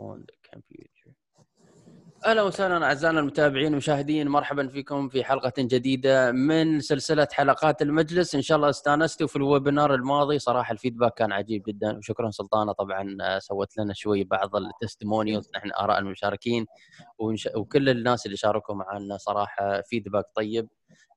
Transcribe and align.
on 0.00 0.18
the 0.28 0.36
computer 0.50 1.14
أهلا 2.26 2.42
وسهلا 2.42 2.84
أعزائنا 2.84 3.20
المتابعين 3.20 3.66
والمشاهدين 3.66 4.28
مرحبا 4.28 4.68
فيكم 4.68 5.08
في 5.08 5.24
حلقة 5.24 5.52
جديدة 5.58 6.32
من 6.32 6.80
سلسلة 6.80 7.28
حلقات 7.32 7.82
المجلس. 7.82 8.34
إن 8.34 8.42
شاء 8.42 8.56
الله 8.56 8.70
استانستوا 8.70 9.26
في 9.26 9.36
ال 9.36 9.43
webinar 9.43 9.94
الماضي. 9.94 10.38
صراحة 10.38 10.72
ال 10.72 10.77
feedback 10.77 11.14
كان 11.14 11.32
عجيب 11.32 11.62
جدا. 11.68 11.98
وشكرا 11.98 12.30
سلطانة 12.30 12.72
طبعا 12.72 13.16
آه، 13.20 13.38
سوت 13.38 13.78
لنا 13.78 13.94
شوي 13.94 14.24
بعض 14.24 14.56
ال 14.56 14.63
testimonials 14.63 15.50
نحن 15.56 15.70
آراء 15.72 15.98
المشاركين. 15.98 16.66
وكل 17.56 17.88
الناس 17.88 18.26
اللي 18.26 18.36
شاركوا 18.36 18.74
معنا 18.74 19.16
صراحة 19.16 19.80
feedback 19.80 20.24
طيب. 20.34 20.68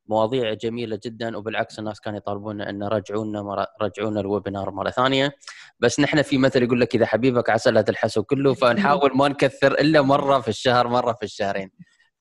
مواضيع 0.08 0.54
جميلة 0.54 1.00
جدا 1.06 1.38
وبالعكس 1.38 1.80
الناس 1.80 2.00
كانوا 2.00 2.18
يطالبون 2.18 2.62
إن 2.62 2.84
رجعونا 2.84 3.42
مر... 3.42 3.66
رجعونا 3.82 4.20
ال 4.20 4.26
webinar 4.26 4.72
مرة 4.72 4.90
ثانية. 4.90 5.32
بس 5.80 6.00
نحن 6.00 6.22
في 6.22 6.38
مثل 6.38 6.64
يقول 6.64 6.82
لك 6.82 6.96
إذا 6.96 7.06
حبيبك 7.06 7.50
عسى 7.50 7.72
لا 7.72 7.82
تلحسه 7.82 8.24
كله 8.24 8.54
فنحاول 8.64 9.12
ما 9.18 9.28
نكثر 9.28 9.72
إلا 9.72 10.02
مرة 10.02 10.40
في 10.40 10.48
الشهر 10.48 10.88
مرة 10.88 11.14
في 11.14 11.24
الشهرين. 11.24 11.72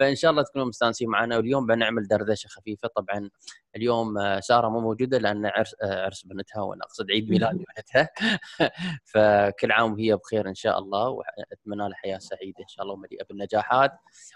فإن 0.02 0.14
شاء 0.16 0.30
الله 0.30 0.42
تكونوا 0.42 0.66
مستانسين 0.66 1.08
معنا. 1.08 1.36
واليوم 1.36 1.66
بنعمل 1.66 2.08
دردشة 2.08 2.48
خفيفة. 2.48 2.88
طبعا 2.88 3.30
اليوم 3.76 4.18
آه، 4.18 4.40
ساره 4.40 4.68
مو 4.68 4.80
موجودة 4.80 5.18
لأن 5.18 5.46
عرس 5.46 5.74
آه، 5.82 6.04
عرس 6.04 6.26
بنتها 6.26 6.62
وأنا 6.62 6.82
اقصد 6.84 7.10
عيد 7.10 7.30
ميلاد 7.30 7.56
بنتها 7.76 8.08
فكل 9.12 9.72
عام 9.72 9.92
وهي 9.92 10.16
بخير 10.16 10.48
إن 10.48 10.54
شاء 10.54 10.78
الله 10.78 11.08
وأتمنى 11.08 11.88
لها 11.88 11.94
حياة 11.94 12.18
سعيدة 12.18 12.60
إن 12.60 12.68
شاء 12.68 12.82
الله 12.82 12.94
ومليئة 12.94 13.24
بالنجاحات 13.24 13.92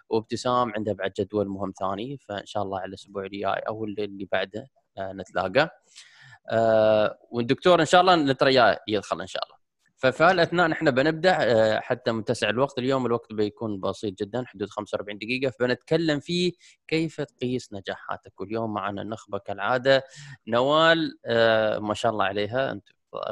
وابتسام 0.08 0.72
عندها 0.76 0.94
بعد 0.94 1.12
جدول 1.18 1.48
مهم 1.48 1.72
ثاني. 1.80 2.18
فإن 2.18 2.46
شاء 2.46 2.62
الله 2.62 2.78
على 2.78 2.88
الأسبوع 2.88 3.24
الجاي 3.24 3.60
أو 3.68 3.84
اللي 3.84 4.28
بعده 4.32 4.66
آه، 4.98 5.12
نتلاقى. 5.12 5.82
والدكتور 7.30 7.80
إن 7.80 7.86
شاء 7.86 8.00
الله 8.00 8.16
نترى 8.16 8.76
يدخل 8.88 9.20
إن 9.20 9.26
شاء 9.26 9.44
الله. 9.44 9.65
ففي 9.96 10.24
هالاثناء 10.24 10.68
نحن 10.68 10.90
بنبدأ 10.90 11.36
آه، 11.40 11.80
حتى 11.80 12.12
متسع 12.12 12.50
الوقت 12.50 12.78
اليوم 12.78 13.06
الوقت 13.06 13.32
بيكون 13.32 13.80
بسيط 13.80 14.18
جدا 14.18 14.44
حدود 14.46 14.68
45 14.68 15.18
دقيقة 15.18 15.50
فبنتكلم 15.50 16.20
فيه 16.20 16.52
كيف 16.88 17.20
تقيس 17.20 17.72
نجاحاتك 17.72 18.40
واليوم 18.40 18.74
معنا 18.74 19.02
النخبة 19.02 19.38
كالعادة 19.38 20.04
نوال 20.46 21.18
آه، 21.26 21.78
ما 21.78 21.94
شاء 21.94 22.12
الله 22.12 22.24
عليها 22.24 22.72
أنت 22.72 22.88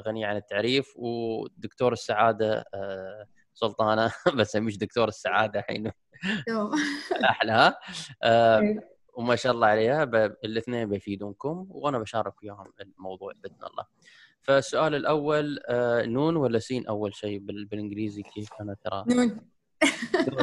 غنيه 0.07 0.27
عن 0.27 0.37
التعريف 0.37 0.93
ودكتور 0.97 1.93
السعادة 1.93 2.65
آه، 2.75 3.27
سلطانة 3.55 4.13
بس 4.39 4.57
مش 4.57 4.79
دكتور 4.79 5.09
السعادة 5.09 5.61
الحين 5.61 5.91
أحلى 7.31 7.75
إيه. 8.25 8.95
وما 9.15 9.37
شاء 9.37 9.53
الله 9.53 9.67
عليها 9.67 10.03
الاثنين 10.45 10.89
بيفيدونكم 10.89 11.67
وأنا 11.71 11.99
بشارك 11.99 12.43
وياهم 12.43 12.73
الموضوع 12.81 13.33
بإذن 13.37 13.65
الله. 13.71 13.85
فالسؤال 14.45 14.95
الأول 14.95 15.59
آه، 15.69 16.03
نون 16.03 16.37
ولا 16.37 16.59
سين 16.59 16.87
أول 16.87 17.15
شيء 17.15 17.39
بالإنجليزي 17.39 18.23
كيف 18.23 18.49
أنا 18.61 18.77
ترى؟ 18.85 19.05
نون. 19.09 19.41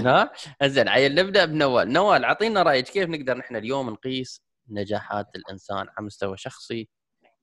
ها؟ 0.07 0.31
زين 0.63 0.87
عيل 0.87 1.15
نبدأ 1.15 1.45
بنوال. 1.45 1.93
نوال 1.93 2.25
أعطينا 2.25 2.63
رأيك 2.63 2.85
كيف 2.85 3.09
نقدر 3.09 3.37
نحن 3.37 3.55
اليوم 3.55 3.89
نقيس 3.89 4.43
نجاحات 4.69 5.35
الإنسان 5.35 5.77
على 5.77 6.05
مستوى 6.05 6.37
شخصي؟ 6.37 6.89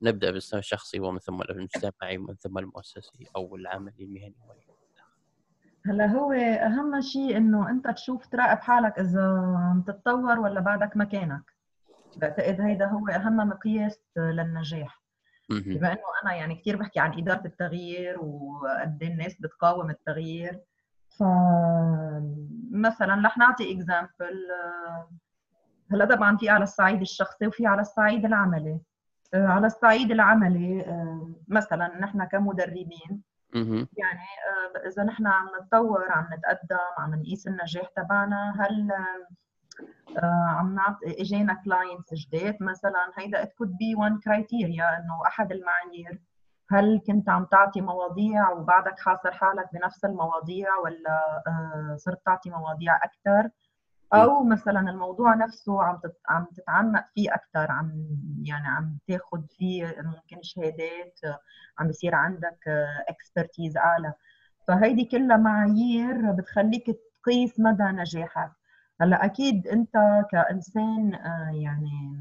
نبدأ 0.02 0.26
بالمستوى 0.26 0.60
الشخصي 0.60 1.00
ومن 1.00 1.18
ثم 1.18 1.42
المجتمعي 1.42 2.18
ومن 2.18 2.34
ثم 2.34 2.58
المؤسسي 2.58 3.26
أو 3.36 3.56
العملي 3.56 4.04
المهني 4.04 4.34
هلا 5.86 6.06
هو 6.06 6.32
أهم 6.32 7.00
شيء 7.00 7.36
إنه 7.36 7.70
أنت 7.70 7.88
تشوف 7.88 8.26
تراقب 8.26 8.58
حالك 8.58 8.98
إذا 8.98 9.22
عم 9.56 9.84
تتطور 9.86 10.38
ولا 10.38 10.60
بعدك 10.60 10.96
مكانك. 10.96 11.42
بعتقد 12.16 12.60
هيدا 12.60 12.86
هو 12.86 13.08
أهم 13.08 13.36
مقياس 13.36 14.00
للنجاح. 14.16 15.02
بما 15.50 15.92
إنه 15.92 16.00
أنا 16.24 16.34
يعني 16.34 16.54
كثير 16.54 16.76
بحكي 16.76 17.00
عن 17.00 17.18
إدارة 17.18 17.42
التغيير 17.46 18.20
وقد 18.20 18.98
إيه 19.02 19.08
الناس 19.08 19.40
بتقاوم 19.40 19.90
التغيير 19.90 20.60
ف 21.18 21.22
مثلا 22.70 23.26
رح 23.26 23.38
نعطي 23.38 23.72
اكزامبل 23.76 24.46
هلأ 25.92 26.04
طبعا 26.04 26.36
في 26.36 26.48
على 26.48 26.62
الصعيد 26.62 27.00
الشخصي 27.00 27.46
وفي 27.46 27.66
على 27.66 27.80
الصعيد 27.80 28.24
العملي. 28.24 28.80
على 29.34 29.66
الصعيد 29.66 30.10
العملي 30.10 30.84
مثلا 31.48 31.98
نحن 32.00 32.24
كمدربين 32.24 33.22
يعني 33.96 34.26
إذا 34.86 35.04
نحن 35.04 35.26
عم 35.26 35.46
نتطور 35.60 36.10
عم 36.10 36.24
نتقدم 36.34 36.78
عم 36.98 37.14
نقيس 37.14 37.46
النجاح 37.46 37.88
تبعنا 37.96 38.54
هل 38.60 38.92
آه، 38.92 39.28
عم 40.58 40.74
نعطي 40.74 41.20
إجينا 41.20 41.54
clients 41.64 42.14
جداد. 42.14 42.56
مثلا 42.60 43.12
هيدا 43.18 43.42
it 43.42 43.52
could 43.52 43.76
be 43.76 43.94
one 43.94 44.18
criteria 44.20 44.98
إنه 44.98 45.26
أحد 45.26 45.52
المعايير. 45.52 46.20
هل 46.70 47.00
كنت 47.06 47.28
عم 47.28 47.44
تعطي 47.44 47.80
مواضيع 47.80 48.50
وبعدك 48.50 48.98
حاصر 49.00 49.32
حالك 49.32 49.68
بنفس 49.72 50.04
المواضيع 50.04 50.76
ولا 50.76 51.42
آه، 51.46 51.96
صرت 51.96 52.26
تعطي 52.26 52.50
مواضيع 52.50 52.96
أكثر 52.96 53.50
أو 54.14 54.44
مثلا 54.44 54.80
الموضوع 54.90 55.34
نفسه 55.34 55.82
عم 55.82 56.00
عم 56.28 56.46
تتعمق 56.56 57.04
فيه 57.14 57.34
أكثر 57.34 57.72
عم 57.72 57.92
يعني 58.42 58.68
عم 58.68 58.98
تاخذ 59.08 59.42
فيه 59.48 59.94
ممكن 60.00 60.42
شهادات 60.42 61.20
عم 61.78 61.88
بصير 61.88 62.14
عندك 62.14 62.58
اكسبرتيز 63.08 63.76
أعلى. 63.76 64.12
فهيدي 64.68 65.04
كلها 65.04 65.36
معايير 65.36 66.32
بتخليك 66.32 66.86
تقيس 67.22 67.60
مدى 67.60 67.82
نجاحك. 67.84 68.52
هلأ 69.00 69.24
أكيد 69.24 69.66
أنت 69.66 70.24
كإنسان 70.30 71.14
آه، 71.14 71.50
يعني 71.54 72.18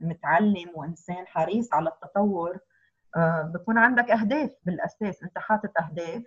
متعلم 0.00 0.70
وإنسان 0.74 1.26
حريص 1.26 1.72
على 1.74 1.88
التطور 1.88 2.58
آه، 3.16 3.42
بكون 3.42 3.78
عندك 3.78 4.10
أهداف 4.10 4.50
بالأساس. 4.64 5.22
أنت 5.22 5.38
حاطط 5.38 5.70
أهداف 5.82 6.22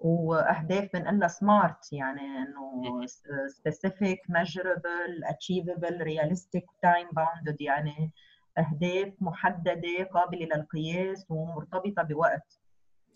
وأهداف 0.00 0.90
بنقلها 0.94 1.28
سمارت 1.28 1.92
يعني 1.92 2.20
إنه 2.20 3.06
specific 3.46 4.20
measurable 4.28 5.24
achievable 5.24 6.02
realistic 6.02 6.64
time 6.82 7.08
bounded 7.12 7.60
يعني 7.60 8.12
أهداف 8.58 9.12
محددة 9.20 10.04
قابلة 10.14 10.46
للقياس 10.54 11.26
ومرتبطة 11.28 12.02
بوقت. 12.02 12.60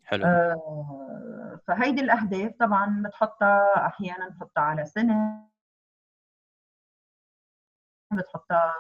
حلو. 0.05 0.25
آه 0.27 1.61
فهيدي 1.67 2.01
الأهداف 2.01 2.53
طبعا 2.61 3.03
بتحطها 3.07 3.87
أحيانا 3.87 4.29
بتحطها 4.29 4.63
على 4.63 4.85
سنة. 4.85 5.49
بتحطها 8.13 8.75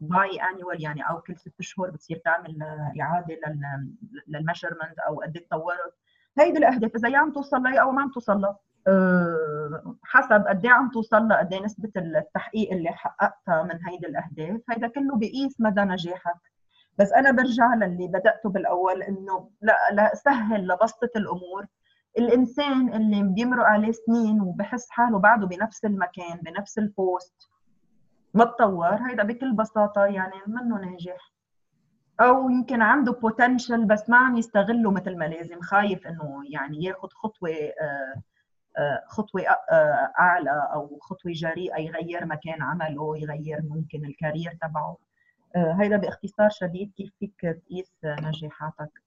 biannual 0.00 0.82
يعني 0.82 1.08
أو 1.10 1.20
كل 1.20 1.36
ست 1.36 1.62
شهور 1.62 1.90
بتصير 1.90 2.20
تعمل 2.24 2.62
إعادة 3.00 3.36
لل 4.28 4.39
measurement 4.39 4.98
أو 5.08 5.20
قد 5.20 5.36
إيه 5.36 5.46
تطورت. 5.46 5.94
هيدي 6.38 6.58
الأهداف 6.58 6.94
إذا 6.96 7.18
عم 7.18 7.32
توصل 7.32 7.62
لها 7.62 7.78
أو 7.78 7.90
ما 7.92 8.02
عم 8.02 8.10
توصل 8.10 8.40
لها. 8.40 8.58
أه 8.88 9.96
حسب 10.02 10.44
قد 10.48 10.64
إيه 10.64 10.72
عم 10.72 10.90
توصل 10.90 11.28
لها 11.28 11.38
قد 11.38 11.52
إيه 11.52 11.64
نسبة 11.64 11.90
التحقيق 11.96 12.72
اللي 12.72 12.90
حققتها 12.90 13.62
من 13.62 13.78
هيدي 13.88 14.06
الأهداف. 14.06 14.60
هيدا 14.70 14.88
كله 14.88 15.16
بيقيس 15.16 15.60
مدى 15.60 15.80
نجاحك. 15.80 16.40
بس 16.98 17.12
أنا 17.12 17.30
برجع 17.30 17.74
للي 17.74 18.08
بدأته 18.08 18.50
بالأول 18.50 19.02
إنه 19.02 19.50
لا 19.60 19.76
لا 19.92 20.14
سهل 20.14 20.68
لبسطة 20.68 21.10
الأمور. 21.16 21.66
الإنسان 22.18 22.94
اللي 22.94 23.22
بيمرق 23.22 23.64
عليه 23.64 23.92
سنين 23.92 24.40
وبحس 24.40 24.90
حاله 24.90 25.18
بعده 25.18 25.46
بنفس 25.46 25.84
المكان 25.84 26.38
بنفس 26.42 26.78
البوست 26.78 27.34
ما 28.34 28.44
تطور 28.44 28.94
هيدا 28.94 29.22
بكل 29.22 29.52
بساطة 29.52 30.04
يعني 30.04 30.34
منه 30.46 30.78
ناجح. 30.80 31.34
أو 32.20 32.50
يمكن 32.50 32.82
عنده 32.82 33.12
بوتنشل 33.12 33.84
بس 33.84 34.10
ما 34.10 34.16
عم 34.16 34.36
يستغله 34.36 34.90
مثل 34.90 35.16
ما 35.16 35.24
لازم 35.24 35.60
خايف 35.60 36.06
إنه 36.06 36.42
يعني 36.50 36.84
ياخذ 36.84 37.08
خطوة 37.08 37.50
آه، 37.50 38.22
آه، 38.78 39.04
خطوة 39.08 39.42
آه، 39.42 40.12
أعلى 40.20 40.68
أو 40.74 40.98
خطوة 41.02 41.32
جريئة 41.32 41.78
يغير 41.78 42.26
مكان 42.26 42.62
عمله 42.62 43.18
يغير 43.18 43.62
ممكن 43.62 44.04
الكارير 44.04 44.58
تبعه. 44.62 44.96
هيدا 45.56 45.96
باختصار 45.96 46.48
شديد 46.50 46.92
كيف 46.96 47.12
فيك 47.20 47.40
تقيس 47.40 47.92
نجاحاتك. 48.04 49.02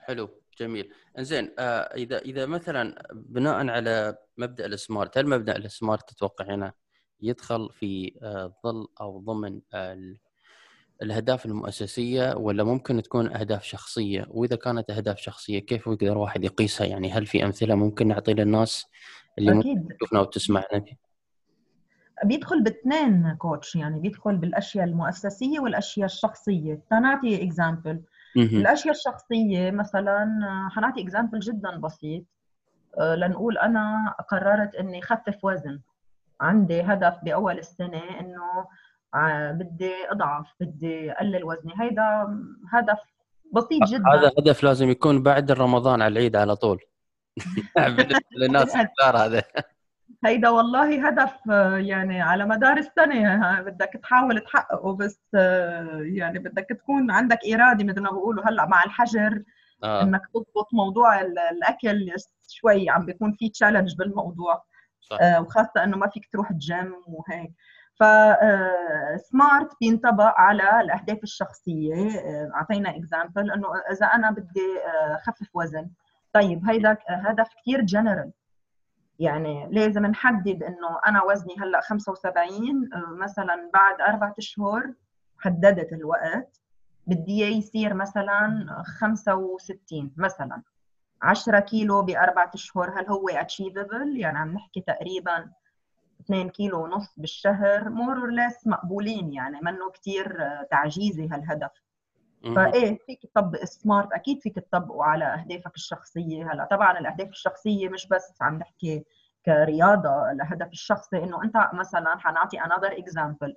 حلو 0.00 0.28
جميل. 0.58 0.92
زين 1.18 1.54
إذا 1.58 2.18
إذا 2.18 2.46
مثلا 2.46 3.08
بناء 3.12 3.68
على 3.68 4.16
مبدأ 4.36 4.66
السمارت 4.66 5.18
هل 5.18 5.28
مبدأ 5.28 5.56
السمارت 5.56 6.10
تتوقع 6.10 6.44
هنا 6.44 6.72
يدخل 7.20 7.68
في 7.72 8.12
ظل 8.64 8.86
أو 9.00 9.18
ضمن 9.20 9.60
الأهداف 11.02 11.46
المؤسسية 11.46 12.34
ولا 12.36 12.64
ممكن 12.64 13.02
تكون 13.02 13.36
أهداف 13.36 13.62
شخصية؟ 13.64 14.26
وإذا 14.30 14.56
كانت 14.56 14.90
أهداف 14.90 15.18
شخصية 15.18 15.58
كيف 15.58 15.86
يقدر 15.86 16.18
واحد 16.18 16.44
يقيسها؟ 16.44 16.86
يعني 16.86 17.12
هل 17.12 17.26
في 17.26 17.44
أمثلة 17.44 17.74
ممكن 17.74 18.08
نعطي 18.08 18.34
للناس 18.34 18.86
اللي 19.38 19.60
أكيد. 19.60 19.88
تشوفنا 19.96 20.20
وتسمعنا؟ 20.20 20.84
بيدخل 22.24 22.62
باثنين 22.62 23.34
coach 23.38 23.76
يعني 23.76 24.00
بيدخل 24.00 24.36
بالأشياء 24.36 24.84
المؤسسية 24.84 25.60
والأشياء 25.60 26.06
الشخصية. 26.06 26.80
تنعطي 26.90 27.42
example 27.42 28.02
الأشياء 28.36 28.94
الشخصية 28.94 29.70
مثلا 29.70 30.40
حنعطي 30.70 31.02
example 31.02 31.38
جدا 31.38 31.76
بسيط. 31.76 32.24
آه، 32.98 33.14
لنقول 33.14 33.58
أنا 33.58 34.14
قررت 34.30 34.74
إني 34.74 35.02
خفف 35.02 35.44
وزن. 35.44 35.80
عندي 36.40 36.80
هدف 36.82 37.14
بأول 37.22 37.58
السنة 37.58 38.02
إنه 38.20 38.66
بدي 39.52 39.92
أضعف 40.10 40.46
بدي 40.60 41.12
اقلل 41.12 41.44
وزني. 41.44 41.72
هيدا 41.80 42.38
هدف 42.72 42.98
بسيط 43.52 43.88
جدا. 43.88 44.08
هذا 44.14 44.32
هدف 44.38 44.62
لازم 44.62 44.90
يكون 44.90 45.22
بعد 45.22 45.52
رمضان 45.52 46.02
على 46.02 46.12
العيد 46.12 46.36
على 46.36 46.56
طول. 46.56 46.80
بالنسبة 47.76 48.20
للناس 48.36 48.76
الكبار 48.76 49.16
هذا. 49.16 49.42
هيدا 50.24 50.48
والله 50.48 51.08
هدف 51.08 51.34
يعني 51.86 52.22
على 52.22 52.44
مدار 52.46 52.76
السنة. 52.76 53.60
بدك 53.60 54.00
تحاول 54.02 54.40
تحققه 54.40 54.96
بس 54.96 55.20
يعني 56.00 56.38
بدك 56.38 56.66
تكون 56.68 57.10
عندك 57.10 57.38
إرادة 57.54 57.84
مثل 57.84 58.00
ما 58.00 58.10
بقولوا 58.10 58.48
هلأ 58.48 58.66
مع 58.66 58.84
الحجر 58.84 59.42
آه. 59.84 60.02
إنك 60.02 60.22
تضبط 60.34 60.68
موضوع 60.72 61.20
الأكل 61.20 62.12
شوي 62.48 62.90
عم 62.90 63.06
بيكون 63.06 63.32
في 63.32 63.48
challenge 63.48 63.96
بالموضوع. 63.96 64.64
آه 65.12 65.40
وخاصة 65.40 65.84
إنه 65.84 65.96
ما 65.96 66.08
فيك 66.08 66.28
تروح 66.32 66.50
الجيم 66.50 66.94
وهيك. 67.06 67.52
ف 67.94 68.23
SMART 68.23 69.70
آه، 69.72 69.76
بينطبق 69.80 70.40
على 70.40 70.80
الأهداف 70.80 71.22
الشخصية. 71.22 72.18
آه، 72.20 72.50
أعطينا 72.54 72.96
example 72.96 73.50
إنه 73.50 73.68
إذا 73.92 74.06
أنا 74.06 74.30
بدي 74.30 74.80
اخفف 75.14 75.48
وزن. 75.54 75.90
طيب 76.32 76.68
هيدا 76.68 76.96
هدف 77.08 77.48
كثير 77.60 77.80
جنرال 77.80 78.32
يعني 79.18 79.68
لازم 79.70 80.06
نحدد 80.06 80.62
إنه 80.62 81.00
أنا 81.06 81.22
وزني 81.22 81.54
هلأ 81.60 81.80
75 81.80 82.90
مثلا 83.18 83.70
بعد 83.74 84.00
أربع 84.00 84.32
أشهر 84.38 84.92
حددت 85.38 85.92
الوقت 85.92 86.60
بدي 87.06 87.44
إياه 87.44 87.56
يصير 87.58 87.94
مثلا 87.94 88.66
65 88.84 90.12
مثلا. 90.16 90.62
10 91.22 91.60
كيلو 91.60 92.02
باربع 92.02 92.50
أشهر 92.54 93.00
هل 93.00 93.06
هو 93.06 93.28
achievable 93.28 94.16
يعني 94.16 94.38
عم 94.38 94.54
نحكي 94.54 94.80
تقريبا 94.80 95.50
2 96.20 96.48
كيلو 96.48 96.84
ونص 96.84 97.14
بالشهر 97.16 97.90
more 97.90 98.18
or 98.18 98.30
less 98.30 98.66
مقبولين 98.66 99.32
يعني 99.32 99.60
منه 99.62 99.90
كثير 99.90 100.38
تعجيزي 100.70 101.28
هالهدف. 101.28 101.70
فايه 102.56 102.98
فيك 103.06 103.22
تطبق 103.22 103.64
SMART 103.64 104.12
أكيد 104.12 104.40
فيك 104.40 104.54
تطبقه 104.54 105.04
على 105.04 105.24
أهدافك 105.24 105.74
الشخصية. 105.76 106.52
هلا 106.52 106.68
طبعا 106.70 106.98
الأهداف 106.98 107.28
الشخصية 107.28 107.88
مش 107.88 108.08
بس 108.08 108.34
عم 108.40 108.58
نحكي 108.58 109.04
كرياضة 109.46 110.30
الهدف 110.30 110.68
الشخصي 110.72 111.16
إنه 111.16 111.44
أنت 111.44 111.70
مثلا 111.72 112.18
حنعطي 112.18 112.60
another 112.60 112.98
example 112.98 113.56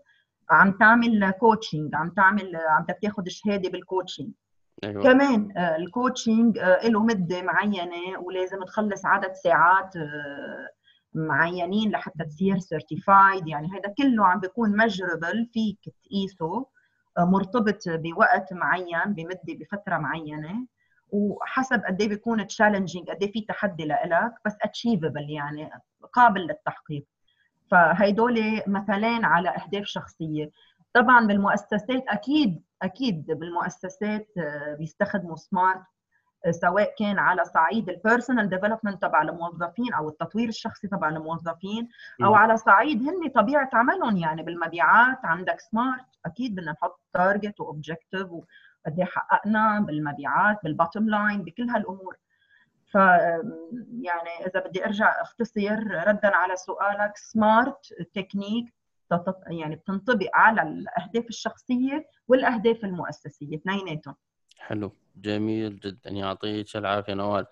عم 0.49 0.71
تعمل 0.71 1.31
coaching 1.31 1.95
عم 1.95 2.09
تعمل 2.09 2.55
عم 2.55 2.85
تاخذ 3.01 3.27
شهادة 3.27 3.69
بال 3.69 3.81
coaching 3.81 4.29
أيوة. 4.83 5.03
كمان 5.03 5.57
آه، 5.57 5.75
ال 5.75 5.84
coaching 5.84 6.57
آه، 6.57 6.87
له 6.87 7.03
مدة 7.03 7.41
معينة 7.41 8.19
ولازم 8.19 8.63
تخلص 8.63 9.05
عدد 9.05 9.33
ساعات 9.33 9.95
آه، 9.95 10.69
معينين 11.13 11.91
لحتى 11.91 12.23
تصير 12.25 12.59
certified 12.59 13.47
يعني 13.47 13.67
هذا 13.67 13.93
كله 13.97 14.25
عم 14.25 14.39
بيكون 14.39 14.77
measurable 14.77 15.49
فيك 15.53 15.79
تقيسه 16.05 16.65
مرتبط 17.19 17.83
بوقت 17.87 18.53
معين 18.53 19.13
بمدة 19.13 19.39
بفترة 19.59 19.97
معينة. 19.97 20.67
وحسب 21.09 21.81
قد 21.87 22.01
إيه 22.01 22.09
بيكون 22.09 22.47
challenging 22.47 23.09
قد 23.09 23.23
إيه 23.23 23.31
في 23.31 23.41
تحدي 23.41 23.85
لإلك 23.85 24.33
بس 24.45 24.55
achievable 24.61 25.29
يعني 25.29 25.69
قابل 26.13 26.41
للتحقيق. 26.41 27.05
فهيدول 27.71 28.61
مثلين 28.67 29.25
على 29.25 29.49
أهداف 29.49 29.85
شخصية. 29.85 30.49
طبعا 30.93 31.27
بالمؤسسات 31.27 32.03
أكيد 32.07 32.61
أكيد 32.81 33.25
بالمؤسسات 33.25 34.27
آه، 34.37 34.75
بيستخدموا 34.75 35.35
SMART 35.35 35.81
آه، 36.45 36.51
سواء 36.51 36.95
كان 36.99 37.19
على 37.19 37.45
صعيد 37.45 37.89
ال 37.89 37.96
personal 37.96 38.49
development 38.49 39.01
تبع 39.01 39.21
الموظفين 39.21 39.93
أو 39.93 40.09
التطوير 40.09 40.49
الشخصي 40.49 40.87
تبع 40.87 41.09
الموظفين 41.09 41.89
أو 42.23 42.35
على 42.35 42.57
صعيد 42.57 43.09
هن 43.09 43.29
طبيعة 43.29 43.69
عملهم 43.73 44.17
يعني 44.17 44.43
بالمبيعات 44.43 45.17
عندك 45.23 45.59
SMART 45.59 46.05
أكيد 46.25 46.55
بدنا 46.55 46.71
نحط 46.71 46.99
target 47.13 47.59
و 47.59 47.66
objective 47.66 48.31
وقد 48.31 48.99
إيه 48.99 49.05
حققنا 49.05 49.79
بالمبيعات 49.79 50.59
بال 50.63 50.75
bottom 50.75 51.09
line 51.09 51.43
بكل 51.43 51.69
هالأمور. 51.69 52.17
ف 52.91 52.95
يعني 52.95 54.45
إذا 54.47 54.59
بدي 54.59 54.85
أرجع 54.85 55.21
أختصر 55.21 55.79
ردا 56.07 56.35
على 56.35 56.55
سؤالك 56.55 57.17
سمارت 57.17 57.93
تكنيك 58.13 58.73
يعني 59.47 59.75
بتنطبق 59.75 60.29
على 60.33 60.61
الأهداف 60.61 61.25
الشخصية 61.29 62.09
والأهداف 62.27 62.83
المؤسسية. 62.85 63.55
اثنيناتهم. 63.57 64.15
حلو. 64.57 64.91
جميل 65.15 65.79
جدا. 65.79 66.09
يعطيك 66.09 66.75
العافيه 66.75 67.13
نوال. 67.13 67.45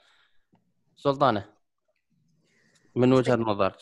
سلطانة 0.95 1.45
من 2.95 3.13
وجهة 3.13 3.36
طيب. 3.36 3.48
نظرك؟ 3.48 3.77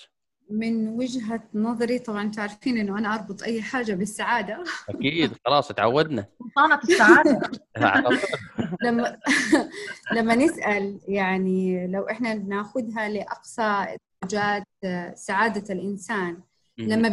من 0.50 0.88
وجهة 0.90 1.44
نظري 1.54 2.00
طبعا 2.00 2.32
تعرفين 2.32 2.78
إنه 2.78 2.98
أنا 2.98 3.16
أربط 3.16 3.44
أي 3.44 3.62
حاجة 3.62 3.94
بالسعادة. 3.94 4.64
أكيد. 4.90 5.32
خلاص 5.46 5.68
تعودنا. 5.68 6.26
سلطانة 6.40 6.80
السعادة. 6.84 7.42
لما 8.86 9.18
لما 10.16 10.36
نسأل 10.36 11.00
يعني 11.08 11.88
لو 11.88 12.10
إحنا 12.10 12.36
بناخذها 12.36 13.10
لأقصى 13.10 13.86
درجات 14.24 14.68
سعادة 15.14 15.74
الإنسان 15.74 16.42
لما 16.78 17.10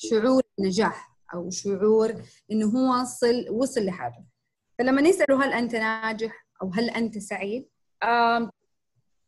شعور 0.00 0.42
النجاح 0.58 1.16
أو 1.34 1.50
شعور 1.50 2.22
إنه 2.52 2.66
هو 2.66 3.00
وصل 3.00 3.48
وصل 3.50 3.84
لحاجة. 3.84 4.24
فلما 4.78 5.02
نسأله 5.02 5.44
هل 5.44 5.52
أنت 5.52 5.74
ناجح 5.74 6.46
أو 6.62 6.70
هل 6.74 6.90
أنت 6.90 7.18
سعيد؟ 7.18 7.68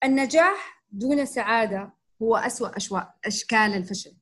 النجاح 0.05 0.85
دون 0.91 1.27
سعادة 1.27 1.93
هو 2.23 2.37
أسوأ 2.37 2.77
أشواء 2.77 3.15
أشكال 3.25 3.59
الفشل. 3.59 4.17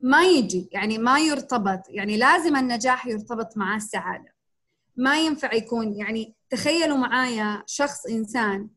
ما 0.00 0.22
يجي 0.22 0.68
يعني 0.72 0.98
ما 0.98 1.18
يرتبط 1.18 1.80
يعني 1.88 2.16
لازم 2.16 2.56
النجاح 2.56 3.06
يرتبط 3.06 3.56
مع 3.56 3.76
السعادة. 3.76 4.34
ما 4.96 5.20
ينفع 5.20 5.54
يكون 5.54 5.92
يعني 5.92 6.36
تخيلوا 6.50 6.96
معايا 6.96 7.62
شخص 7.66 8.06
إنسان 8.06 8.68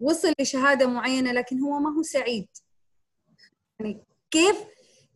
وصل 0.00 0.32
لشهادة 0.40 0.86
معينة 0.86 1.32
لكن 1.32 1.60
هو 1.60 1.78
ما 1.78 1.98
هو 1.98 2.02
سعيد. 2.02 2.48
يعني 3.80 4.04
كيف 4.30 4.56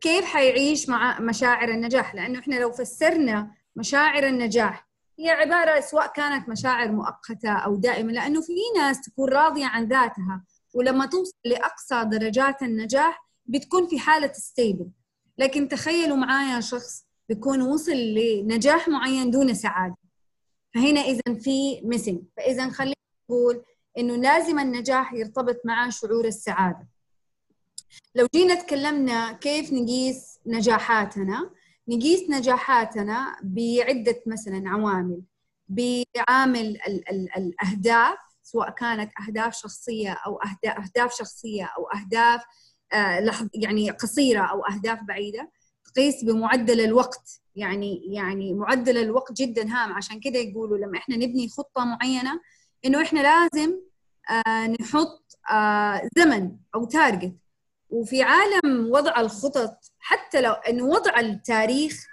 كيف 0.01 0.25
حيعيش 0.25 0.89
مع 0.89 1.21
مشاعر 1.21 1.69
النجاح؟ 1.69 2.15
لأنه 2.15 2.39
إحنا 2.39 2.55
لو 2.55 2.73
فسرنا 2.73 3.51
مشاعر 3.77 4.27
النجاح 4.27 4.89
هي 5.19 5.31
عبارة 5.31 5.81
سواء 5.81 6.13
كانت 6.13 6.49
مشاعر 6.49 6.93
مؤقتة 6.93 7.53
أو 7.53 7.77
دائمة 7.77 8.13
لأنه 8.13 8.41
في 8.41 8.53
ناس 8.79 9.01
تكون 9.01 9.29
راضية 9.29 9.67
عن 9.67 9.85
ذاتها 9.85 10.45
ولما 10.75 11.07
توصل 11.07 11.37
لأقصى 11.45 12.05
درجات 12.05 12.63
النجاح 12.63 13.27
بتكون 13.47 13.87
في 13.87 13.99
حالة 13.99 14.33
ستيبل 14.33 14.91
لكن 15.39 15.69
تخيلوا 15.69 16.17
معايا 16.17 16.61
شخص 16.61 17.07
بيكون 17.29 17.63
وصل 17.63 17.93
لنجاح 17.93 18.89
معين 18.89 19.31
دون 19.31 19.55
سعادة. 19.55 19.97
فهنا 20.75 21.01
إذا 21.01 21.35
في 21.41 21.81
ميسنج 21.85 22.23
فإذا 22.37 22.71
خلينا 22.71 22.95
نقول 23.31 23.63
إنه 23.99 24.17
لازم 24.17 24.59
النجاح 24.59 25.13
يرتبط 25.13 25.57
مع 25.65 25.91
شعور 25.91 26.25
السعادة. 26.25 26.89
لو 28.15 28.27
جينا 28.35 28.55
تكلمنا 28.55 29.33
كيف 29.33 29.73
نقيس 29.73 30.39
نجاحاتنا 30.47 31.51
نقيس 31.89 32.31
نجاحاتنا 32.31 33.37
بعدة 33.43 34.23
مثلا 34.27 34.63
عوامل. 34.71 35.23
بعامل 35.69 36.79
الأهداف 37.37 38.19
سواء 38.43 38.71
كانت 38.71 39.13
أهداف 39.21 39.55
شخصية 39.55 40.13
أو 40.27 40.41
اهداف 40.67 41.15
شخصية 41.15 41.65
أو 41.65 41.87
أهداف 42.01 42.43
آه، 42.93 43.49
يعني 43.55 43.91
قصيرة 43.91 44.41
أو 44.41 44.65
أهداف 44.65 45.03
بعيدة 45.03 45.51
تقيس 45.95 46.25
بمعدل 46.25 46.81
الوقت. 46.81 47.41
يعني 47.57 48.15
يعني 48.15 48.55
معدل 48.55 48.99
الوقت 48.99 49.33
جدا 49.33 49.63
هام. 49.63 49.93
عشان 49.93 50.21
كده 50.21 50.39
يقولوا 50.39 50.79
لما 50.79 50.99
إحنا 50.99 51.17
نبني 51.17 51.49
خطة 51.49 51.85
معينة 51.85 52.41
إنه 52.85 53.03
إحنا 53.03 53.21
لازم 53.21 53.75
آه، 54.31 54.67
نحط 54.67 55.39
آه، 55.51 56.09
زمن 56.19 56.57
أو 56.75 56.85
تارجت 56.85 57.37
وفي 57.91 58.23
عالم 58.23 58.91
وضع 58.91 59.21
الخطط 59.21 59.77
حتى 59.99 60.41
لو 60.41 60.53
انه 60.53 60.85
وضع 60.85 61.21
التاريخ 61.21 62.07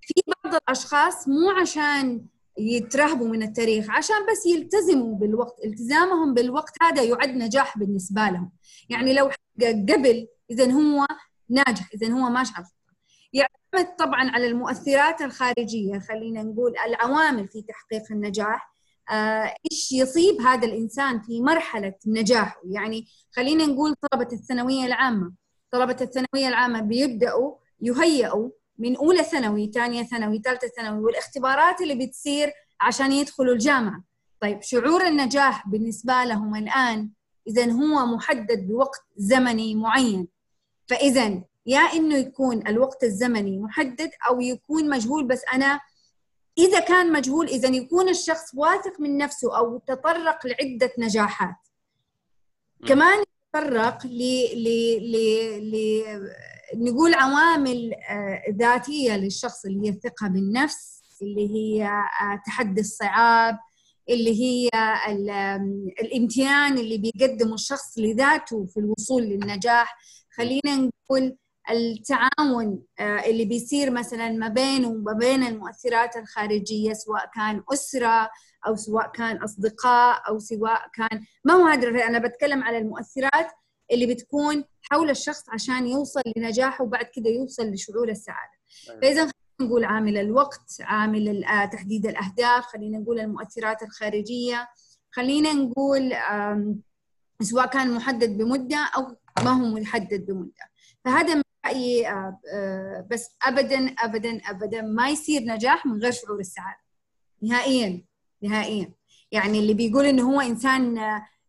في 0.00 0.22
بعض 0.44 0.54
الأشخاص 0.54 1.28
مو 1.28 1.50
عشان 1.60 2.26
يترهبوا 2.58 3.28
من 3.28 3.42
التاريخ 3.42 3.90
عشان 3.90 4.16
بس 4.30 4.46
يلتزموا 4.46 5.14
بالوقت 5.18 5.64
التزامهم 5.64 6.34
بالوقت 6.34 6.72
هذا 6.82 7.02
يعد 7.02 7.28
نجاح 7.28 7.78
بالنسبة 7.78 8.20
لهم. 8.22 8.52
يعني 8.88 9.12
لو 9.12 9.30
قبل 9.62 10.28
إذا 10.50 10.72
هو 10.72 11.06
ناجح 11.48 11.88
إذا 11.94 12.12
هو 12.12 12.30
ماشي 12.30 12.52
على 12.56 12.66
يعتمد 13.32 13.96
طبعا 13.96 14.30
على 14.30 14.46
المؤثرات 14.46 15.22
الخارجية 15.22 15.98
خلينا 15.98 16.42
نقول 16.42 16.74
العوامل 16.86 17.48
في 17.48 17.62
تحقيق 17.62 18.02
النجاح. 18.12 18.77
إيش 19.10 19.92
يصيب 19.92 20.40
هذا 20.40 20.66
الإنسان 20.66 21.20
في 21.22 21.40
مرحلة 21.40 21.94
نجاحه؟ 22.06 22.60
يعني 22.70 23.06
خلينا 23.36 23.66
نقول 23.66 23.94
طلبة 23.94 24.28
الثانوية 24.32 24.84
العامة. 24.84 25.32
طلبة 25.70 25.96
الثانوية 26.00 26.48
العامة 26.48 26.80
بيبدأوا 26.80 27.54
يهيئوا 27.80 28.50
من 28.78 28.96
أولى 28.96 29.24
ثانوي 29.24 29.70
ثانية 29.74 30.02
ثانوي 30.02 30.42
ثالثة 30.44 30.68
ثانوي 30.68 31.04
والإختبارات 31.04 31.80
اللي 31.80 32.06
بتصير 32.06 32.52
عشان 32.80 33.12
يدخلوا 33.12 33.54
الجامعة. 33.54 34.02
طيب 34.40 34.62
شعور 34.62 35.06
النجاح 35.06 35.68
بالنسبة 35.68 36.24
لهم 36.24 36.56
الآن 36.56 37.10
إذا 37.46 37.72
هو 37.72 38.06
محدد 38.06 38.66
بوقت 38.68 39.00
زمني 39.16 39.74
معين. 39.74 40.28
فإذا 40.86 41.42
يا 41.66 41.80
إنه 41.80 42.14
يكون 42.16 42.66
الوقت 42.66 43.04
الزمني 43.04 43.58
محدد 43.58 44.10
أو 44.28 44.40
يكون 44.40 44.90
مجهول 44.90 45.26
بس 45.26 45.42
أنا 45.54 45.80
إذا 46.58 46.80
كان 46.80 47.12
مجهول 47.12 47.46
إذا 47.46 47.68
يكون 47.68 48.08
الشخص 48.08 48.54
واثق 48.54 49.00
من 49.00 49.16
نفسه 49.16 49.58
أو 49.58 49.78
تطرق 49.78 50.46
لعدة 50.46 50.92
نجاحات. 50.98 51.56
كمان 52.86 53.24
يتطرق 53.54 54.06
ل 54.06 54.18
ل 54.54 54.68
ل 55.12 55.16
ل 55.70 56.04
نقول 56.76 57.14
عوامل 57.14 57.94
آه، 57.94 58.42
ذاتية 58.50 59.16
للشخص 59.16 59.64
اللي 59.64 59.86
هي 59.86 59.90
الثقة 59.90 60.28
بالنفس 60.28 61.02
اللي 61.22 61.48
هي 61.54 61.86
آه، 61.86 62.42
تحدي 62.46 62.80
الصعاب 62.80 63.58
اللي 64.08 64.42
هي 64.42 64.68
الامتنان 66.00 66.78
اللي 66.78 66.98
بيقدمه 66.98 67.54
الشخص 67.54 67.98
لذاته 67.98 68.66
في 68.66 68.80
الوصول 68.80 69.22
للنجاح. 69.22 69.98
خلينا 70.30 70.90
نقول 71.06 71.36
التعاون 71.70 72.82
آه، 72.98 73.20
اللي 73.26 73.44
بيصير 73.44 73.90
مثلا 73.90 74.30
ما 74.30 74.48
بينه 74.48 74.88
وما 74.88 75.12
بين 75.12 75.42
المؤثرات 75.42 76.16
الخارجية 76.16 76.92
سواء 76.92 77.30
كان 77.34 77.62
أسرة 77.72 78.30
أو 78.66 78.76
سواء 78.76 79.10
كان 79.10 79.36
أصدقاء 79.36 80.28
أو 80.28 80.38
سواء 80.38 80.88
كان 80.94 81.24
ما 81.44 81.54
هو 81.54 81.66
هذا 81.66 81.88
أنا 82.06 82.18
بتكلم 82.18 82.62
على 82.62 82.78
المؤثرات 82.78 83.46
اللي 83.92 84.14
بتكون 84.14 84.64
حول 84.90 85.10
الشخص 85.10 85.50
عشان 85.50 85.86
يوصل 85.86 86.22
لنجاحه 86.36 86.84
وبعد 86.84 87.04
كده 87.14 87.30
يوصل 87.30 87.70
لشعور 87.70 88.08
السعادة. 88.08 88.58
أيوة. 88.90 89.00
فإذا 89.00 89.30
نقول 89.60 89.84
عامل 89.84 90.18
الوقت 90.18 90.76
عامل 90.80 91.44
آه، 91.44 91.64
تحديد 91.64 92.06
الأهداف 92.06 92.64
خلينا 92.66 92.98
نقول 92.98 93.20
المؤثرات 93.20 93.82
الخارجية 93.82 94.68
خلينا 95.12 95.52
نقول 95.52 96.12
سواء 97.42 97.66
كان 97.66 97.94
محدد 97.94 98.38
بمدة 98.38 98.90
أو 98.96 99.16
ما 99.44 99.50
هو 99.50 99.80
محدد 99.80 100.26
بمدة. 100.26 100.70
فهذا 101.04 101.42
رأيي 101.66 102.08
آه، 102.08 102.40
آه، 102.54 103.06
بس 103.10 103.36
ابدا 103.42 103.94
ابدا 103.98 104.40
ابدا 104.50 104.82
ما 104.82 105.08
يصير 105.08 105.42
نجاح 105.42 105.86
من 105.86 106.02
غير 106.02 106.12
شعور 106.12 106.40
السعادة. 106.40 106.80
نهائيا 107.42 108.04
نهائيا. 108.42 108.92
يعني 109.32 109.58
اللي 109.58 109.74
بيقول 109.74 110.04
إنه 110.04 110.34
هو 110.34 110.40
إنسان 110.40 110.98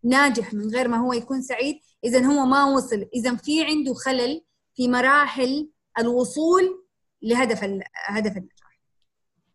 ناجح 0.04 0.54
من 0.54 0.70
غير 0.70 0.88
ما 0.88 0.98
هو 0.98 1.14
يكون 1.14 1.42
سعيد 1.42 1.80
اذا 2.04 2.26
هو 2.26 2.46
ما 2.46 2.66
وصل. 2.66 3.10
اذا 3.16 3.36
في 3.36 3.66
عنده 3.66 3.94
خلل 3.94 4.42
في 4.76 4.88
مراحل 4.88 5.70
الوصول 6.00 6.86
لهدف 7.22 7.64
هدف 8.08 8.38
النجاح. 8.38 8.80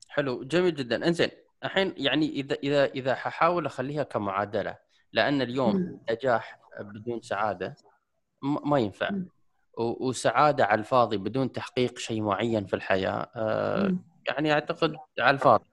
حلو 0.09 0.45
جميل 0.45 0.75
جدا. 0.75 1.09
انزين 1.09 1.29
الحين 1.65 1.95
يعني 1.97 2.31
إذا 2.31 2.55
إذا 2.55 2.85
إذا 2.85 3.15
ححاول 3.15 3.67
أخليها 3.67 4.03
كمعادلة 4.03 4.79
لأن 5.13 5.43
اليوم 5.43 6.01
نجاح 6.11 6.61
بدون 6.81 7.21
سعادة 7.21 7.77
ما 8.43 8.79
ينفع. 8.79 9.11
وسعادة 9.79 10.65
على 10.65 10.79
الفاضي 10.79 11.17
بدون 11.17 11.53
تحقيق 11.53 11.99
شيء 11.99 12.23
معين 12.23 12.67
في 12.67 12.77
الحياة. 12.77 13.31
آه، 13.37 13.97
يعني 14.29 14.53
أعتقد 14.53 14.97
على 15.19 15.35
الفاضي. 15.35 15.65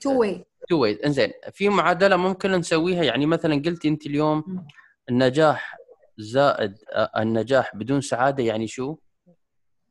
two 0.00 0.20
way 0.20 0.44
two 0.68 0.78
way 0.82 1.00
انزين 1.06 1.32
في 1.52 1.68
معادلة 1.68 2.16
ممكن 2.16 2.52
نسويها. 2.52 3.02
يعني 3.04 3.26
مثلا 3.26 3.54
قلتي 3.54 3.88
أنت 3.88 4.06
اليوم 4.06 4.66
النجاح 5.10 5.76
زائد 6.18 6.74
آه، 6.92 7.10
النجاح 7.16 7.76
بدون 7.76 8.00
سعادة 8.00 8.42
يعني 8.44 8.66
شو؟ 8.66 8.96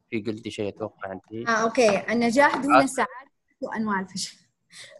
في 0.09 0.19
قلتي 0.21 0.51
شيء 0.51 0.69
أتوقع 0.69 1.11
أنت. 1.11 1.47
آه 1.49 1.51
أوكي. 1.51 2.11
النجاح 2.13 2.57
دون 2.57 2.75
آه. 2.75 2.81
السعادة 2.83 3.31
اسوء 3.61 3.75
أنواع 3.75 3.99
الفشل. 3.99 4.37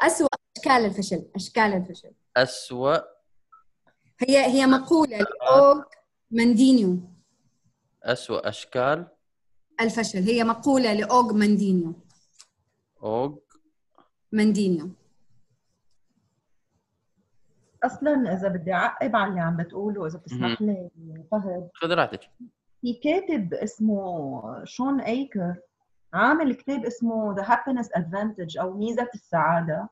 اسوء 0.01 0.27
أشكال 0.57 0.85
الفشل. 0.85 1.25
أشكال 1.35 1.63
الفشل. 1.73 2.11
اسوء 2.38 3.01
هي 4.27 4.45
هي 4.45 4.65
مقولة 4.65 5.17
ل 5.17 5.39
Og 5.39 5.81
Mandino. 6.31 6.99
اسوء 8.11 8.49
أشكال؟ 8.49 9.07
الفشل. 9.81 10.19
هي 10.19 10.43
مقولة 10.43 10.93
ل 10.93 11.07
Og 11.07 11.33
Mandino. 11.33 11.93
Og 13.03 13.35
Mandino. 14.31 14.89
أصلا 17.83 18.33
إذا 18.33 18.47
بدي 18.47 18.73
أعقب 18.73 19.15
على 19.15 19.29
اللي 19.29 19.41
عم 19.41 19.57
بتقوله 19.57 20.07
إذا 20.07 20.17
بتسمح 20.17 20.61
لي 20.61 20.89
فهد. 21.31 21.69
خذ 21.73 21.93
راحتك. 21.93 22.29
في 22.81 22.93
كاتب 22.93 23.53
اسمه 23.53 24.41
Shawn 24.63 25.01
Achor 25.01 25.55
عامل 26.13 26.53
كتاب 26.53 26.85
اسمه 26.85 27.35
The 27.35 27.43
Happiness 27.47 27.89
Advantage 27.93 28.57
أو 28.57 28.77
ميزة 28.77 29.09
السعادة. 29.13 29.89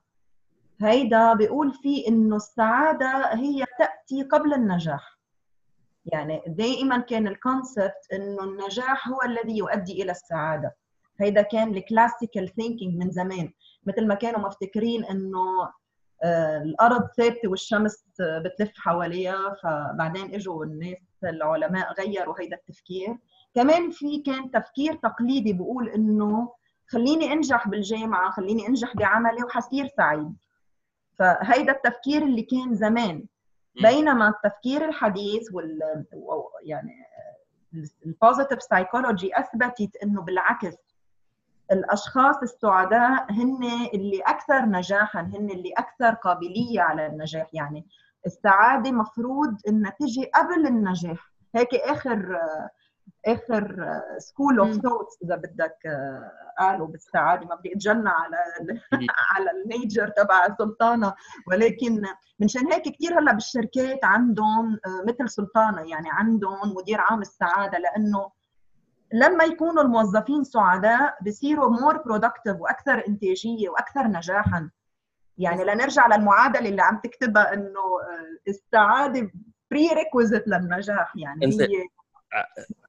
هيدا 0.82 1.34
بيقول 1.34 1.74
فيه 1.74 2.08
إنه 2.08 2.36
السعادة 2.36 3.34
هي 3.34 3.66
تأتي 3.80 4.24
قبل 4.24 4.54
النجاح. 4.54 5.17
يعني 6.08 6.42
دائما 6.48 6.98
كان 6.98 7.28
ال 7.28 7.38
concept 7.38 8.08
إنه 8.14 8.44
النجاح 8.44 9.08
هو 9.10 9.22
الذي 9.26 9.58
يؤدي 9.58 10.04
إلى 10.04 10.12
السعادة. 10.12 10.76
هيدا 11.22 11.42
كان 11.42 11.76
ال 11.76 11.84
classical 11.84 12.56
thinking 12.56 12.96
من 13.04 13.12
زمان 13.12 13.52
مثل 13.86 14.08
ما 14.08 14.16
كانوا 14.16 14.40
مفتكرين 14.40 15.06
إنه 15.06 15.40
آه، 16.24 16.58
الأرض 16.58 17.08
ثابتة 17.18 17.50
والشمس 17.50 18.04
بتلف 18.20 18.72
حواليها 18.78 19.56
فبعدين 19.64 20.36
إجوا 20.36 20.66
الناس 20.66 20.98
العلماء 21.24 21.94
غيروا 21.94 22.36
هيدا 22.40 22.56
التفكير. 22.58 23.18
كمان 23.56 23.90
في 23.92 24.22
كان 24.22 24.52
تفكير 24.52 24.94
تقليدي 24.94 25.54
بيقول 25.54 25.90
إنه 25.90 26.54
خليني 26.88 27.34
أنجح 27.34 27.68
بالجامعة 27.68 28.32
خليني 28.32 28.68
أنجح 28.68 28.96
بعملي 28.96 29.44
وحصير 29.44 29.88
سعيد. 29.98 30.34
فهيدا 31.20 31.72
التفكير 31.72 32.24
اللي 32.24 32.42
كان 32.42 32.76
زمان. 32.76 33.26
بينما 33.82 34.28
التفكير 34.28 34.86
الحديث 34.86 35.54
وال 35.54 35.80
يعني 36.64 36.94
ال 38.06 38.12
positive 38.12 38.64
psychology 38.64 39.40
أثبتت 39.40 39.96
إنه 40.04 40.22
بالعكس 40.22 40.76
الأشخاص 41.72 42.36
السعداء 42.42 43.32
هن 43.32 43.64
اللي 43.94 44.20
أكثر 44.20 44.66
نجاحا 44.66 45.22
هن 45.22 45.50
اللي 45.50 45.74
أكثر 45.78 46.14
قابلية 46.14 46.82
على 46.82 47.08
النجاح. 47.08 47.48
يعني 47.54 47.88
السعادة 48.26 48.92
مفروض 48.92 49.58
إنها 49.68 49.92
تجي 50.00 50.26
قبل 50.36 50.68
النجاح. 50.68 51.32
هيك 51.56 51.76
آخر 51.76 52.40
آخر 53.28 53.92
school 54.18 54.60
of 54.60 54.72
thoughts 54.72 55.18
إذا 55.24 55.36
بدك 55.36 55.78
قالوا 56.60 56.88
بالسعاده 56.88 57.46
ما 57.46 57.56
بدي 57.56 57.74
أتجنى 57.74 58.10
على 58.10 58.38
على 59.32 59.52
ال 59.52 59.59
manager 59.59 60.08
تبع 60.08 60.46
السلطانة. 60.46 61.14
ولكن 61.48 62.02
منشان 62.40 62.74
هيك 62.74 62.84
كثير 62.84 63.20
هلأ 63.20 63.32
بالشركات 63.34 64.06
عندهم 64.06 64.80
مثل 65.08 65.30
سلطانة 65.30 65.82
يعني 65.82 66.08
عندهم 66.12 66.76
مدير 66.76 67.02
عام 67.02 67.22
السعادة 67.22 67.78
لأنه 67.78 68.32
لما 69.14 69.44
يكونوا 69.44 69.84
الموظفين 69.84 70.44
سعداء 70.44 71.18
بصيروا 71.22 71.70
more 71.70 71.98
productive 71.98 72.56
وأكثر 72.60 73.04
إنتاجية 73.08 73.70
وأكثر 73.70 74.08
نجاحا. 74.08 74.70
يعني 75.38 75.64
لنرجع 75.64 76.08
للمعادلة 76.08 76.70
اللي 76.70 76.82
عم 76.82 77.00
تكتبها 77.04 77.54
إنه 77.54 77.80
آه، 77.80 78.50
السعادة 78.50 79.32
prerequisite 79.72 80.48
للنجاح 80.48 81.14
يعني 81.16 81.46
هي 81.46 81.88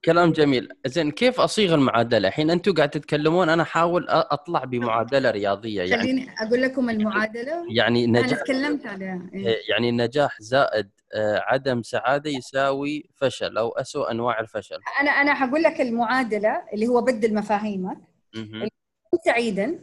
كلام 0.04 0.32
جميل. 0.32 0.68
زين 0.86 1.10
كيف 1.10 1.40
أصيغ 1.40 1.74
المعادلة؟ 1.74 2.28
الحين 2.28 2.50
أنتم 2.50 2.74
قاعد 2.74 2.90
تتكلمون 2.90 3.48
أنا 3.48 3.62
احاول 3.62 4.06
أطلع 4.08 4.64
بمعادلة 4.64 5.30
رياضية 5.30 5.82
يعني. 5.82 6.02
خليني 6.02 6.28
أقول 6.40 6.62
لكم 6.62 6.90
المعادلة. 6.90 7.66
يعني 7.70 8.06
نجاح 8.06 8.24
أنا 8.24 8.36
تكلمت 8.36 8.86
عليها 8.86 9.28
إيه. 9.34 9.46
إيه، 9.46 9.70
يعني 9.70 9.88
النجاح 9.88 10.36
زائد 10.40 10.90
آه، 11.14 11.38
عدم 11.46 11.82
سعادة 11.82 12.30
يساوي 12.30 13.10
فشل 13.14 13.58
أو 13.58 13.68
اسوء 13.68 14.10
أنواع 14.10 14.40
الفشل. 14.40 14.78
أنا 15.00 15.10
أنا 15.10 15.34
حقول 15.34 15.62
لك 15.62 15.80
المعادلة 15.80 16.62
اللي 16.72 16.86
هو 16.86 17.00
بدل 17.00 17.34
مفاهيمك 17.34 17.98
سعيدا 19.24 19.78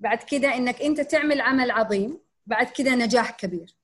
بعد 0.00 0.18
كده 0.22 0.54
إنك 0.54 0.82
أنت 0.82 1.00
تعمل 1.00 1.40
عمل 1.40 1.70
عظيم 1.70 2.18
بعد 2.46 2.66
كده 2.66 2.94
نجاح 2.94 3.30
كبير. 3.30 3.74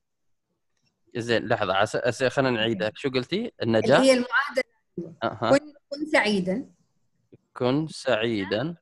زين 1.17 1.49
لحظة 1.49 2.29
خلينا 2.29 2.51
نعيدها. 2.51 2.91
شو 2.95 3.11
قلتي؟ 3.11 3.53
النجاح؟ 3.63 3.99
اللي 3.99 4.11
هي 4.11 4.13
المعادلة 4.13 4.64
أه. 4.99 5.51
كن 5.51 5.73
كن 5.91 6.07
سعيدا. 6.13 6.67
كن 7.55 7.87
سعيدا. 7.87 8.75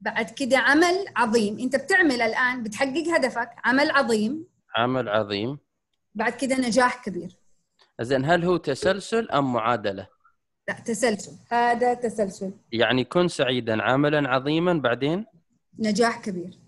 بعد 0.00 0.30
كده 0.30 0.58
عمل 0.58 1.04
عظيم. 1.16 1.58
أنت 1.58 1.76
بتعمل 1.76 2.22
الآن 2.22 2.62
بتحقق 2.62 3.08
هدفك 3.14 3.50
عمل 3.64 3.90
عظيم. 3.90 4.46
عمل 4.76 5.08
عظيم. 5.08 5.58
بعد 6.14 6.32
كده 6.32 6.56
نجاح 6.56 7.04
كبير. 7.04 7.36
زين 8.00 8.24
هل 8.24 8.44
هو 8.44 8.56
تسلسل 8.56 9.30
أم 9.30 9.52
معادلة؟ 9.52 10.06
لا 10.68 10.74
تسلسل. 10.74 11.32
هذا 11.50 11.94
تسلسل. 11.94 12.52
يعني 12.72 13.04
كن 13.04 13.28
سعيدا 13.28 13.82
عملا 13.82 14.28
عظيما 14.30 14.72
بعدين؟ 14.72 15.26
نجاح 15.78 16.20
كبير. 16.20 16.58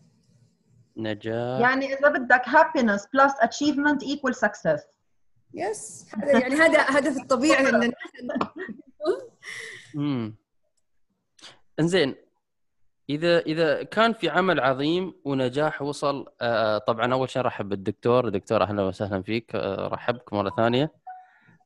نجاح. 0.97 1.61
يعني 1.61 1.95
إذا 1.95 2.09
بدك 2.09 2.43
happiness 2.43 3.01
plus 3.01 3.33
achievement 3.49 4.07
equal 4.07 4.35
success. 4.49 4.81
يس 5.55 6.07
هذا 6.15 6.39
يعني 6.39 6.55
هذا 6.55 6.99
هدف 6.99 7.17
الطبيعي 7.23 7.69
ان 7.69 7.75
الناس 7.75 7.95
امم 9.97 10.37
إنزين 11.81 12.15
إذا 13.11 13.39
إذا 13.39 13.83
كان 13.83 14.13
في 14.13 14.29
عمل 14.29 14.61
عظيم 14.61 15.15
ونجاح 15.25 15.83
وصل 15.83 16.27
آه 16.41 16.79
طبعا 16.79 17.13
أول 17.13 17.31
شيء 17.31 17.43
رحب 17.43 17.69
بالدكتور. 17.69 18.29
دكتور 18.29 18.63
أهلا 18.63 18.83
وسهلا 18.83 19.23
فيك. 19.23 19.55
آه 19.55 19.89
رحبك 19.89 20.33
مرة 20.33 20.51
ثانية. 20.57 20.93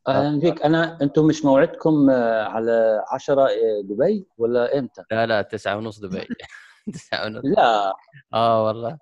أهلا 0.08 0.40
فيك. 0.40 0.62
أنا 0.62 0.98
أنتم 1.02 1.26
مش 1.26 1.44
موعدكم 1.44 2.10
آه، 2.10 2.42
على 2.44 3.04
10 3.12 3.42
آه، 3.42 3.48
دبي 3.84 4.26
ولا 4.38 4.78
إمتى؟ 4.78 5.02
لا 5.10 5.26
لا 5.26 5.42
9 5.42 5.76
ونص 5.76 5.98
دبي. 6.00 6.26
9 6.94 7.26
ونص. 7.26 7.42
لا. 7.44 7.94
آه 8.34 8.66
والله. 8.66 8.98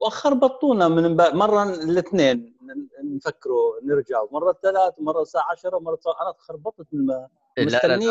وخربطونا 0.00 0.88
من 0.88 1.16
ب... 1.16 1.20
مرة 1.20 1.62
الاثنين 1.62 2.56
نفكروا 3.04 3.72
نرجع. 3.84 4.22
مرة 4.30 4.50
الثلاث 4.50 4.94
ومره 4.98 5.22
الساعة 5.22 5.50
10 5.50 5.76
ومره 5.76 5.94
الساعة... 5.94 6.22
أنا 6.22 6.32
تخربطت 6.32 6.86
لا، 6.92 7.28
مستني. 7.58 8.06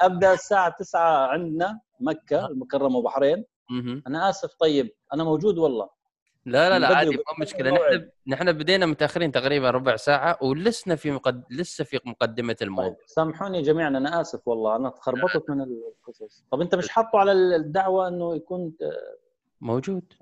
أبدأ 0.00 0.32
الساعة 0.32 0.74
9 0.78 1.26
عندنا 1.26 1.80
مكة 2.00 2.46
المكرمة 2.46 2.96
وبحرين. 2.96 3.44
أنا 4.06 4.30
آسف 4.30 4.54
طيب. 4.54 4.90
أنا 5.12 5.24
موجود 5.24 5.58
والله. 5.58 6.00
لا 6.46 6.70
لا 6.70 6.78
لا 6.78 6.96
عادي 6.96 7.16
مو 7.16 7.22
مشكلة. 7.40 7.70
نحن 7.70 8.08
نحن 8.26 8.52
بدينا 8.52 8.86
متأخرين 8.86 9.32
تقريبا 9.32 9.70
ربع 9.70 9.96
ساعة 9.96 10.38
ولسنا 10.42 10.96
في 10.96 11.10
مقد... 11.10 11.44
لسه 11.50 11.84
في 11.84 12.00
مقدمة 12.04 12.56
الموضوع. 12.62 12.88
طيب 12.88 12.96
سامحوني 13.06 13.62
جميعا 13.62 13.88
أنا 13.88 14.20
آسف 14.20 14.48
والله. 14.48 14.76
أنا 14.76 14.88
تخربطت 14.88 15.50
من 15.50 15.60
القصص. 15.62 16.44
طب 16.52 16.60
أنت 16.60 16.74
مش 16.74 16.88
حاطه 16.88 17.18
على 17.18 17.32
الدعوة 17.32 18.08
إنه 18.08 18.36
يكون 18.36 18.72
موجود. 19.60 20.12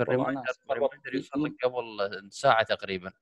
ال 0.00 0.04
reminder. 0.04 0.42
ال 0.70 0.75
reminder 0.75 1.14
يوصل 1.14 1.44
لك 1.44 1.52
قبل 1.64 2.30
ساعه 2.30 2.62
تقريبا. 2.62 3.12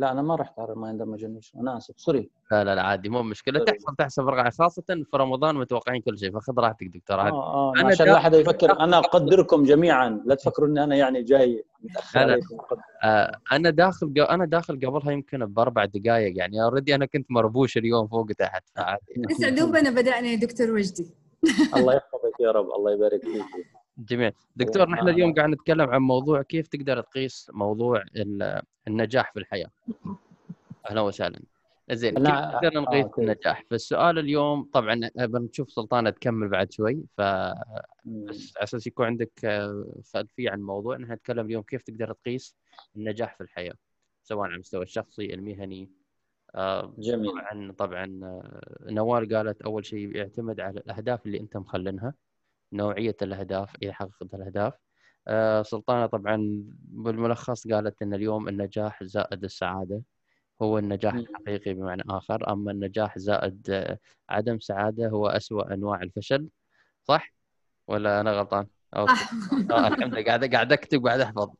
لا 0.00 0.12
أنا 0.12 0.22
ما 0.22 0.34
رحت 0.34 0.58
على 0.58 0.74
ما 0.74 0.92
ما 0.92 1.40
أنا 1.56 1.76
آسف 1.76 2.00
sorry. 2.00 2.30
لا 2.50 2.64
لا 2.64 2.74
لا 2.74 2.82
عادي 2.82 3.08
مو 3.08 3.22
مشكلة. 3.22 3.58
طيب. 3.58 3.66
تحصل 3.76 3.96
تحصل 3.96 4.24
فرقعه 4.24 4.50
خاصة 4.50 4.82
في 4.88 5.16
رمضان 5.16 5.54
متوقعين 5.54 6.02
كل 6.02 6.18
شيء 6.18 6.32
فخذ 6.32 6.58
راحتك 6.58 6.86
دكتور 6.86 7.20
عادي. 7.20 7.36
آه 7.36 7.54
آه 7.54 7.80
أنا 7.80 7.88
عشان 7.88 8.06
لا 8.06 8.18
حدا 8.18 8.38
يفكر 8.38 8.80
أنا 8.80 8.98
أقدركم 8.98 9.62
جميعا 9.62 10.22
لا 10.26 10.34
تفكروا 10.34 10.68
اني 10.68 10.84
أنا 10.84 10.96
يعني 10.96 11.22
جاي 11.22 11.64
متأخر 11.80 12.20
أقدر. 12.20 12.82
آه 13.04 13.32
أنا 13.52 13.70
داخل 13.70 14.14
أنا 14.30 14.44
داخل 14.44 14.74
قبلها 14.74 15.12
يمكن 15.12 15.46
بأربع 15.46 15.84
دقائق 15.84 16.38
يعني 16.38 16.62
already 16.62 16.94
أنا 16.94 17.06
كنت 17.06 17.30
مربوش 17.30 17.76
اليوم 17.76 18.08
فوق 18.08 18.26
تحت 18.26 18.68
فعادي. 18.76 19.02
لسه 19.16 19.48
دوبنا 19.48 19.90
بدانا 19.90 20.28
يا 20.28 20.36
دكتور 20.36 20.70
وجدي. 20.70 21.14
الله 21.76 21.94
يحفظك 21.94 22.40
يا 22.40 22.50
رب 22.50 22.70
الله 22.70 22.92
يبارك 22.92 23.20
فيك. 23.22 23.66
جميل 24.08 24.32
دكتور 24.56 24.88
نحن 24.90 25.08
آه. 25.08 25.10
اليوم 25.12 25.34
قاعد 25.34 25.48
نتكلم 25.48 25.90
عن 25.90 26.00
موضوع 26.00 26.42
كيف 26.42 26.68
تقدر 26.68 27.00
تقيس 27.00 27.50
موضوع 27.54 28.02
ال- 28.16 28.62
النجاح 28.88 29.32
في 29.32 29.38
الحياة 29.38 29.70
أهلا 30.90 31.00
وسهلا 31.00 31.40
زين 31.90 32.14
كيف 32.14 32.22
نقدر 32.22 32.76
آه، 32.76 32.80
نقيس 32.80 33.04
أوكي. 33.04 33.22
النجاح 33.22 33.64
فالسؤال 33.70 34.18
اليوم 34.18 34.68
طبعا 34.72 35.00
بنشوف 35.16 35.70
سلطانه 35.70 36.10
تكمل 36.10 36.48
بعد 36.48 36.72
شوي 36.72 37.04
ف. 37.16 37.20
بس 38.04 38.52
على 38.56 38.62
أساس 38.64 38.86
يكون 38.86 39.06
عندك 39.06 39.44
آه، 39.44 39.92
خلفية 40.14 40.50
عن 40.50 40.58
الموضوع 40.58 40.96
نحن 40.96 41.12
نتكلم 41.12 41.46
اليوم 41.46 41.62
كيف 41.62 41.82
تقدر 41.82 42.12
تقيس 42.12 42.56
النجاح 42.96 43.34
في 43.36 43.40
الحياة 43.40 43.74
سواء 44.22 44.44
على 44.44 44.54
المستوى 44.54 44.82
الشخصي 44.82 45.34
المهني 45.34 45.90
آه، 46.54 46.94
جميل 46.98 47.30
طبعا 47.30 47.72
طبعا 47.72 48.20
آه، 48.22 48.90
نوال 48.92 49.34
قالت 49.36 49.62
أول 49.62 49.84
شيء 49.86 50.16
يعتمد 50.16 50.60
على 50.60 50.80
الأهداف 50.80 51.26
اللي 51.26 51.40
أنت 51.40 51.56
مخلنها 51.56 52.14
نوعية 52.72 53.16
الأهداف 53.22 53.76
اذا 53.82 53.92
حققت 53.92 54.34
الأهداف. 54.34 54.72
آه، 55.28 55.62
سلطانة 55.62 56.06
طبعا 56.06 56.64
بالملخص 56.82 57.68
قالت 57.68 58.02
إن 58.02 58.14
اليوم 58.14 58.48
النجاح 58.48 59.04
زائد 59.04 59.44
السعادة 59.44 60.02
هو 60.62 60.78
النجاح. 60.78 61.14
الحقيقي 61.14 61.74
بمعنى 61.74 62.02
آخر. 62.10 62.52
أما 62.52 62.70
النجاح 62.72 63.18
زائد 63.18 63.70
آه، 63.70 63.98
عدم 64.28 64.58
سعادة 64.58 65.08
هو 65.08 65.26
أسوأ 65.28 65.74
أنواع 65.74 66.02
الفشل 66.02 66.48
صح؟ 67.04 67.32
ولا 67.88 68.20
أنا 68.20 68.32
غلطان؟ 68.32 68.66
صح 68.94 69.30
آه 69.70 69.88
الحمد 69.88 70.14
لله. 70.14 70.24
قاعد 70.24 70.54
قاعد 70.54 70.72
أكتب 70.72 71.06
قاعد 71.06 71.20
أحفظ. 71.20 71.50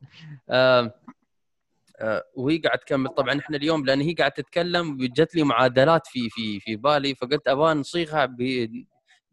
وهي 2.35 2.57
قاعد 2.57 2.79
تكمل. 2.79 3.09
طبعا 3.09 3.39
إحنا 3.39 3.57
اليوم 3.57 3.85
لأن 3.85 4.01
هي 4.01 4.13
قاعد 4.13 4.31
تتكلم 4.31 4.97
جت 4.97 5.35
لي 5.35 5.43
معادلات 5.43 6.07
في 6.07 6.29
في 6.29 6.59
في 6.59 6.75
بالي 6.75 7.15
فقلت 7.15 7.47
أبغى 7.47 7.73
نصيغها 7.73 8.35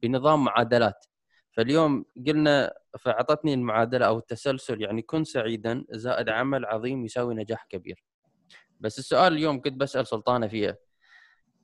بنظام 0.03 0.45
معادلات. 0.45 1.07
فاليوم 1.59 2.05
قلنا 2.27 2.75
فأعطتني 2.99 3.55
المعادلة 3.55 4.07
أو 4.07 4.19
التسلسل 4.19 4.83
يعني 4.83 5.03
كن 5.03 5.25
سعيدا 5.25 5.85
زائد 5.91 6.29
عمل 6.29 6.65
عظيم 6.65 7.05
يساوي 7.05 7.35
نجاح 7.35 7.65
كبير. 7.69 8.05
بس 8.81 8.99
السؤال 8.99 9.33
اليوم 9.33 9.61
كنت 9.61 9.75
بسأل 9.75 10.07
سلطانة 10.07 10.47
فيه 10.47 10.81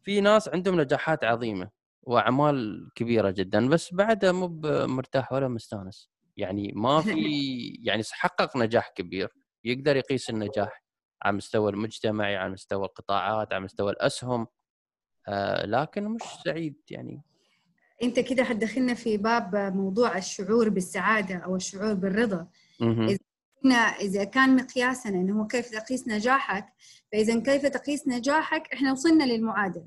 في 0.03 0.21
ناس 0.21 0.49
عندهم 0.49 0.81
نجاحات 0.81 1.25
عظيمة 1.25 1.71
وأعمال 2.03 2.89
كبيرة 2.95 3.31
جدا 3.31 3.69
بس 3.69 3.95
بعدها 3.95 4.33
مو 4.33 4.49
مرتاح 4.87 5.33
ولا 5.33 5.49
مستانس. 5.49 6.11
يعني 6.37 6.73
ما 6.77 7.01
في 7.01 7.15
يعني 7.87 8.03
حقق 8.13 8.57
نجاح 8.57 8.89
كبير 8.89 9.29
يقدر 9.65 9.97
يقيس 9.97 10.31
النجاح 10.31 10.85
على 11.23 11.33
المستوى 11.33 11.71
المجتمعي 11.71 12.37
على 12.37 12.53
مستوى 12.53 12.85
القطاعات 12.87 13.53
على 13.53 13.65
مستوى 13.65 13.93
الأسهم 13.93 14.47
آه 15.29 15.67
لكن 15.67 16.05
مش 16.05 16.23
سعيد 16.45 16.77
يعني. 16.91 17.23
انت 18.03 18.21
كده 18.21 18.45
حتدخلنا 18.45 18.95
في 18.95 19.17
باب 19.17 19.57
موضوع 19.77 20.19
الشعور 20.19 20.69
بالسعادة 20.69 21.35
أو 21.37 21.57
الشعور 21.57 21.95
بالرضا. 21.95 22.47
كنا 23.63 23.77
إذا 23.77 24.25
كان 24.25 24.57
مقياسنا 24.57 25.13
إنه 25.21 25.41
هو 25.43 25.47
كيف 25.47 25.69
تقيس 25.71 26.09
نجاحك 26.09 26.67
فإذا 27.13 27.41
كيف 27.41 27.67
تقيس 27.67 28.09
نجاحك 28.09 28.73
إحنا 28.73 28.93
وصلنا 28.93 29.25
للمعادلة. 29.25 29.87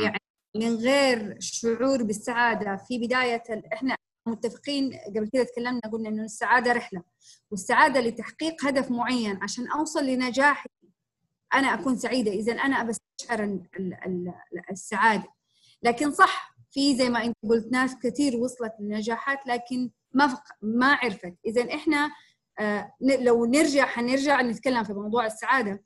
يعني 0.00 0.18
من 0.56 0.74
غير 0.76 1.36
شعور 1.40 2.02
بالسعادة 2.02 2.76
في 2.76 2.98
بداية 2.98 3.42
إحنا 3.72 3.96
متفقين 4.26 4.92
قبل 5.16 5.28
كده 5.32 5.42
تكلمنا 5.44 5.80
قلنا 5.92 6.08
إنه 6.08 6.22
السعادة 6.24 6.72
رحلة. 6.72 7.02
والسعادة 7.50 8.00
لتحقيق 8.00 8.66
هدف 8.66 8.90
معين 8.90 9.38
عشان 9.42 9.68
أوصل 9.70 10.06
لنجاحي 10.06 10.68
أنا 11.54 11.74
أكون 11.74 11.96
سعيدة. 11.96 12.30
إذا 12.32 12.52
أنا 12.52 12.82
بستشعر 12.82 13.44
ال- 13.44 13.62
ال- 13.78 13.98
ال- 14.06 14.32
السعادة. 14.70 15.28
لكن 15.82 16.10
صح 16.12 16.49
في 16.70 16.96
زي 16.96 17.08
ما 17.08 17.24
انت 17.24 17.36
قلت 17.48 17.72
ناس 17.72 17.96
كثير 18.02 18.36
وصلت 18.36 18.72
لنجاحات 18.80 19.38
لكن 19.46 19.90
ما 20.12 20.26
فق... 20.26 20.42
ما 20.62 20.94
عرفت. 20.94 21.34
اذا 21.46 21.74
إحنا 21.74 22.10
آه 22.60 22.92
لو 23.00 23.44
نرجع 23.44 23.86
حنرجع 23.86 24.40
نتكلم 24.42 24.84
في 24.84 24.92
موضوع 24.92 25.26
السعادة. 25.26 25.82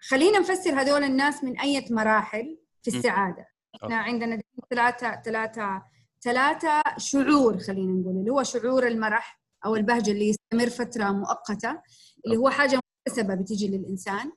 خلينا 0.00 0.38
نفسر 0.38 0.80
هذول 0.80 1.04
الناس 1.04 1.44
من 1.44 1.60
أي 1.60 1.86
مراحل 1.90 2.58
في. 2.82 2.96
السعادة. 2.96 3.46
إحنا. 3.84 3.96
عندنا 3.96 4.42
ثلاثة 4.70 5.22
ثلاثة 5.22 5.82
ثلاثة 6.22 6.82
شعور 6.98 7.58
خلينا 7.58 7.92
نقول 7.92 8.16
اللي 8.16 8.30
هو 8.30 8.42
شعور 8.42 8.86
المرح 8.86 9.40
أو 9.64 9.76
البهجة 9.76 10.10
اللي 10.10 10.28
يستمر 10.28 10.70
فترة 10.70 11.12
مؤقتة 11.12 11.82
اللي 12.26 12.36
هو 12.36 12.50
حاجة 12.50 12.80
مكتسبة 13.08 13.34
بتيجي 13.34 13.68
للإنسان. 13.68 14.32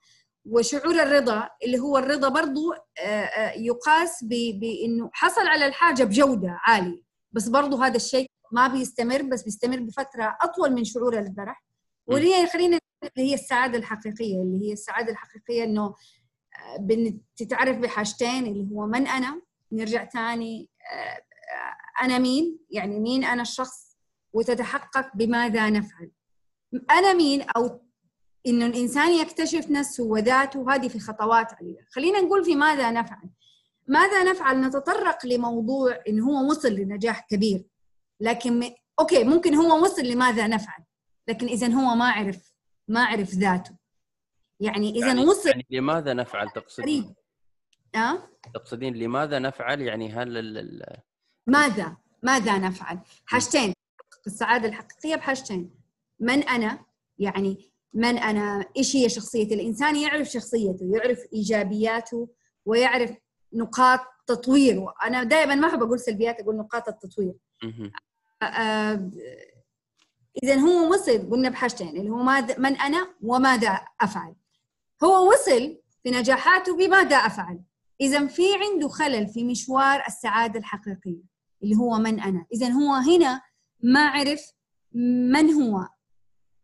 وشعور 0.49 1.03
الرضا 1.03 1.49
اللي 1.63 1.79
هو 1.79 1.97
الرضا 1.97 2.29
برضو 2.29 2.73
آه، 2.73 3.03
آه، 3.05 3.51
يقاس 3.51 4.23
بإنه 4.23 5.09
حصل 5.13 5.47
على 5.47 5.65
الحاجة 5.65 6.03
بجودة 6.03 6.59
عالية. 6.61 7.01
بس 7.31 7.47
برضو 7.47 7.77
هذا 7.77 7.95
الشيء 7.95 8.29
ما 8.51 8.67
بيستمر 8.67 9.21
بس 9.21 9.43
بيستمر 9.43 9.79
بفترة 9.79 10.37
أطول 10.41 10.71
من 10.73 10.83
شعور 10.83 11.19
الفرح. 11.19 11.63
واللي 12.07 12.35
هي 12.35 12.47
خلينا 12.47 12.79
اللي 13.03 13.29
هي 13.29 13.33
السعادة 13.33 13.77
الحقيقية 13.77 14.41
اللي 14.41 14.67
هي 14.67 14.73
السعادة 14.73 15.11
الحقيقية 15.11 15.63
إنه 15.63 15.95
آه، 16.59 17.13
تتعرف 17.37 17.77
بحاجتين 17.77 18.45
اللي 18.45 18.75
هو 18.75 18.85
من 18.85 19.07
أنا 19.07 19.41
نرجع 19.71 20.03
تاني 20.03 20.69
آه، 20.93 22.03
أنا 22.05 22.17
مين؟ 22.17 22.59
يعني 22.69 22.99
مين 22.99 23.23
أنا 23.23 23.41
الشخص؟ 23.41 23.97
وتتحقق 24.33 25.15
بماذا 25.15 25.69
نفعل؟ 25.69 26.11
أنا 26.91 27.13
مين؟ 27.13 27.41
أو 27.57 27.81
إنه 28.49 28.65
الإنسان 28.65 29.11
يكتشف 29.11 29.69
نفسه 29.69 30.03
وذاته. 30.03 30.75
هذه 30.75 30.87
في 30.87 30.99
خطوات 30.99 31.53
عديده 31.53 31.85
خلينا 31.91 32.21
نقول 32.21 32.45
في 32.45 32.55
ماذا 32.55 32.91
نفعل. 32.91 33.29
ماذا 33.87 34.23
نفعل؟ 34.23 34.61
نتطرق 34.61 35.25
لموضوع 35.25 35.99
انه 36.07 36.25
هو 36.25 36.49
وصل 36.49 36.71
لنجاح 36.71 37.19
كبير. 37.29 37.63
لكن 38.19 38.59
م... 38.59 38.75
أوكي 38.99 39.23
ممكن 39.23 39.55
هو 39.55 39.83
وصل 39.83 40.01
لماذا 40.01 40.47
نفعل؟ 40.47 40.83
لكن 41.27 41.47
اذا 41.47 41.67
هو 41.67 41.95
ما 41.95 42.09
عرف 42.11 42.53
ما 42.87 43.05
عرف 43.05 43.29
ذاته. 43.29 43.75
يعني 44.59 44.89
اذا 44.89 45.07
يعني 45.07 45.25
وصل 45.25 45.49
يعني 45.49 45.65
لماذا 45.69 46.13
نفعل؟ 46.13 46.49
تقصدين؟ 46.49 47.15
أه؟ 47.95 48.29
تقصدين 48.53 48.95
لماذا 48.95 49.39
نفعل؟ 49.39 49.81
يعني 49.81 50.11
هل 50.13 50.37
ال- 50.37 50.97
ماذا؟ 51.47 51.97
ماذا 52.23 52.57
نفعل؟ 52.57 52.99
حاجتين. 53.25 53.73
السعادة 54.27 54.67
الحقيقية 54.67 55.15
بحاجتين. 55.15 55.71
من 56.19 56.43
أنا؟ 56.43 56.85
يعني 57.19 57.71
من 57.93 58.17
أنا 58.17 58.65
إيش 58.77 58.95
هي 58.95 59.09
شخصية 59.09 59.55
الإنسان 59.55 59.95
يعرف 59.95 60.27
شخصيته 60.27 60.91
يعرف 60.93 61.19
إيجابياته 61.33 62.29
ويعرف 62.65 63.15
نقاط 63.53 63.99
تطويره. 64.27 64.93
أنا 65.03 65.23
دائما 65.23 65.55
ما 65.55 65.67
أحب 65.67 65.83
أقول 65.83 65.99
سلبيات 65.99 66.39
أقول 66.39 66.57
نقاط 66.57 66.87
التطوير. 66.87 67.33
إذا 70.43 70.55
هو 70.55 70.93
وصل 70.93 71.29
قلنا 71.29 71.49
بحاجتين 71.49 71.97
اللي 71.97 72.09
هو 72.09 72.23
ماذا 72.23 72.59
من 72.59 72.75
أنا 72.75 73.15
وماذا 73.21 73.79
أفعل. 74.01 74.35
هو 75.03 75.29
وصل 75.31 75.81
في 76.03 76.11
نجاحاته 76.11 76.77
بماذا 76.77 77.15
أفعل. 77.15 77.59
إذا 78.01 78.27
في 78.27 78.43
عنده 78.55 78.87
خلل 78.87 79.27
في 79.27 79.43
مشوار 79.43 80.03
السعادة 80.07 80.59
الحقيقية 80.59 81.23
اللي 81.63 81.75
هو 81.75 81.97
من 81.97 82.19
أنا. 82.19 82.45
إذا 82.53 82.69
هو 82.69 82.93
هنا 82.93 83.41
ما 83.83 84.07
عرف 84.07 84.51
من 85.33 85.53
هو. 85.53 85.87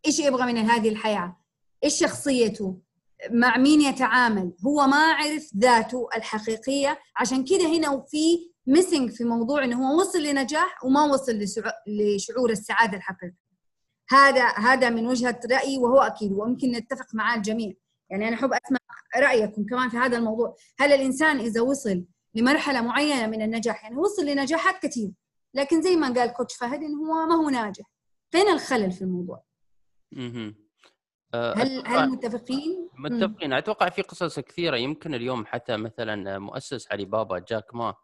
إيش 0.06 0.20
يبغى 0.20 0.54
من 0.54 0.58
هذه 0.58 0.90
الحياة؟ 0.90 1.38
إيش 1.84 2.00
شخصيته؟ 2.00 2.80
مع 3.32 3.58
مين 3.58 3.82
يتعامل؟ 3.82 4.54
هو 4.66 4.88
ما 4.88 5.14
عرف 5.14 5.50
ذاته 5.58 6.08
الحقيقية. 6.16 7.00
عشان 7.18 7.44
كده 7.46 7.68
هنا 7.68 8.06
في 8.08 8.52
ميسنج 8.68 9.12
في 9.12 9.24
موضوع 9.24 9.64
إنه 9.64 9.88
هو 9.88 10.00
وصل 10.00 10.24
لنجاح 10.24 10.84
وما 10.86 11.04
وصل 11.04 11.40
لشعور 11.88 12.50
السعادة 12.50 12.98
الحقيقية. 12.98 13.46
هذا 14.10 14.48
هذا 14.48 14.90
من 14.90 15.08
وجهة 15.08 15.40
رأيي 15.52 15.78
وهو 15.78 16.00
أكيد 16.00 16.32
ويمكن 16.32 16.72
نتفق 16.72 17.06
معاه 17.14 17.38
الجميع. 17.38 17.74
يعني 18.10 18.28
أنا 18.28 18.36
أحب 18.36 18.54
أسمع 18.54 18.78
رأيكم 19.18 19.66
كمان 19.66 19.90
في 19.90 19.98
هذا 19.98 20.18
الموضوع. 20.18 20.56
هل 20.80 20.94
الإنسان 20.94 21.40
إذا 21.40 21.62
وصل 21.62 22.06
لمرحلة 22.36 22.82
معينة 22.82 23.28
من 23.28 23.42
النجاح 23.42 23.84
يعني 23.84 23.98
وصل 23.98 24.26
لنجاحات 24.26 24.82
كثير 24.82 25.12
لكن 25.54 25.82
زي 25.82 25.96
ما 25.96 26.14
قال 26.14 26.34
كوتش 26.34 26.56
فهد 26.56 26.84
إنه 26.84 26.98
هو 26.98 27.28
ما 27.28 27.36
هو 27.36 27.50
ناجح. 27.50 27.86
فين 28.32 28.50
الخلل 28.50 28.92
في 28.92 29.02
الموضوع؟ 29.02 29.44
آه، 31.34 31.54
هل 31.54 31.88
هل 31.88 32.10
متفقين؟ 32.10 32.90
متفقين. 32.98 33.54
أتوقع 33.54 33.90
في 33.90 34.02
قصص 34.02 34.40
كثيرة. 34.40 34.78
يمكن 34.78 35.14
اليوم 35.14 35.46
حتى 35.46 35.78
مثلا 35.78 36.40
مؤسس 36.40 36.92
علي 36.92 37.06
بابا 37.06 37.40
جاك 37.40 37.76
ما 37.76 37.96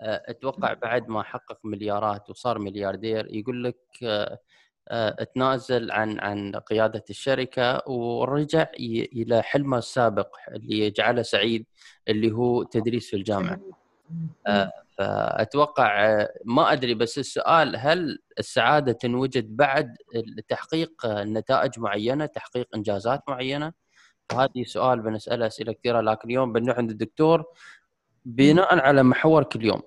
آه، 0.00 0.22
أتوقع 0.28 0.72
بعد 0.72 1.08
ما 1.08 1.22
حقق 1.22 1.58
مليارات 1.64 2.30
وصار 2.30 2.58
ملياردير 2.58 3.26
يقول 3.34 3.64
لك 3.64 3.78
آه، 4.88 5.24
تنازل 5.34 5.90
عن 5.90 6.20
عن 6.20 6.56
قيادة 6.56 7.04
الشركة 7.10 7.82
ورجع 7.90 8.66
إلى 8.80 9.42
حلمه 9.42 9.78
السابق 9.78 10.36
اللي 10.48 10.90
جعله 10.90 11.22
سعيد 11.22 11.66
اللي 12.08 12.32
هو 12.32 12.62
تدريس 12.62 13.10
في 13.10 13.16
الجامعة. 13.16 13.60
فأتوقع 15.00 16.26
ما 16.44 16.72
أدري 16.72 16.94
بس 16.94 17.18
السؤال 17.18 17.76
هل 17.76 18.18
السعادة 18.38 18.92
تنوجد 18.92 19.56
بعد 19.56 19.96
تحقيق 20.48 21.06
نتائج 21.06 21.78
معينة، 21.78 22.26
تحقيق 22.26 22.68
إنجازات 22.74 23.22
معينة؟ 23.28 23.72
وهذه 24.32 24.64
سؤال 24.64 25.00
بنسأله 25.00 25.46
أسئلة 25.46 25.72
كثيرة 25.72 26.00
لكن 26.00 26.28
اليوم 26.28 26.52
بنروح 26.52 26.78
عند 26.78 26.90
الدكتور 26.90 27.44
بناء 28.24 28.78
على 28.78 29.02
محورك 29.02 29.56
اليوم 29.56 29.82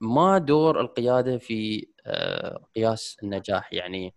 ما 0.00 0.38
دور 0.38 0.80
القيادة 0.80 1.38
في 1.38 1.86
آه، 2.06 2.64
قياس 2.76 3.16
النجاح 3.22 3.72
يعني 3.72 4.14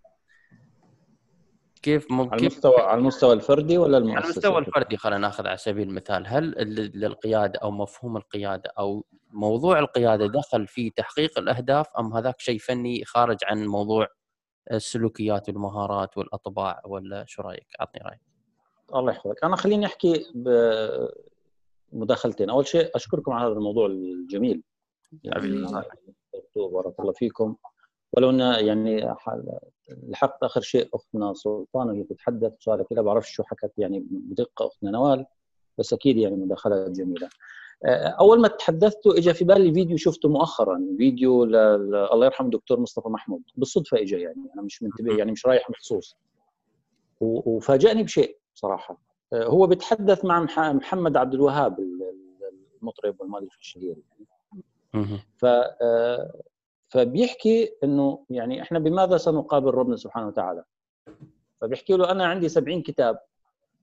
كيف 1.82 2.12
ممكن 2.12 2.34
على 2.34 2.42
المستوى 2.42 2.78
على 2.78 3.00
المستوى 3.00 3.34
الفردي 3.34 3.78
ولا؟ 3.78 3.98
على 3.98 4.24
المستوى 4.24 4.58
الفردي 4.58 4.98
خلينا 4.98 5.18
ناخذ 5.18 5.48
على 5.48 5.58
سبيل 5.58 5.88
المثال 5.88 6.28
هل 6.28 6.52
للقيادة 6.96 7.60
أو 7.60 7.72
مفهوم 7.72 8.18
القيادة 8.18 8.72
أو 8.80 9.06
موضوع 9.32 9.80
القيادة 9.80 10.28
دخل 10.28 10.68
في 10.68 10.90
تحقيق 10.90 11.40
الأهداف 11.40 11.88
أم 12.00 12.14
هذاك 12.14 12.40
شيء 12.40 12.60
فني 12.60 13.06
خارج 13.06 13.38
عن 13.44 13.66
موضوع 13.66 14.08
السلوكيات 14.72 15.50
والمهارات 15.50 16.18
والأطباع 16.18 16.82
ولا 16.86 17.26
شو 17.28 17.42
رأيك؟ 17.42 17.68
عطني 17.80 18.02
رأيك. 18.06 18.22
الله 18.96 19.12
يحفظك، 19.12 19.44
أنا 19.44 19.56
خليني 19.56 19.86
أحكي 19.86 20.26
بمداخلتين، 21.94 22.50
أول 22.50 22.68
شيء 22.68 22.92
أشكركم 22.96 23.32
على 23.32 23.46
هذا 23.46 23.54
الموضوع 23.54 23.86
الجميل. 23.86 24.64
يعني 25.24 25.62
بارك 26.56 27.00
الله 27.00 27.14
فيكم 27.14 27.56
ولو 28.14 28.30
إن 28.30 28.40
يعني 28.40 29.16
لحقت 30.08 30.44
آخر 30.44 30.62
شيء 30.62 30.90
اختنا 30.94 31.34
سلطان 31.34 31.90
وهي 31.90 32.04
تتحدث 32.04 32.54
وصار 32.60 32.84
كذا 32.84 33.02
بعرف 33.02 33.32
شو 33.32 33.44
حكت 33.44 33.72
يعني 33.78 34.06
بدقة 34.10 34.68
اختنا 34.68 34.92
نوال 34.92 35.26
بس 35.78 35.94
أكيد 35.94 36.18
يعني 36.18 36.36
مداخلة 36.36 36.88
جميلة. 36.88 37.30
آه، 37.86 38.08
أول 38.08 38.42
ما 38.42 38.48
تحدثتوا 38.48 39.18
اجى 39.18 39.34
في 39.34 39.46
بالي 39.46 39.74
فيديو 39.74 39.98
شفته 39.98 40.30
مؤخرا 40.30 40.82
فيديو 40.98 41.46
ل... 41.46 41.56
الله 42.14 42.26
يرحمه 42.26 42.46
الدكتور 42.46 42.80
مصطفى 42.80 43.10
محمود 43.10 43.42
بالصدفة 43.56 43.98
اجى 43.98 44.22
يعني 44.22 44.52
أنا 44.54 44.62
مش 44.62 44.84
منتبه 44.84 45.18
يعني 45.18 45.32
مش 45.32 45.46
رايح 45.46 45.70
مخصوص 45.70 46.18
وفاجأني 47.22 48.04
بشيء 48.04 48.38
صراحة 48.54 49.02
آه، 49.34 49.46
هو 49.46 49.68
بيتحدث 49.68 50.26
مع 50.26 50.48
محمد 50.58 51.18
عبد 51.18 51.34
الوهاب 51.34 51.80
المطرب 52.82 53.22
والمؤلف 53.22 53.58
الشهير 53.60 53.96
يعني. 53.98 54.26
ف 55.38 55.46
آه، 55.46 56.42
فبيحكي 56.92 57.74
إنه 57.84 58.26
يعني 58.30 58.62
إحنا 58.62 58.80
بماذا 58.80 59.18
سنقابل 59.18 59.74
ربنا 59.74 59.96
سبحانه 59.96 60.28
وتعالى؟ 60.28 60.64
فبيحكي 61.62 61.94
له 61.94 62.12
أنا 62.12 62.26
عندي 62.26 62.50
70 62.50 62.82
كتاب 62.82 63.20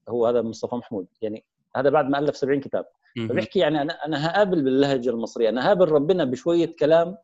هو 0.09 0.27
هذا 0.27 0.42
مصطفى 0.42 0.75
محمود 0.75 1.07
يعني 1.23 1.44
هذا 1.77 1.90
بعد 1.90 2.09
ما 2.09 2.18
ألف 2.18 2.37
70 2.37 2.61
كتاب. 2.61 2.87
فبيحكي 3.29 3.59
يعني 3.59 3.83
أنا 3.83 3.92
أنا 3.92 4.27
هقابل 4.27 4.62
باللهجة 4.62 5.11
المصرية 5.11 5.49
أنا 5.49 5.66
هقابل 5.66 5.88
ربنا 5.88 6.25
بشوية 6.25 6.77
كلام 6.79 7.16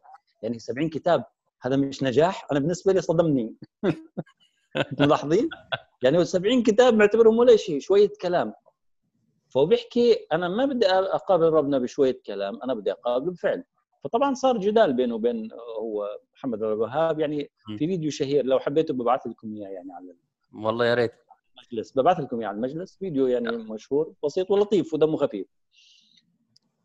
يعني 0.43 0.59
70 0.59 0.89
كتاب 0.89 1.25
هذا 1.63 1.77
مش 1.77 2.03
نجاح 2.03 2.47
أنا 2.53 2.61
بالنسبة 2.61 2.93
لي 2.93 3.01
صدمني. 3.01 3.55
ملاحظين؟ 5.01 5.49
يعني 6.03 6.25
70 6.25 6.63
كتاب 6.63 6.95
معتبرهم 6.95 7.39
ولا 7.39 7.57
شيء 7.57 7.81
شوية 7.81 8.13
كلام. 8.21 8.55
فهو 9.49 9.67
بيحكي 9.67 10.27
أنا 10.33 10.49
ما 10.49 10.65
بدي 10.65 10.87
أقابل 10.87 11.45
ربنا 11.45 11.79
بشوية 11.79 12.21
كلام 12.27 12.63
أنا 12.63 12.75
بدي 12.75 12.93
اقابله 12.93 13.33
بفعل 13.33 13.65
فطبعا 14.05 14.35
صار 14.35 14.59
جدال 14.59 14.93
بينه 14.93 15.15
وبين 15.15 15.49
هو 15.79 16.19
محمد 16.35 16.63
الوهاب. 16.63 17.21
يعني 17.21 17.51
في 17.67 17.79
فيديو 17.79 18.11
شهير 18.11 18.45
لو 18.45 18.59
حبيتوا 18.59 18.97
ببعث 18.97 19.27
لكم 19.27 19.55
إياه 19.55 19.69
يعني 19.69 19.93
على 19.93 20.15
والله 20.53 20.87
يا 20.87 20.95
ريت. 20.95 21.13
المجلس. 21.59 21.93
ببعث 21.93 22.21
لكم 22.21 22.41
إياه 22.41 22.49
على 22.49 22.57
المجلس. 22.57 22.97
فيديو 22.97 23.27
يعني 23.27 23.57
مشهور 23.57 24.13
بسيط 24.25 24.51
ولطيف 24.51 24.95
ودمه 24.95 25.17
خفيف. 25.17 25.47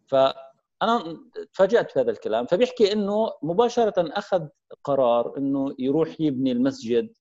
فأنا 0.07 1.19
تفاجأت 1.53 1.91
في 1.91 1.99
هذا 1.99 2.11
الكلام. 2.11 2.45
فبيحكي 2.45 2.91
إنه 2.93 3.31
مباشرة 3.43 3.93
أخذ 3.97 4.47
قرار 4.83 5.37
إنه 5.37 5.75
يروح 5.79 6.21
يبني 6.21 6.51
المسجد 6.51 7.13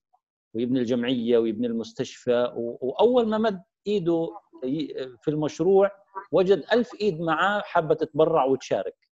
ويبني 0.53 0.79
الجمعية 0.79 1.37
ويبني 1.37 1.67
المستشفى 1.67 2.53
وأول 2.55 3.27
ما 3.27 3.37
مد 3.37 3.61
إيده 3.87 4.29
في 5.21 5.27
المشروع 5.27 5.91
وجد 6.31 6.63
ألف 6.73 7.01
إيد 7.01 7.21
معاه 7.21 7.61
حابة 7.61 7.95
تتبرع 7.95 8.45
وتشارك. 8.45 9.08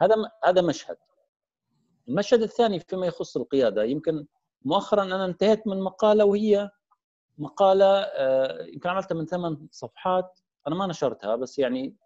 هذا 0.00 0.14
هذا 0.44 0.62
مشهد. 0.62 0.96
المشهد 2.08 2.42
الثاني 2.42 2.80
فيما 2.80 3.06
يخص 3.06 3.36
القيادة. 3.36 3.84
يمكن 3.84 4.26
مؤخرا 4.64 5.02
أنا 5.02 5.24
انتهيت 5.24 5.66
من 5.66 5.80
مقالة 5.80 6.24
وهي 6.24 6.70
مقالة 7.38 7.86
آه، 7.86 8.62
يمكن 8.62 8.88
عملتها 8.88 9.14
من 9.14 9.26
ثمان 9.26 9.68
صفحات. 9.70 10.40
أنا 10.68 10.74
ما 10.74 10.86
نشرتها 10.86 11.36
بس 11.36 11.58
يعني 11.58 11.96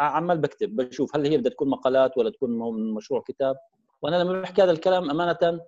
عمال 0.00 0.38
بكتب 0.38 0.76
بشوف 0.76 1.16
هل 1.16 1.26
هي 1.26 1.36
بدها 1.36 1.52
تكون 1.52 1.68
مقالات 1.68 2.18
ولا 2.18 2.30
تكون 2.30 2.50
من 2.74 2.94
مشروع 2.94 3.20
كتاب. 3.20 3.56
وأنا 4.02 4.16
لما 4.22 4.40
بحكي 4.40 4.62
هذا 4.62 4.70
الكلام 4.70 5.10
أمانة 5.10 5.60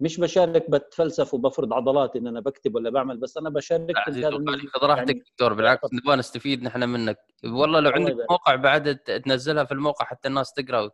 مش 0.00 0.20
بشارك 0.20 0.70
بتفلسف 0.70 1.34
وبفرض 1.34 1.72
عضلاتي 1.72 2.18
إن 2.18 2.26
أنا 2.26 2.40
بكتب 2.40 2.74
ولا 2.74 2.90
بعمل 2.90 3.16
بس 3.16 3.36
أنا 3.36 3.50
بشارك 3.50 3.96
في 4.04 4.10
هذا 4.10 4.30
خذ 4.30 4.86
راحتك 4.86 5.08
يعني 5.08 5.20
دكتور 5.20 5.52
بالعكس 5.54 5.88
نبغى 5.92 6.16
نستفيد 6.16 6.62
نحن 6.62 6.88
منك. 6.88 7.18
والله 7.44 7.80
لو 7.80 7.90
عندك 7.90 8.16
موقع 8.30 8.54
بعد 8.54 8.96
تنزلها 8.96 9.64
في 9.64 9.72
الموقع 9.72 10.04
حتى 10.04 10.28
الناس 10.28 10.52
تقرأ 10.52 10.90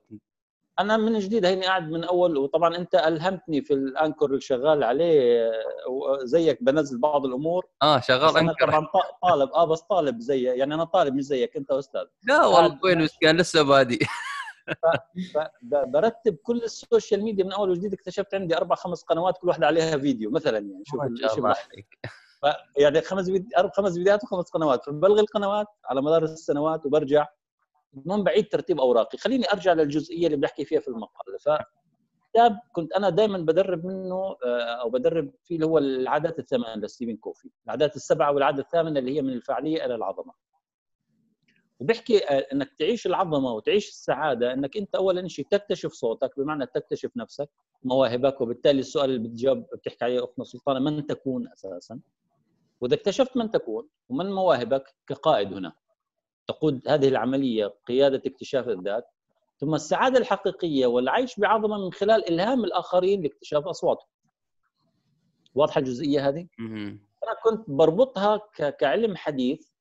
أنا 0.81 0.97
من 0.97 1.19
جديد 1.19 1.45
هيني 1.45 1.67
قاعد 1.67 1.91
من 1.91 2.05
أول 2.05 2.37
وطبعا 2.37 2.77
أنت 2.77 2.95
ألهمتني 2.95 3.63
في 3.63 3.75
الأنكر 3.75 4.27
اللي 4.27 4.41
شغال 4.41 4.85
عليه 4.85 5.51
زيك 6.23 6.63
بنزل 6.63 7.01
بعض 7.01 7.27
الأمور. 7.27 7.67
آه 7.83 8.01
شغال 8.01 8.37
أنكر. 8.37 8.71
طبعا 8.71 8.87
طالب 9.23 9.51
آه 9.55 9.65
بس 9.65 9.81
طالب 9.81 10.21
زي 10.21 10.43
يعني 10.43 10.75
أنا 10.75 10.85
طالب 10.85 11.15
مش 11.15 11.23
زيك 11.23 11.57
أنت 11.57 11.71
أستاذ. 11.71 12.05
لا 12.23 12.47
والله 12.47 12.79
وين 12.85 13.09
كان 13.21 13.37
لسه 13.37 13.63
بادي. 13.63 13.99
برتب 15.87 16.35
كل 16.43 16.63
ال 16.63 16.71
social 16.71 17.23
media 17.23 17.45
من 17.45 17.53
أول 17.53 17.71
وجديد 17.71 17.93
اكتشفت 17.93 18.35
عندي 18.35 18.57
أربع 18.57 18.77
خمس 18.77 19.03
قنوات 19.03 19.39
كل 19.39 19.49
واحدة 19.49 19.67
عليها 19.67 19.99
فيديو 19.99 20.31
مثلا 20.31 20.59
يعني 20.59 20.83
شوف 20.85 21.03
الشيء 21.03 21.45
يعني 22.77 23.01
خمس 23.01 23.25
فيديو 23.31 23.71
خمس 23.77 23.93
فيديوهات 23.93 24.25
وخمس 24.25 24.51
قنوات 24.51 24.85
فبلغي 24.85 25.21
القنوات 25.21 25.67
على 25.85 26.03
مدار 26.03 26.23
السنوات 26.23 26.87
وبرجع 26.87 27.27
المهم 27.97 28.25
بعيد 28.25 28.49
ترتيب 28.49 28.81
أوراقي. 28.81 29.19
خليني 29.19 29.53
أرجع 29.53 29.73
للجزئية 29.73 30.27
اللي 30.27 30.37
بحكي 30.37 30.65
فيها 30.65 30.81
في 30.81 30.89
المقال. 30.89 31.39
ف 31.41 31.49
كتاب 32.31 32.59
كنت 32.73 32.93
أنا 32.93 33.09
دائما 33.11 33.39
بدرب 33.39 33.87
منه 33.87 34.37
آه، 34.45 34.81
أو 34.81 34.91
بدرب 34.91 35.33
فيه 35.45 35.55
اللي 35.55 35.67
هو 35.67 35.79
العادات 35.79 36.39
الثمان 36.39 36.81
لستيفن 36.81 37.17
كوفي. 37.17 37.51
العادات 37.67 37.97
السبعة 37.97 38.33
والعادة 38.33 38.63
الثامنة 38.63 38.99
اللي 38.99 39.17
هي 39.17 39.23
من 39.23 39.33
الفعاليه 39.33 39.85
إلى 39.85 39.95
العظمة. 39.95 40.33
وبحكي 41.83 42.19
آه، 42.19 42.47
إنك 42.53 42.73
تعيش 42.79 43.07
العظمة 43.07 43.53
وتعيش 43.53 43.89
السعادة 43.89 44.53
إنك 44.53 44.77
أنت 44.77 44.95
اولا 44.95 45.29
شيء 45.29 45.47
تكتشف 45.51 45.93
صوتك 45.93 46.31
بمعنى 46.37 46.67
تكتشف 46.67 47.11
نفسك 47.17 47.49
مواهبك 47.83 48.41
وبالتالي 48.41 48.81
السؤال 48.81 49.11
اللي 49.11 49.29
بتجاوب 49.29 49.67
بتحكي 49.75 50.05
عليه 50.05 50.25
اختنا 50.25 50.45
سلطانة 50.45 50.81
من 50.81 51.07
تكون 51.07 51.49
أساسا؟ 51.49 52.01
وإذا 52.81 52.95
اكتشفت 52.95 53.37
من 53.37 53.51
تكون 53.51 53.89
ومن 54.09 54.33
مواهبك 54.33 54.95
كقائد 55.07 55.53
هنا. 55.53 55.73
تقود 56.47 56.89
هذه 56.89 57.09
العملية 57.09 57.75
قيادة 57.87 58.23
اكتشاف 58.27 58.69
الذات 58.69 59.05
ثم 59.59 59.75
السعادة 59.75 60.19
الحقيقية 60.19 60.87
والعيش 60.87 61.41
بعظمة 61.41 61.79
من 61.79 61.93
خلال 61.93 62.29
إلهام 62.29 62.65
الآخرين 62.65 63.23
لاكتشاف 63.23 63.67
أصواتهم. 63.67 64.09
واضحة 65.55 65.79
الجزئية 65.79 66.29
هذه؟ 66.29 66.47
أنا 67.25 67.35
كنت 67.45 67.71
بربطها 67.71 68.37
كعلم 68.79 69.17
حديث 69.17 69.72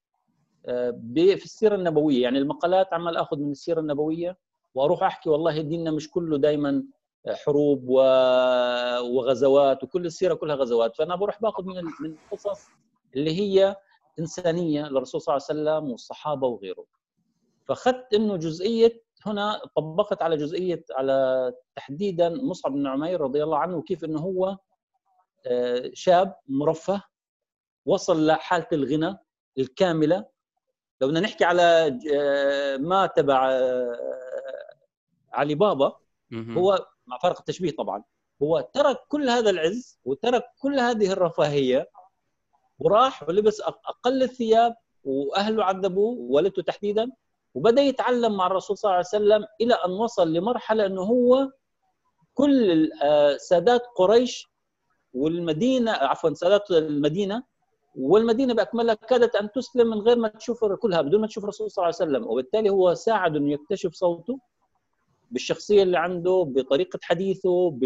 في 0.65 1.45
السيرة 1.45 1.76
النبوية. 1.76 2.21
يعني 2.24 2.38
المقالات 2.38 2.93
عمال 2.93 3.17
آخذ 3.17 3.38
من 3.39 3.52
السيرة 3.52 3.80
النبوية 3.80 4.38
وأروح 4.76 5.04
أحكي 5.04 5.30
والله 5.30 5.62
ديننا 5.62 5.91
مش 5.91 6.12
كله 6.12 6.38
دائما 6.38 6.84
حروب 7.45 7.89
وغزوات 9.02 9.84
وكل 9.84 10.06
السيرة 10.06 10.34
كلها 10.34 10.56
غزوات. 10.56 10.95
فأنا 10.95 11.15
بروح 11.15 11.41
باخذ 11.41 11.63
من 11.65 11.84
من 12.00 12.15
القصص 12.32 12.67
اللي 13.15 13.39
هي 13.39 13.76
إنسانية 14.19 14.88
للرسول 14.88 15.21
صلى 15.21 15.36
الله 15.36 15.45
عليه 15.50 15.62
وسلم 15.62 15.91
والصحابة 15.91 16.47
وغيره. 16.47 16.86
فأخذت 17.65 18.13
إنه 18.13 18.36
جزئية 18.36 19.02
هنا 19.26 19.62
طبقت 19.76 20.21
على 20.21 20.38
جزئية 20.38 20.84
على 20.91 21.54
تحديدا 21.76 22.30
مصعب 22.30 22.71
بن 22.71 22.88
عمير 22.88 23.21
رضي 23.21 23.43
الله 23.43 23.58
عنه 23.58 23.76
وكيف 23.78 24.04
إنه 24.06 24.19
هو 24.19 24.58
آه، 25.45 25.91
شاب 25.93 26.36
مرفه 26.47 27.04
وصل 27.86 28.26
لحالة 28.28 28.67
الغنى 28.74 29.17
الكاملة 29.58 30.26
لو 31.02 31.08
بدنا 31.08 31.20
نحكي 31.20 31.44
على 31.44 32.00
آه، 32.14 32.78
ما 32.78 33.06
تبع 33.06 33.52
آه، 33.52 33.98
علي 35.34 35.56
بابا 35.56 35.98
هو 36.34 36.86
مع 37.08 37.18
فرق 37.18 37.40
التشبيه 37.40 37.72
طبعا 37.72 38.04
هو 38.44 38.70
ترك 38.74 38.98
كل 39.08 39.30
هذا 39.30 39.50
العز 39.50 40.00
وترك 40.06 40.44
كل 40.60 40.80
هذه 40.80 41.12
الرفاهية 41.12 41.90
وراح 42.80 43.30
ولبس 43.30 43.62
أقل 43.62 44.24
الثياب 44.24 44.76
وأهله 45.04 45.64
عذبوه 45.64 46.18
والدته 46.20 46.62
تحديدا 46.62 47.12
وبدأ 47.54 47.82
يتعلم 47.82 48.38
مع 48.38 48.48
الرسول 48.48 48.78
صلى 48.78 48.90
الله 48.90 48.98
عليه 48.98 49.08
وسلم 49.08 49.48
إلى 49.62 49.74
أن 49.74 49.92
وصل 49.92 50.34
لمرحلة 50.34 50.86
إنه 50.86 51.02
هو 51.02 51.52
كل 52.34 52.90
آه، 53.04 53.38
سادات 53.38 53.82
قريش 53.96 54.52
والمدينة 55.14 55.92
عفوا 55.92 56.34
سادات 56.34 56.72
المدينة 56.72 57.44
والمدينة 57.95 58.54
بأكملها 58.54 58.93
كادت 58.93 59.36
أن 59.36 59.51
تسلم 59.51 59.88
من 59.88 59.99
غير 59.99 60.17
ما 60.17 60.27
تشوف 60.27 60.65
كلها 60.65 61.01
بدون 61.01 61.21
ما 61.21 61.27
تشوف 61.27 61.43
الرسول 61.43 61.71
صلى 61.71 61.84
الله 61.84 61.95
عليه 61.99 62.12
وسلم. 62.12 62.27
وبالتالي 62.32 62.69
هو 62.69 62.93
ساعد 62.93 63.36
انه 63.36 63.51
يكتشف 63.51 63.93
صوته 63.93 64.39
بالشخصية 65.32 65.84
اللي 65.84 65.97
عنده 65.97 66.45
بطريقة 66.47 66.99
حديثه 67.04 67.80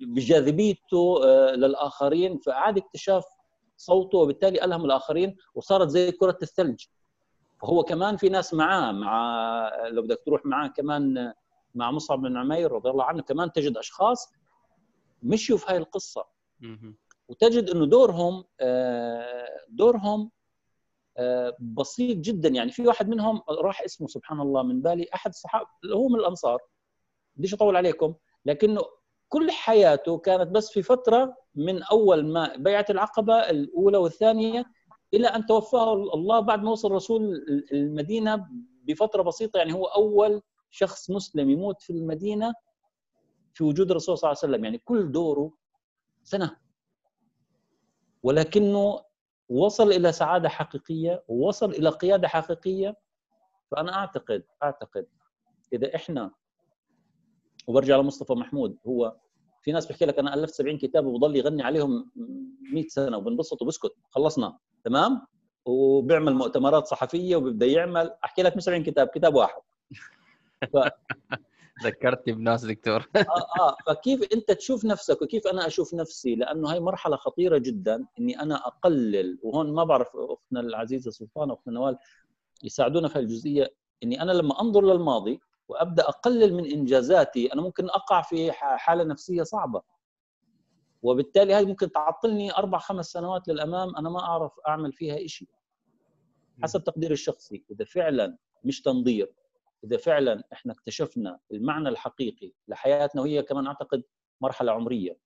بجاذبيته 0.00 1.24
آه، 1.24 1.54
للآخرين. 1.54 2.38
فأعاد 2.38 2.78
اكتشاف 2.78 3.24
صوته 3.76 4.18
وبالتالي 4.18 4.64
ألهم 4.64 4.84
الآخرين 4.84 5.36
وصارت 5.54 5.88
زي 5.88 6.12
كرة 6.12 6.38
الثلج. 6.42 6.84
فهو 7.60 7.82
كمان 7.82 8.16
في 8.16 8.28
ناس 8.28 8.54
معاه 8.54 8.92
مع 8.92 9.86
لو 9.88 10.02
بدك 10.02 10.22
تروح 10.26 10.46
معاه 10.46 10.68
كمان 10.68 11.32
مع 11.74 11.90
مصعب 11.90 12.20
بن 12.22 12.36
عمير 12.36 12.72
رضي 12.72 12.90
الله 12.90 13.04
عنه 13.04 13.22
كمان 13.22 13.52
تجد 13.52 13.76
أشخاص 13.76 14.32
مشيوا 15.22 15.58
في 15.58 15.66
هاي 15.68 15.76
القصة. 15.76 16.24
وتجد 17.28 17.70
إنه 17.70 17.86
دورهم 17.86 18.44
آه، 18.60 19.48
دورهم 19.68 20.30
آه، 21.18 21.56
بسيط 21.60 22.16
جدا. 22.18 22.48
يعني 22.48 22.70
في 22.70 22.86
واحد 22.86 23.08
منهم 23.08 23.42
راح 23.48 23.82
اسمه 23.82 24.08
سبحان 24.08 24.40
الله 24.40 24.62
من 24.62 24.82
بالي 24.82 25.06
أحد 25.14 25.30
الصحابه 25.30 25.68
هو 25.94 26.08
من 26.08 26.20
الأنصار. 26.20 26.58
بديش 27.36 27.54
أطول 27.54 27.76
عليكم. 27.76 28.14
لكنه 28.46 28.80
كل 29.28 29.50
حياته 29.50 30.18
كانت 30.18 30.48
بس 30.48 30.70
في 30.70 30.82
فترة 30.82 31.36
من 31.54 31.82
أول 31.82 32.26
ما 32.32 32.56
بيعه 32.56 32.86
العقبة 32.90 33.34
الأولى 33.34 33.98
والثانية 33.98 34.64
إلى 35.14 35.28
أن 35.28 35.46
توفاه 35.46 35.92
الله 35.94 36.40
بعد 36.40 36.62
ما 36.62 36.70
وصل 36.70 36.88
الرسول 36.88 37.44
المدينة 37.72 38.46
بفترة 38.82 39.22
بسيطة. 39.22 39.58
يعني 39.58 39.72
هو 39.72 39.84
أول 39.84 40.42
شخص 40.70 41.10
مسلم 41.10 41.50
يموت 41.50 41.82
في 41.82 41.90
المدينة 41.90 42.54
في 43.54 43.64
وجود 43.64 43.90
الرسول 43.90 44.18
صلى 44.18 44.28
الله 44.28 44.38
عليه 44.42 44.52
وسلم. 44.52 44.64
يعني 44.64 44.78
كل 44.78 45.12
دوره 45.12 45.52
سنة. 46.22 46.65
ولكنه 48.26 49.00
وصل 49.48 49.92
إلى 49.92 50.12
سعادة 50.12 50.48
حقيقية 50.48 51.24
ووصل 51.28 51.70
إلى 51.70 51.88
قيادة 51.88 52.28
حقيقية. 52.28 52.96
فأنا 53.70 53.94
أعتقد 53.94 54.42
أعتقد 54.62 55.06
إذا 55.72 55.94
إحنا 55.94 56.30
وبرجع 57.66 57.96
لمصطفى 57.96 58.32
محمود 58.32 58.78
هو 58.86 59.16
في 59.62 59.72
ناس 59.72 59.86
بيحكي 59.86 60.04
لك 60.04 60.18
أنا 60.18 60.34
ألفت 60.34 60.54
70 60.54 60.78
كتاب 60.78 61.06
وبضل 61.06 61.36
يغني 61.36 61.62
عليهم 61.62 62.10
100 62.72 62.88
سنة 62.88 63.16
وبنبسط 63.16 63.62
وبسكت 63.62 63.94
خلصنا 64.10 64.58
تمام؟ 64.84 65.26
وبيعمل 65.64 66.34
مؤتمرات 66.34 66.86
صحفية 66.86 67.36
وبيبدأ 67.36 67.66
يعمل 67.66 68.14
أحكي 68.24 68.42
لك 68.42 68.56
مش 68.56 68.62
70 68.62 68.82
كتاب 68.82 69.08
كتاب 69.08 69.34
واحد. 69.34 69.62
ف... 70.72 70.76
ذكرتني 71.82 72.32
بناس 72.32 72.64
دكتور. 72.64 73.08
آه 73.16 73.60
آه. 73.60 73.76
فكيف 73.86 74.32
أنت 74.34 74.52
تشوف 74.52 74.84
نفسك 74.84 75.22
وكيف 75.22 75.46
أنا 75.46 75.66
أشوف 75.66 75.94
نفسي؟ 75.94 76.34
لأنه 76.34 76.72
هاي 76.72 76.80
مرحلة 76.80 77.16
خطيرة 77.16 77.58
جدا 77.58 78.06
إني 78.18 78.40
أنا 78.40 78.66
أقلل 78.66 79.38
وهون 79.42 79.72
ما 79.72 79.84
بعرف 79.84 80.08
أختنا 80.16 80.60
العزيزة 80.60 81.10
سلطان 81.10 81.50
واختنا 81.50 81.74
نوال 81.74 81.98
يساعدونا 82.62 83.08
في 83.08 83.18
الجزئية. 83.18 83.74
إني 84.02 84.22
أنا 84.22 84.32
لما 84.32 84.60
أنظر 84.60 84.84
للماضي 84.84 85.40
وأبدأ 85.68 86.08
أقلل 86.08 86.54
من 86.54 86.72
إنجازاتي 86.72 87.52
أنا 87.52 87.62
ممكن 87.62 87.84
أقع 87.84 88.22
في 88.22 88.52
حالة 88.52 89.04
نفسية 89.04 89.42
صعبة. 89.42 89.82
وبالتالي 91.02 91.54
هذه 91.54 91.66
ممكن 91.66 91.92
تعطلني 91.92 92.52
أربع 92.52 92.78
خمس 92.78 93.06
سنوات 93.06 93.48
للأمام 93.48 93.96
أنا 93.96 94.10
ما 94.10 94.20
أعرف 94.20 94.52
أعمل 94.68 94.92
فيها 94.92 95.26
شيء 95.26 95.48
حسب 96.62 96.84
تقديري 96.84 97.12
الشخصي. 97.12 97.64
إذا 97.70 97.84
فعلا 97.84 98.36
مش 98.64 98.82
تنظير 98.82 99.32
إذا 99.84 99.96
فعلا 99.96 100.42
إحنا 100.52 100.72
اكتشفنا 100.72 101.38
المعنى 101.52 101.88
الحقيقي 101.88 102.52
لحياتنا 102.68 103.22
وهي 103.22 103.42
كمان 103.42 103.66
أعتقد 103.66 104.02
مرحلة 104.40 104.72
عمرية. 104.72 105.18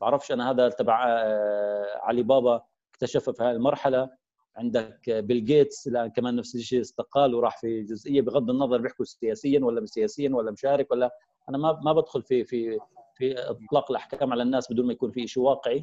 بعرفش 0.00 0.32
أنا 0.32 0.50
هذا 0.50 0.68
تبع 0.68 1.06
آه، 1.08 1.98
علي 2.02 2.22
بابا 2.22 2.64
اكتشفها 2.94 3.34
في 3.34 3.42
هذه 3.42 3.50
المرحلة. 3.50 4.10
عندك 4.56 5.10
بيل 5.10 5.44
جيتس 5.44 5.88
كمان 6.16 6.36
نفس 6.36 6.54
الشيء 6.54 6.80
استقال 6.80 7.34
وراح 7.34 7.60
في 7.60 7.82
جزئية 7.82 8.20
بغض 8.22 8.50
النظر 8.50 8.80
بيحكوا 8.80 9.04
سياسيا 9.04 9.60
ولا 9.64 9.80
مش 9.80 9.88
سياسيا 9.88 10.30
ولا 10.34 10.50
مشارك 10.50 10.90
ولا. 10.90 11.10
أنا 11.48 11.58
ما 11.58 11.80
ما 11.84 11.92
بدخل 11.92 12.22
في 12.22 12.44
في 12.44 12.78
في 13.14 13.34
إطلاق 13.38 13.90
الأحكام 13.90 14.32
على 14.32 14.42
الناس 14.42 14.72
بدون 14.72 14.86
ما 14.86 14.92
يكون 14.92 15.10
في 15.10 15.26
شيء 15.26 15.42
واقعي. 15.42 15.82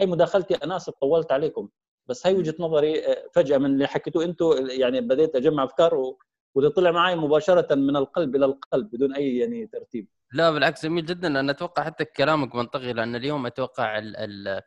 هي 0.00 0.06
مداخلتي 0.06 0.54
أنا 0.54 0.76
أسف 0.76 0.94
طولت 0.94 1.32
عليكم. 1.32 1.68
بس 2.06 2.26
هي 2.26 2.34
وجهة 2.34 2.54
نظري 2.60 3.06
آه، 3.06 3.28
فجأة 3.32 3.58
من 3.58 3.66
اللي 3.66 3.86
حكيتوه 3.86 4.24
أنتم 4.24 4.52
يعني 4.70 5.00
بديت 5.00 5.36
أجمع 5.36 5.64
أفكار 5.64 6.14
واللي 6.56 6.70
طلع 6.70 6.90
معي 6.90 7.16
مباشرة 7.16 7.74
من 7.74 7.96
القلب 7.96 8.36
إلى 8.36 8.44
القلب 8.44 8.90
بدون 8.90 9.14
أي 9.14 9.36
يعني 9.36 9.66
ترتيب. 9.66 10.08
لا 10.32 10.50
بالعكس 10.50 10.86
جميل 10.86 11.06
جدا. 11.06 11.40
أنا 11.40 11.52
أتوقع 11.52 11.84
حتى 11.84 12.04
كلامك 12.04 12.54
منطقي 12.54 12.92
لأن 12.92 13.16
اليوم 13.16 13.46
أتوقع 13.46 13.98
ال 13.98 14.16
ال 14.16 14.62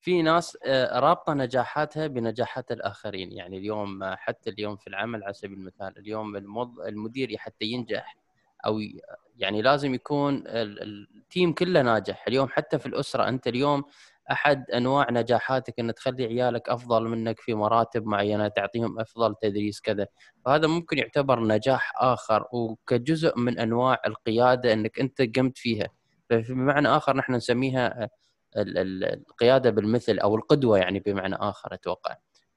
في 0.00 0.22
ناس 0.22 0.58
آه، 0.66 0.98
رابطة 1.00 1.34
نجاحاتها 1.34 2.06
بنجاحات 2.06 2.72
الآخرين. 2.72 3.32
يعني 3.32 3.58
اليوم 3.58 4.02
آه، 4.02 4.14
حتى 4.14 4.50
اليوم 4.50 4.76
في 4.76 4.86
العمل 4.86 5.24
على 5.24 5.32
سبيل 5.32 5.58
المثال 5.58 5.98
اليوم 5.98 6.36
المدير 6.86 7.36
حتى 7.36 7.64
ينجح 7.64 8.16
أو 8.66 8.80
يعني 9.36 9.62
لازم 9.62 9.94
يكون 9.94 10.42
التيم 10.46 11.52
كله 11.52 11.82
ناجح. 11.82 12.24
اليوم 12.28 12.48
حتى 12.48 12.78
في 12.78 12.86
الأسرة 12.86 13.28
أنت 13.28 13.46
اليوم 13.46 13.84
أحد 14.30 14.70
أنواع 14.70 15.10
نجاحاتك 15.10 15.80
إن 15.80 15.94
تخلي 15.94 16.24
عيالك 16.24 16.68
أفضل 16.68 17.08
منك 17.08 17.40
في 17.40 17.54
مراتب 17.54 18.06
معينة 18.06 18.48
تعطيهم 18.48 19.00
أفضل 19.00 19.34
تدريس 19.42 19.80
كذا. 19.80 20.06
فهذا 20.44 20.66
ممكن 20.66 20.98
يعتبر 20.98 21.40
نجاح 21.40 21.92
آخر 21.96 22.44
وكجزء 22.52 23.38
من 23.38 23.58
أنواع 23.58 24.00
القيادة 24.06 24.72
إنك 24.72 25.00
أنت 25.00 25.38
قمت 25.38 25.58
فيها. 25.58 25.88
فبمعنى 26.30 26.88
آخر 26.88 27.16
نحن 27.16 27.34
نسميها 27.34 28.08
القيادة 28.56 29.70
بالمثل 29.70 30.18
أو 30.18 30.36
القدوة 30.36 30.78
يعني 30.78 31.00
بمعنى 31.00 31.34
آخر 31.34 31.74
أتوقع. 31.74 32.16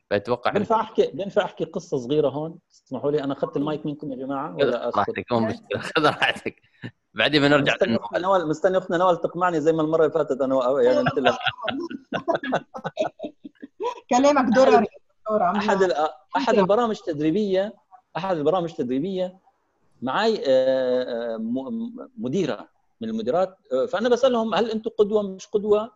فأتوقع 0.09 0.51
بينفع 0.51 0.81
أحكي 0.81 1.11
بينفع 1.13 1.45
أحكي 1.45 1.63
قصة 1.63 1.97
صغيرة 1.97 2.29
هون؟ 2.29 2.59
تسمحوا 2.69 3.11
لي 3.11 3.23
أنا 3.23 3.33
أخذت 3.33 3.57
المايك 3.57 3.85
منكم 3.85 4.11
يا 4.11 4.17
جماعة 4.17 4.55
ولا 4.55 4.91
راحتك 4.95 5.31
مو 5.31 5.39
مشكلة 5.39 5.79
خذ 5.79 6.05
راحتك. 6.05 6.61
بعدين 7.17 7.41
بنرجع 7.41 7.73
مستني 7.73 7.95
أختنا 7.95 8.19
نوال 8.19 8.47
مستني 8.47 8.77
أختنا 8.77 8.97
نوال 8.97 9.21
تقمعني 9.21 9.61
زي 9.61 9.73
ما 9.73 9.81
المرة 9.81 10.01
اللي 10.01 10.13
فاتت 10.13 10.41
أنا 10.41 10.81
يعني 10.81 10.97
قلت 10.97 11.19
لها 11.19 11.37
كلامك 14.09 14.55
درري 14.55 14.87
احد 15.31 15.91
أحد 16.37 16.55
البرامج 16.55 16.97
التدريبيه 17.07 17.73
أحد 18.17 18.37
البرامج 18.37 18.69
التدريبيه 18.69 19.39
معي 20.01 20.43
آه، 20.47 21.35
آه، 21.35 21.37
مديرة 22.17 22.67
من 23.01 23.09
المديرات 23.09 23.57
آه، 23.73 23.85
فأنا 23.85 24.09
بسألهم 24.09 24.55
هل 24.55 24.71
أنتم 24.71 24.91
قدوة 24.97 25.21
مش 25.21 25.47
قدوة؟ 25.47 25.91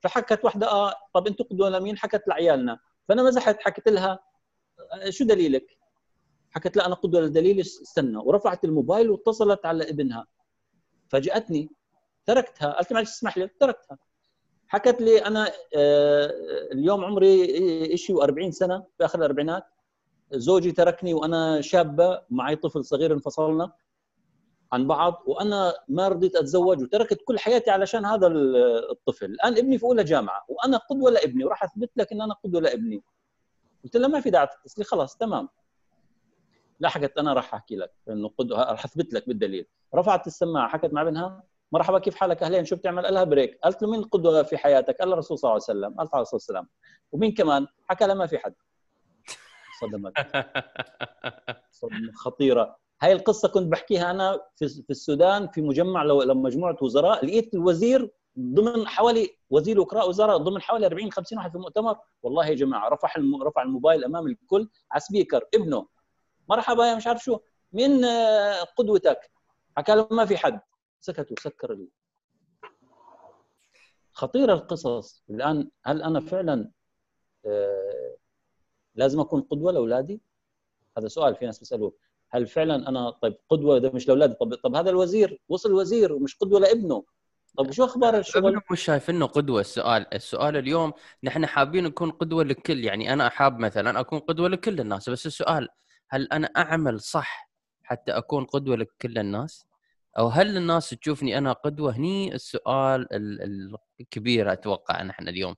فحكت 0.00 0.44
واحدة 0.44 0.70
آه 0.70 0.94
طب 1.14 1.26
أنتم 1.26 1.44
قدوة 1.44 1.68
لمين؟ 1.68 1.98
حكت 1.98 2.28
لعيالنا 2.28 2.78
فأنا 3.08 3.22
مزحت 3.22 3.56
حكيت 3.60 3.88
لها 3.88 4.18
شو 5.08 5.24
دليلك؟ 5.24 5.75
حكت 6.56 6.76
لا 6.76 6.86
أنا 6.86 6.94
قدوه 6.94 7.20
للدليل 7.20 7.60
استنى. 7.60 8.16
ورفعت 8.16 8.64
الموبايل 8.64 9.10
واتصلت 9.10 9.66
على 9.66 9.90
ابنها. 9.90 10.26
فاجأتني. 11.08 11.70
تركتها. 12.26 12.72
قالت 12.72 12.90
لي 12.90 12.94
معلش 12.94 13.10
اسمح 13.10 13.38
لي. 13.38 13.48
تركتها. 13.60 13.98
حكت 14.68 15.00
لي 15.02 15.26
أنا 15.26 15.52
آه، 15.76 16.32
اليوم 16.72 17.04
عمري 17.04 17.96
شيء 17.96 18.22
40 18.22 18.50
سنة 18.50 18.84
في 18.98 19.04
آخر 19.04 19.18
الأربعينات. 19.18 19.64
زوجي 20.32 20.72
تركني 20.72 21.14
وأنا 21.14 21.60
شابة. 21.60 22.22
معي 22.30 22.56
طفل 22.56 22.84
صغير 22.84 23.12
انفصلنا 23.12 23.72
عن 24.72 24.86
بعض. 24.86 25.22
وأنا 25.26 25.74
ما 25.88 26.08
رضيت 26.08 26.36
أتزوج. 26.36 26.82
وتركت 26.82 27.22
كل 27.24 27.38
حياتي 27.38 27.70
علشان 27.70 28.04
هذا 28.04 28.26
الطفل. 28.90 29.26
الآن 29.26 29.58
ابني 29.58 29.78
في 29.78 29.84
أولى 29.84 30.04
جامعة. 30.04 30.44
وأنا 30.48 30.76
قدوه 30.76 31.10
لابني 31.10 31.44
وراح 31.44 31.64
أثبت 31.64 31.90
لك 31.96 32.12
إن 32.12 32.22
أنا 32.22 32.34
قدوه 32.34 32.60
لابني 32.60 33.02
قلت 33.84 33.96
لها 33.96 34.08
ما 34.08 34.20
في 34.20 34.30
داعي. 34.30 34.46
تتصلي 34.46 34.84
خلاص 34.84 35.16
تمام. 35.16 35.48
لا 36.80 36.88
حكت 36.88 37.18
أنا 37.18 37.32
راح 37.32 37.54
أحكي 37.54 37.76
لك 37.76 37.92
إنه 38.08 38.28
قدوه 38.38 38.70
راح 38.70 38.84
أثبت 38.84 39.12
لك 39.12 39.28
بالدليل. 39.28 39.66
رفعت 39.94 40.26
السماعة 40.26 40.68
حكت 40.68 40.92
مع 40.92 41.02
ابنها 41.02 41.42
مرحبا 41.72 41.98
كيف 41.98 42.14
حالك؟ 42.14 42.42
أهلين 42.42 42.64
شو 42.64 42.76
بتعمل؟ 42.76 43.04
قال 43.04 43.14
لها 43.14 43.24
بريك 43.24 43.58
قالت 43.64 43.82
له 43.82 43.90
مين 43.90 44.00
القدوه 44.00 44.42
في 44.42 44.56
حياتك؟ 44.56 44.96
قال 44.98 45.12
الرسول 45.12 45.38
صلى 45.38 45.48
الله 45.48 45.62
عليه 45.68 45.78
وسلم 45.78 45.98
قالت 45.98 46.14
عليه 46.14 46.22
الصلاة 46.22 46.36
والسلام 46.36 46.68
ومين 47.12 47.32
كمان؟ 47.32 47.66
حكى 47.84 48.06
لها 48.06 48.14
ما 48.14 48.26
في 48.26 48.38
حد 48.38 48.54
صدمت. 49.80 50.12
صدمة 51.80 52.12
خطيرة. 52.14 52.76
هاي 53.02 53.12
القصة 53.12 53.48
كنت 53.48 53.72
بحكيها 53.72 54.10
أنا 54.10 54.40
في 54.56 54.68
في 54.68 54.90
السودان 54.90 55.48
في 55.48 55.62
مجمع 55.62 56.02
لمجموعه 56.02 56.76
وزراء 56.82 57.24
لقيت 57.24 57.54
الوزير 57.54 58.10
ضمن 58.38 58.86
حوالي 58.86 59.30
وزير 59.50 59.80
وكراء 59.80 60.08
وزراء 60.08 60.36
ضمن 60.36 60.62
حوالي 60.62 60.86
40 60.86 61.12
50 61.12 61.38
واحد 61.38 61.50
في 61.50 61.56
المؤتمر 61.56 61.96
والله 62.22 62.46
يا 62.46 62.54
جماعة 62.54 62.88
رفع 62.88 63.08
رفع 63.42 63.62
الموبايل 63.62 64.04
أمام 64.04 64.26
الكل 64.26 64.68
على 64.92 65.00
سبيكر 65.00 65.44
ابنه. 65.54 65.86
مرحبا 66.48 66.86
يا 66.86 66.94
مش 66.94 67.06
عارف 67.06 67.24
شو. 67.24 67.38
مين 67.72 68.04
آه، 68.04 68.62
قدوتك. 68.62 69.30
حكى 69.76 69.94
له 69.94 70.08
ما 70.10 70.24
في 70.24 70.36
حد. 70.36 70.60
سكت 71.00 71.32
وسكر 71.32 71.72
ال... 71.72 71.88
خطيره 74.12 74.54
القصص. 74.54 75.24
الآن 75.30 75.70
هل 75.84 76.02
أنا 76.02 76.20
فعلا 76.20 76.70
آه، 77.46 78.16
لازم 78.94 79.20
أكون 79.20 79.40
قدوة 79.40 79.72
لأولادي؟ 79.72 80.20
هذا 80.98 81.08
سؤال 81.08 81.36
في 81.36 81.46
ناس 81.46 81.58
بيسألوه. 81.58 81.92
هل 82.30 82.46
فعلا 82.46 82.88
أنا 82.88 83.10
طيب 83.10 83.36
قدوة 83.50 83.78
ده 83.78 83.90
مش 83.90 84.08
لأولادي؟ 84.08 84.34
طب 84.34 84.54
طب 84.54 84.74
هذا 84.74 84.90
الوزير 84.90 85.40
وصل 85.48 85.72
وزير 85.72 86.12
ومش 86.12 86.36
قدوة 86.36 86.60
لابنه. 86.60 87.04
طب 87.58 87.70
شو 87.70 87.84
أخبار 87.84 88.18
الشغل؟ 88.18 88.60
مش 88.70 88.80
شايف 88.84 89.10
إنه 89.10 89.26
قدوة. 89.26 89.60
السؤال، 89.60 90.14
السؤال 90.14 90.56
اليوم 90.56 90.92
نحن 91.24 91.46
حابين 91.46 91.84
نكون 91.84 92.10
قدوة 92.10 92.44
للكل، 92.44 92.84
يعني 92.84 93.12
أنا 93.12 93.28
حاب 93.28 93.58
مثلا 93.58 94.00
أكون 94.00 94.18
قدوة 94.18 94.48
لكل 94.48 94.80
الناس، 94.80 95.10
بس 95.10 95.26
السؤال 95.26 95.68
هل 96.08 96.28
أنا 96.32 96.46
أعمل 96.46 97.00
صح 97.00 97.50
حتى 97.82 98.12
أكون 98.12 98.44
قدوة 98.44 98.76
لكل 98.76 99.18
الناس؟ 99.18 99.66
أو 100.18 100.28
هل 100.28 100.56
الناس 100.56 100.90
تشوفني 100.90 101.38
أنا 101.38 101.52
قدوة؟ 101.52 101.96
هني 101.96 102.34
السؤال 102.34 103.08
الكبير 104.00 104.52
أتوقع 104.52 105.02
نحن 105.02 105.28
اليوم. 105.28 105.54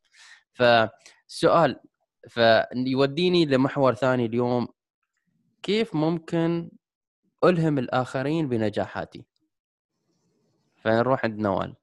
فالسؤال 0.53 1.81
فيوديني 2.29 3.47
لمحور 3.47 3.95
ثاني 3.95 4.27
اليوم 4.27 4.69
كيف 5.63 5.95
ممكن 5.95 6.71
ألهم 7.45 7.79
الآخرين 7.79 8.49
بنجاحاتي؟ 8.49 9.25
فنروح 10.77 11.25
عند 11.25 11.39
نوال. 11.39 11.75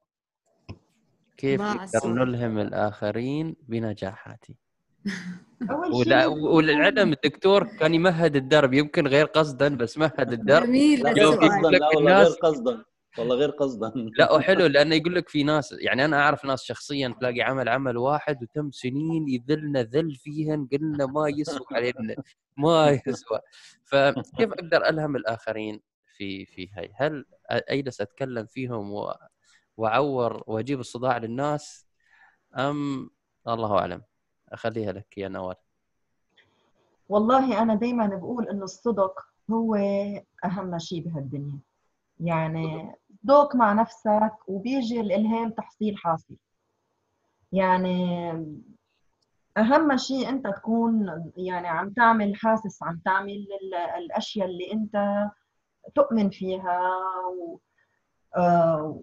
كيف 1.36 1.60
نقدر 1.60 2.06
نلهم 2.06 2.58
الآخرين 2.58 3.56
بنجاحاتي 3.62 4.56
ولا 5.92 6.26
وللعلم 6.26 7.12
الدكتور 7.12 7.64
كان 7.64 7.94
يمهد 7.94 8.36
الدرب 8.36 8.74
يمكن 8.74 9.06
غير 9.06 9.26
قصدا 9.26 9.76
بس 9.76 9.98
مهد 9.98 10.32
الدرب. 10.32 10.66
جميل 10.66 11.06
والله 11.06 12.22
غير 12.22 12.30
قصدا. 12.42 12.84
والله 13.18 13.36
غير 13.36 13.50
قصدا. 13.50 13.92
لا 14.18 14.32
وحلو 14.32 14.66
لأنه 14.66 14.94
يقول 14.94 15.14
لك 15.14 15.28
في 15.28 15.42
ناس 15.42 15.72
يعني 15.80 16.04
أنا 16.04 16.16
أعرف 16.20 16.44
ناس 16.44 16.62
شخصيا 16.62 17.14
تلاقي 17.20 17.42
عمل 17.42 17.68
عمل 17.68 17.96
واحد 17.96 18.42
وتم 18.42 18.70
سنين 18.70 19.28
يذلنا 19.28 19.82
ذل 19.82 20.14
فيهن 20.14 20.68
قلنا 20.72 21.06
ما 21.06 21.28
يسوى 21.28 21.66
علينا 21.72 22.14
ما 22.56 23.00
يسوى. 23.06 23.40
فكيف 23.84 24.52
أقدر 24.52 24.88
ألهم 24.88 25.16
الآخرين 25.16 25.80
في 26.16 26.46
في 26.46 26.68
هاي؟ 26.72 26.92
هل 26.96 27.24
أجلس 27.50 28.00
أتكلم 28.00 28.46
فيهم 28.46 28.92
و 28.92 29.14
وأعور 29.76 30.44
وأجيب 30.46 30.80
الصداع 30.80 31.18
للناس؟ 31.18 31.86
أم 32.58 33.10
الله 33.48 33.78
أعلم. 33.78 34.02
أخليها 34.52 34.92
لك 34.92 35.18
يا 35.18 35.28
نوال. 35.28 35.56
والله 37.08 37.62
أنا 37.62 37.74
دائما 37.74 38.06
بقول 38.06 38.48
إنه 38.48 38.64
الصدق 38.64 39.20
هو 39.50 39.74
أهم 40.44 40.78
شيء 40.78 41.00
بهالدنيا. 41.00 41.58
يعني 42.20 42.92
صدق 43.22 43.56
مع 43.56 43.72
نفسك 43.72 44.32
وبيجي 44.46 45.00
الإلهام 45.00 45.50
تحصيل 45.50 45.96
حاصل. 45.96 46.36
يعني 47.52 48.30
أهم 49.56 49.96
شيء 49.96 50.28
أنت 50.28 50.46
تكون 50.46 51.06
يعني 51.36 51.68
عم 51.68 51.90
تعمل 51.90 52.36
حاسس 52.36 52.82
عم 52.82 53.00
تعمل 53.04 53.46
الأشياء 53.98 54.46
اللي 54.46 54.72
أنت 54.72 55.26
تؤمن 55.94 56.30
فيها 56.30 56.80
و... 57.38 57.58
آه، 58.36 59.00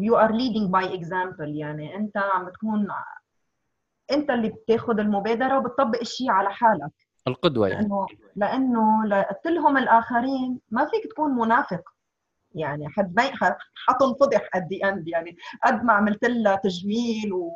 you 0.00 0.14
are 0.14 0.32
leading 0.32 0.70
by 0.70 0.98
example. 0.98 1.48
يعني 1.48 1.96
أنت 1.96 2.16
عم 2.16 2.48
تكون 2.48 2.86
انت 4.12 4.30
اللي 4.30 4.48
بتاخذ 4.48 4.98
المبادرة 4.98 5.58
وبتطبق 5.58 6.00
الشيء 6.00 6.30
على 6.30 6.50
حالك. 6.50 6.90
القدوة 7.26 7.68
يعني. 7.68 7.88
لأنه 7.88 8.06
لأنه 8.36 9.06
لتلهم 9.06 9.76
الآخرين 9.76 10.60
ما 10.70 10.84
فيك 10.84 11.12
تكون 11.12 11.30
منافق. 11.30 11.82
يعني 12.54 12.88
حد 12.88 13.16
ما 13.16 13.30
حتنفضح 13.86 14.50
the 14.56 14.88
end 14.88 15.08
يعني 15.08 15.36
قد 15.64 15.84
ما 15.84 15.92
عملت 15.92 16.24
لها 16.24 16.56
تجميل 16.56 17.32
و 17.32 17.52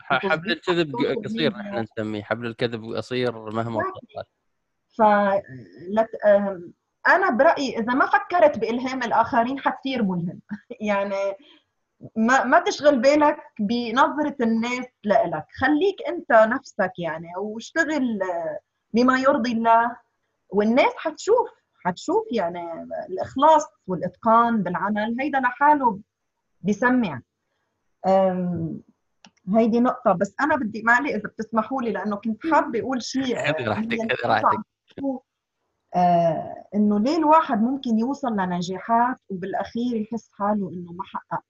حبل 0.00 0.52
الكذب 0.52 0.96
قصير 1.24 1.56
إحنا 1.56 1.82
نسميه. 1.82 2.22
حبل 2.22 2.46
الكذب 2.46 2.94
قصير 2.94 3.50
مهما 3.50 3.82
طال 3.82 4.24
ف 4.96 5.02
أنا 7.08 7.30
برأيي 7.30 7.78
إذا 7.78 7.94
ما 7.94 8.06
فكرت 8.06 8.58
بإلهام 8.58 9.02
الآخرين 9.02 9.58
حتصير 9.58 10.02
ملهم. 10.02 10.40
يعني 10.80 11.34
ما 12.16 12.44
ما 12.44 12.60
تشغل 12.60 12.98
بالك 12.98 13.36
بنظرة 13.58 14.36
الناس 14.40 14.86
لإلك. 15.04 15.46
خليك 15.60 15.96
أنت 16.08 16.32
نفسك 16.32 16.92
يعني 16.98 17.28
واشتغل 17.36 18.20
بما 18.94 19.18
يرضي 19.18 19.52
الله. 19.52 19.96
والناس 20.48 20.92
حتشوف 20.96 21.48
حتشوف 21.84 22.24
يعني 22.32 22.60
الإخلاص 23.08 23.66
والإتقان 23.86 24.62
بالعمل. 24.62 25.16
هيدا 25.20 25.40
لحاله 25.40 26.00
بسمع. 26.62 27.20
هيدي 29.54 29.80
نقطة. 29.80 30.12
بس 30.12 30.34
أنا 30.40 30.56
بدي 30.56 30.82
معلي 30.82 31.14
إذا 31.14 31.28
بتسمحوا 31.28 31.82
لي 31.82 31.92
لأنه 31.92 32.16
كنت 32.16 32.46
حابة 32.52 32.80
أقول 32.80 33.02
شيء. 33.02 33.52
خذي 33.52 33.64
راحتك 33.64 33.98
خذي 34.12 34.22
راحتك. 34.24 34.58
آه 35.96 36.64
إنه 36.74 36.98
ليه 36.98 37.16
الواحد 37.16 37.62
ممكن 37.62 37.98
يوصل 37.98 38.32
لنجاحات 38.32 39.16
وبالأخير 39.28 39.96
يحس 39.96 40.30
حاله 40.32 40.70
إنه 40.70 40.92
ما 40.92 41.04
حقق. 41.04 41.42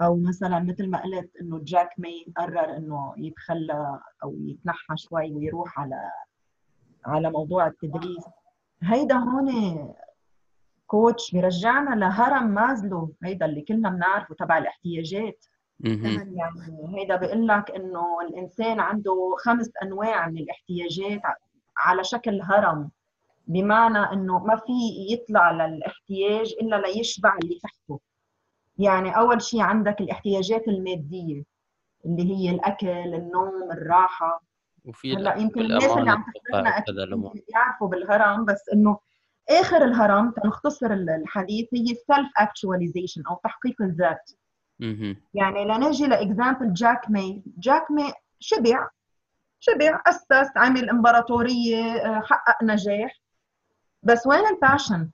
أو 0.00 0.16
مثلا 0.16 0.58
مثل 0.58 0.90
ما 0.90 1.02
قلت 1.02 1.30
إنه 1.40 1.60
جاك 1.62 1.90
مي 1.98 2.26
قرر 2.36 2.76
إنه 2.76 3.14
يتخلى 3.16 4.00
أو 4.24 4.36
يتنحى 4.40 4.96
شوي 4.96 5.32
ويروح 5.32 5.80
على 5.80 6.10
على 7.06 7.30
موضوع 7.30 7.66
التدريس. 7.66 8.24
هيدا 8.82 9.14
هون 9.14 9.88
كوتش 10.86 11.32
بيرجعنا 11.32 11.94
لهرم 11.94 12.46
مازلو 12.46 13.14
هيدا 13.24 13.46
اللي 13.46 13.60
كلنا 13.60 13.90
بنعرفه 13.90 14.34
تبع 14.34 14.58
الاحتياجات. 14.58 15.44
يعني 15.80 16.98
هيدا 16.98 17.16
بيقول 17.16 17.48
لك 17.48 17.70
إنه 17.70 18.20
الإنسان 18.28 18.80
عنده 18.80 19.36
خمس 19.38 19.70
أنواع 19.82 20.28
من 20.28 20.38
الاحتياجات 20.38 21.20
على 21.78 22.04
شكل 22.04 22.40
هرم 22.42 22.90
بمعنى 23.46 23.98
إنه 23.98 24.38
ما 24.38 24.56
في 24.56 24.72
يطلع 25.10 25.50
للاحتياج 25.66 26.54
إلا 26.60 26.76
ليشبع 26.76 27.36
اللي 27.42 27.58
تحته. 27.62 28.00
يعني 28.78 29.16
أول 29.16 29.42
شيء 29.42 29.60
عندك 29.60 30.00
الاحتياجات 30.00 30.68
المادية 30.68 31.42
اللي 32.06 32.34
هي 32.36 32.50
الأكل 32.50 32.88
النوم 32.88 33.72
الراحة. 33.72 34.42
وفي 34.84 35.16
هلأ 35.16 35.36
يمكن 35.36 35.60
الناس 35.60 35.84
اللي 35.84 36.10
عم 36.10 36.24
تحضرنا 36.50 36.78
أكيد 37.30 37.44
يعرفوا 37.48 37.88
بالهرم 37.88 38.44
بس 38.44 38.68
إنه 38.72 38.98
آخر 39.50 39.84
الهرم 39.84 40.30
تنختصر 40.30 40.92
الحديث 40.92 41.68
هي 41.74 41.90
ال 41.92 41.99
self 41.99 42.28
actualization 42.38 43.22
أو 43.30 43.40
تحقيق 43.44 43.82
الذات. 43.82 44.30
يعني 45.34 45.64
لنجي 45.64 46.06
ل 46.06 46.14
example 46.14 46.72
جاك 46.72 47.10
ما 47.10 47.42
جاك 47.58 47.90
ما 47.90 48.12
شبع 48.40 48.88
شبع 49.60 50.02
اسس 50.06 50.56
عمل 50.56 50.90
إمبراطورية 50.90 51.82
آه، 51.82 52.20
حقق 52.20 52.64
نجاح. 52.64 53.20
بس 54.02 54.26
وين 54.26 54.46
ال 54.46 54.54
passion 54.54 55.10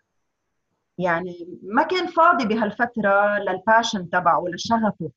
يعني 1.03 1.59
ما 1.63 1.83
كان 1.83 2.07
فاضي 2.07 2.45
بهالفترة 2.47 3.39
لل 3.39 3.55
passion 3.55 4.11
تبعه 4.11 4.45
لشغفه. 4.55 5.11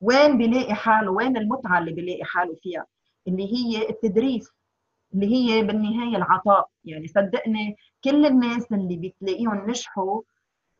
وين 0.00 0.38
بيلاقي 0.38 0.74
حاله؟ 0.74 1.10
وين 1.10 1.36
المتعة 1.36 1.78
اللي 1.78 1.92
بيلاقي 1.92 2.24
حاله 2.24 2.54
فيها؟ 2.62 2.86
اللي 3.28 3.52
هي 3.54 3.88
التدريس 3.90 4.48
اللي 5.14 5.26
هي 5.34 5.62
بالنهاية 5.62 6.16
العطاء. 6.16 6.68
يعني 6.84 7.08
صدقني 7.08 7.76
كل 8.04 8.26
الناس 8.26 8.72
اللي 8.72 8.96
بتلاقيهم 8.96 9.70
نجحوا 9.70 10.22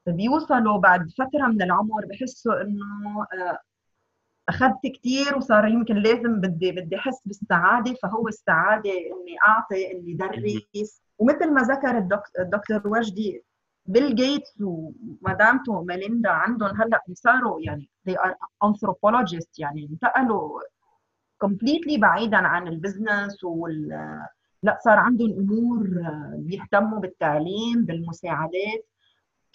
بيوصلوا 0.07 0.79
بعد 0.79 1.11
فترة 1.11 1.47
من 1.47 1.63
العمر 1.63 2.07
بحسوا 2.07 2.63
إنه 2.63 3.27
آه، 3.33 3.59
أخذت 4.49 4.87
كثير 4.95 5.37
وصار 5.37 5.69
يمكن 5.69 5.97
لازم 5.97 6.41
بدي 6.41 6.73
بدي 6.73 6.97
أحس 6.97 7.23
بالسعادة. 7.25 7.95
فهو 8.03 8.29
السعادة 8.29 8.91
إني 8.91 9.37
أعطي 9.47 9.93
إني 9.93 10.15
درس. 10.15 11.03
ومثل 11.19 11.53
ما 11.53 11.63
ذكر 11.63 11.99
الدكتور 12.39 12.89
وجدي 12.89 13.45
بيل 13.87 14.15
جيتس 14.15 14.61
ومدامته 14.61 15.83
ميليندا 15.83 16.31
عندهم 16.31 16.83
هلأ 16.83 17.03
صاروا 17.13 17.61
يعني 17.61 17.91
they 18.09 18.13
are 18.13 18.35
philanthropists 18.65 19.59
يعني 19.59 19.89
انتقلوا 19.91 20.61
completely 21.45 21.99
بعيدا 21.99 22.37
عن 22.37 22.69
ال 22.69 22.77
business 22.77 23.45
وال 23.45 23.89
لأ 24.63 24.79
صار 24.85 24.99
عندهم 24.99 25.31
أمور 25.31 25.89
بيهتموا 26.37 27.01
بالتعليم 27.01 27.85
بالمساعدات. 27.85 28.89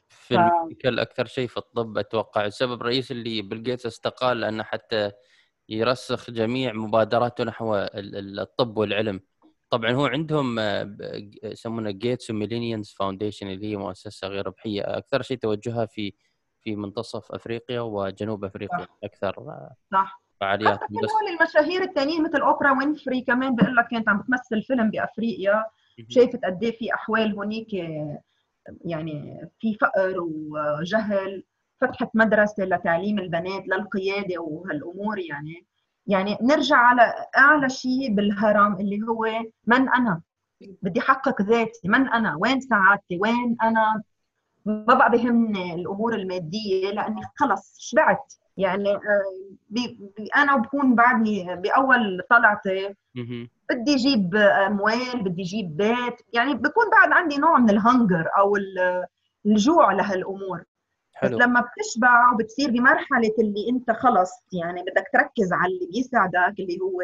في 0.09 0.35
ف... 0.35 0.39
ال 0.39 0.47
medical 0.47 0.99
أكثر 0.99 1.25
شيء 1.25 1.47
في 1.47 1.57
الطب 1.57 1.97
أتوقع 1.97 2.45
السبب 2.45 2.81
الرئيسي 2.81 3.13
اللي 3.13 3.41
بيل 3.41 3.63
جيتس 3.63 3.85
استقال 3.85 4.39
لأنه 4.39 4.63
حتى 4.63 5.11
يرسخ 5.69 6.31
جميع 6.31 6.73
مبادراته 6.73 7.43
نحو 7.43 7.75
الطب 7.95 8.77
والعلم. 8.77 9.19
طبعا 9.69 9.91
هو 9.91 10.05
عندهم 10.05 10.59
آه، 10.59 10.95
يسمونها 11.43 11.91
جيتس 11.91 12.29
وميليندا 12.29 12.95
foundation 12.99 13.47
اللي 13.47 13.71
هي 13.71 13.75
مؤسسة 13.75 14.27
غير 14.27 14.47
ربحية. 14.47 14.81
أكثر 14.81 15.21
شيء 15.21 15.37
توجهها 15.37 15.85
في 15.85 16.13
في 16.61 16.75
منتصف 16.75 17.31
أفريقيا 17.31 17.79
وجنوب 17.81 18.45
أفريقيا 18.45 18.79
صح. 18.85 18.97
أكثر 19.03 19.35
صح. 19.91 20.21
فعاليات 20.39 20.79
بس. 20.79 21.09
المشاهير 21.39 21.81
التانيين 21.81 22.23
مثل 22.23 22.41
أوبرا 22.41 22.71
وينفري 22.71 23.21
كمان 23.21 23.55
بيقول 23.55 23.75
لك 23.75 23.87
كانت 23.91 24.09
عم 24.09 24.21
تمثل 24.21 24.63
فيلم 24.63 24.89
بأفريقيا 24.91 25.65
شافت 26.09 26.45
قد 26.45 26.63
إيه 26.63 26.77
في 26.77 26.93
أحوال 26.93 27.35
هونيك 27.35 27.73
يعني 28.85 29.47
في 29.59 29.75
فقر 29.81 30.15
وجهل 30.19 31.43
فتحت 31.81 32.09
مدرسة 32.13 32.65
لتعليم 32.65 33.19
البنات 33.19 33.67
للقيادة 33.67 34.39
وهالأمور 34.41 35.19
يعني. 35.19 35.65
يعني 36.09 36.37
نرجع 36.41 36.77
على 36.77 37.13
أعلى 37.37 37.69
شيء 37.69 38.13
بالهرم 38.15 38.73
اللي 38.75 38.99
هو 39.09 39.25
من 39.67 39.89
أنا؟ 39.89 40.21
بدي 40.81 40.99
أحقق 40.99 41.41
ذاتي 41.41 41.87
من 41.87 42.07
أنا؟ 42.09 42.35
وين 42.39 42.59
سعادتي 42.61 43.17
وين 43.21 43.57
أنا؟ 43.63 44.01
ما 44.65 44.93
بقى 44.93 45.11
بهمني 45.11 45.75
الأمور 45.75 46.13
المادية 46.15 46.91
لأني 46.91 47.21
خلص 47.35 47.77
شبعت 47.79 48.33
يعني 48.57 48.89
آه، 48.95 48.99
بي 49.69 49.97
بي 50.17 50.27
أنا 50.35 50.55
بكون 50.57 50.95
بعدني 50.95 51.55
بأول 51.55 52.21
طلعتي. 52.29 52.95
بدي 53.69 53.95
أجيب 53.95 54.35
أموال 54.35 55.23
بدي 55.23 55.41
أجيب 55.41 55.77
بيت 55.77 56.15
يعني 56.33 56.53
بكون 56.53 56.89
بعد 56.91 57.11
عندي 57.11 57.37
نوع 57.37 57.57
من 57.59 57.69
الهنجر 57.69 58.25
أو 58.37 58.55
ال- 58.55 59.05
الجوع 59.45 59.91
لهالأمور. 59.93 60.63
بس 61.23 61.29
حلو 61.29 61.37
لما 61.37 61.61
بتشبع 61.61 62.33
وبتصير 62.33 62.71
بمرحلة 62.71 63.33
اللي 63.39 63.69
انت 63.69 63.91
خلص 63.91 64.31
يعني 64.53 64.81
بدك 64.81 65.05
تركز 65.13 65.53
على 65.53 65.73
اللي 65.73 65.87
بيسعدك 65.93 66.59
اللي 66.59 66.77
هو 66.81 67.01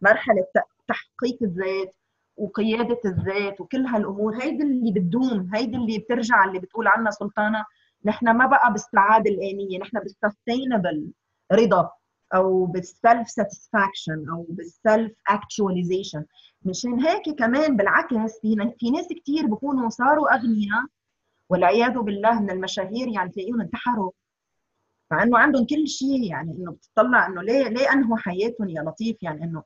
مرحلة 0.00 0.44
تحقيق 0.88 1.38
الذات 1.42 1.94
وقيادة 2.36 3.00
الذات 3.04 3.60
وكل 3.60 3.86
هالأمور. 3.86 4.42
هيدي 4.42 4.62
اللي 4.62 4.92
بتدوم 4.92 5.50
هيدي 5.54 5.76
اللي 5.76 5.98
بترجع 5.98 6.44
اللي 6.44 6.58
بتقول 6.58 6.86
عنها 6.88 7.10
سلطانة 7.10 7.64
نحن 8.04 8.30
ما 8.30 8.46
بقى 8.46 8.72
بالسعادة 8.72 9.30
الآنية 9.30 9.78
نحن 9.78 9.98
بال 10.00 10.17
sustainable 10.17 11.12
رضا 11.52 11.90
أو 12.34 12.64
بال 12.64 12.86
self 12.86 13.30
satisfaction 13.30 14.28
أو 14.30 14.46
بال 14.48 14.69
self 14.69 15.12
actualization 15.28 16.24
مشان 16.62 17.00
هيك 17.00 17.38
كمان 17.38 17.76
بالعكس 17.76 18.14
في 18.80 18.90
ناس 18.90 19.06
كثير 19.22 19.46
بكونوا 19.46 19.88
صاروا 19.88 20.34
أغنياء 20.34 20.84
والعياذ 21.48 21.98
بالله 21.98 22.40
من 22.40 22.50
المشاهير 22.50 23.08
يعني 23.08 23.30
تلاقيهم 23.30 23.60
انتحروا 23.60 24.10
مع 25.10 25.22
إنه 25.22 25.38
عندهم 25.38 25.66
كل 25.66 25.88
شيء 25.88 26.22
يعني 26.30 26.52
إنه 26.52 26.72
بتطلع 26.72 27.26
إنه 27.26 27.42
ليه 27.42 27.68
ليه 27.68 27.92
أنهوا 27.92 28.16
حياتهم 28.16 28.68
يا 28.68 28.82
لطيف؟ 28.82 29.22
يعني 29.22 29.44
إنه 29.44 29.62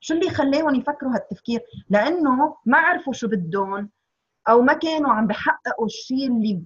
شو 0.00 0.14
اللي 0.14 0.30
خلاهم 0.30 0.74
يفكروا 0.74 1.14
هالتفكير؟ 1.14 1.60
لأنه 1.90 2.56
ما 2.66 2.78
عرفوا 2.78 3.12
شو 3.12 3.28
بدهم 3.28 3.90
أو 4.48 4.62
ما 4.62 4.72
كانوا 4.72 5.12
عم 5.12 5.26
بحققوا 5.26 5.86
الشيء 5.86 6.26
اللي 6.26 6.62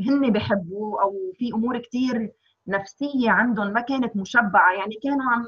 هن 0.00 0.32
بحبوه 0.32 1.02
أو 1.02 1.32
في 1.34 1.52
أمور 1.52 1.78
كثير 1.78 2.32
نفسية 2.68 3.30
عندهم 3.30 3.72
ما 3.72 3.80
كانت 3.80 4.16
مشبعة. 4.16 4.72
يعني 4.72 4.94
كانوا 5.02 5.32
عم 5.32 5.46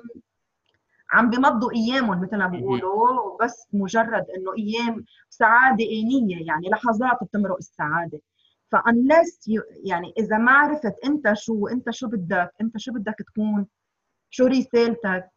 عم 1.11 1.30
بمضوا 1.30 1.72
أيامهم 1.72 2.20
مثل 2.20 2.36
ما 2.36 2.46
بيقولوا 2.46 3.44
بس 3.44 3.66
مجرد 3.72 4.26
إنه 4.36 4.52
أيام 4.59 5.04
سعادة 5.30 5.84
انيه 5.84 6.46
يعني 6.46 6.68
لحظات 6.68 7.18
بتمرق 7.22 7.56
السعادة. 7.56 8.20
فانلس 8.73 9.49
يعني 9.85 10.12
إذا 10.19 10.39
ما 10.39 10.53
عرفت 10.53 10.95
أنت 11.05 11.33
شو 11.33 11.66
أنت 11.66 11.91
شو 11.91 12.09
بدك 12.09 12.53
أنت 12.61 12.79
شو 12.79 12.93
بدك 12.93 13.16
تكون 13.27 13.66
شو 14.31 14.47
رسالتك 14.47 15.31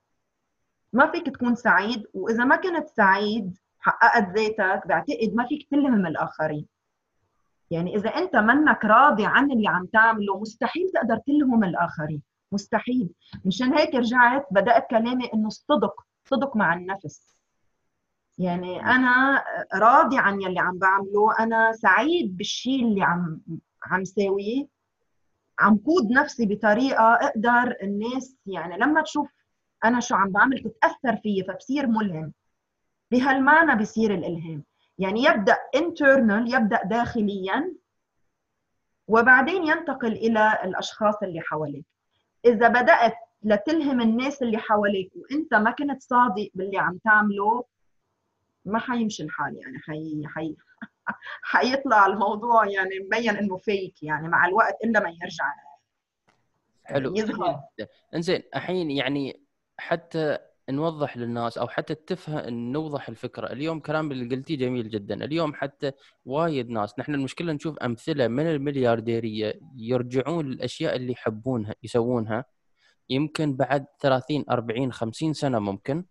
ما 0.94 1.12
فيك 1.12 1.30
تكون 1.30 1.56
سعيد 1.56 2.04
وإذا 2.14 2.44
ما 2.44 2.56
كنت 2.56 2.88
سعيد 2.88 3.58
حققت 3.80 4.38
ذاتك 4.38 4.88
بعتقد 4.88 5.34
ما 5.34 5.48
فيك 5.48 5.68
تلهم 5.72 6.06
الآخرين. 6.06 6.68
يعني 7.72 7.96
إذا 7.96 8.10
أنت 8.10 8.36
منك 8.36 8.86
راضي 8.86 9.26
عن 9.26 9.52
اللي 9.52 9.68
عم 9.68 9.86
تعمله 9.86 10.40
مستحيل 10.40 10.92
تقدر 10.94 11.18
تلهم 11.18 11.64
الآخرين. 11.64 12.22
مستحيل. 12.52 13.10
مشان 13.46 13.74
هيك 13.74 13.96
رجعت 13.96 14.48
بدأت 14.52 14.90
كلامي 14.90 15.34
إنه 15.34 15.48
الصدق 15.48 15.94
صدق 16.26 16.56
مع 16.56 16.74
النفس. 16.74 17.36
يعني 18.42 18.82
أنا 18.86 19.44
راضي 19.74 20.18
عن 20.18 20.42
يلي 20.42 20.60
عم 20.60 20.78
بعمله. 20.78 21.40
أنا 21.40 21.72
سعيد 21.74 22.38
بالشيء 22.38 22.84
اللي 22.86 23.04
عم 23.04 23.42
عم 23.86 24.04
ساويه. 24.04 24.68
عم 25.60 25.78
قود 25.78 26.12
نفسي 26.12 26.46
بطريقة 26.46 27.14
أقدر 27.14 27.76
الناس 27.84 28.38
يعني 28.46 28.78
لما 28.78 29.02
تشوف 29.02 29.30
أنا 29.86 30.00
شو 30.00 30.16
عم 30.16 30.32
بعمل 30.32 30.60
تتأثر 30.60 31.18
فيي 31.24 31.44
فبصير 31.44 31.88
ملهم. 31.88 32.34
بهالمعنى 33.12 33.82
بصير 33.82 34.14
الإلهام. 34.14 34.64
يعني 35.00 35.24
يبدأ 35.24 35.58
internal 35.78 36.54
يبدأ 36.56 36.84
داخليا 36.84 37.74
وبعدين 39.08 39.64
ينتقل 39.68 40.12
إلى 40.12 40.60
الأشخاص 40.64 41.24
اللي 41.24 41.42
حواليك. 41.42 41.86
إذا 42.46 42.68
بدأت 42.68 43.14
لتلهم 43.44 44.02
الناس 44.02 44.42
اللي 44.42 44.58
حواليك 44.58 45.12
وأنت 45.16 45.54
ما 45.54 45.72
كنت 45.72 46.02
صادق 46.02 46.50
باللي 46.54 46.78
عم 46.78 46.98
تعمله 46.98 47.64
ما 48.66 48.80
حيمشي 48.80 49.24
الحال 49.24 49.58
يعني 49.58 49.80
حي 49.80 50.24
حي 50.26 50.56
حيطلع 51.52 52.06
الموضوع 52.06 52.66
يعني 52.66 53.00
مبين 53.00 53.38
إنه 53.38 53.58
فيك 53.58 54.04
يعني 54.04 54.28
مع 54.28 54.46
الوقت 54.46 54.78
إلا 54.84 55.00
ما 55.00 55.10
يرجع 55.10 55.54
حلو. 56.84 57.16
يظهر. 57.16 57.60
إنزين 58.16 58.44
الحين 58.56 58.92
يعني 58.92 59.42
حتى 59.78 60.38
نوضح 60.70 61.18
للناس 61.18 61.58
أو 61.58 61.68
حتى 61.68 61.96
تفهم 61.96 62.50
نوضح 62.50 63.10
الفكرة. 63.10 63.52
اليوم 63.52 63.80
كلام 63.80 64.12
اللي 64.12 64.36
قلتيه 64.36 64.58
جميل 64.58 64.90
جدا. 64.90 65.24
اليوم 65.24 65.54
حتى 65.54 65.92
وايد 66.26 66.70
ناس 66.70 67.00
نحن 67.00 67.16
المشكلة 67.16 67.54
نشوف 67.54 67.78
أمثلة 67.80 68.28
من 68.28 68.48
المليارديرية 68.48 69.60
يرجعون 69.76 70.46
للأشياء 70.46 70.96
اللي 70.96 71.12
يحبونها 71.12 71.76
يسوونها 71.84 72.46
يمكن 73.10 73.56
بعد 73.56 73.86
30 74.00 74.46
40 74.50 74.92
50 74.92 75.34
سنة 75.34 75.60
ممكن. 75.60 76.06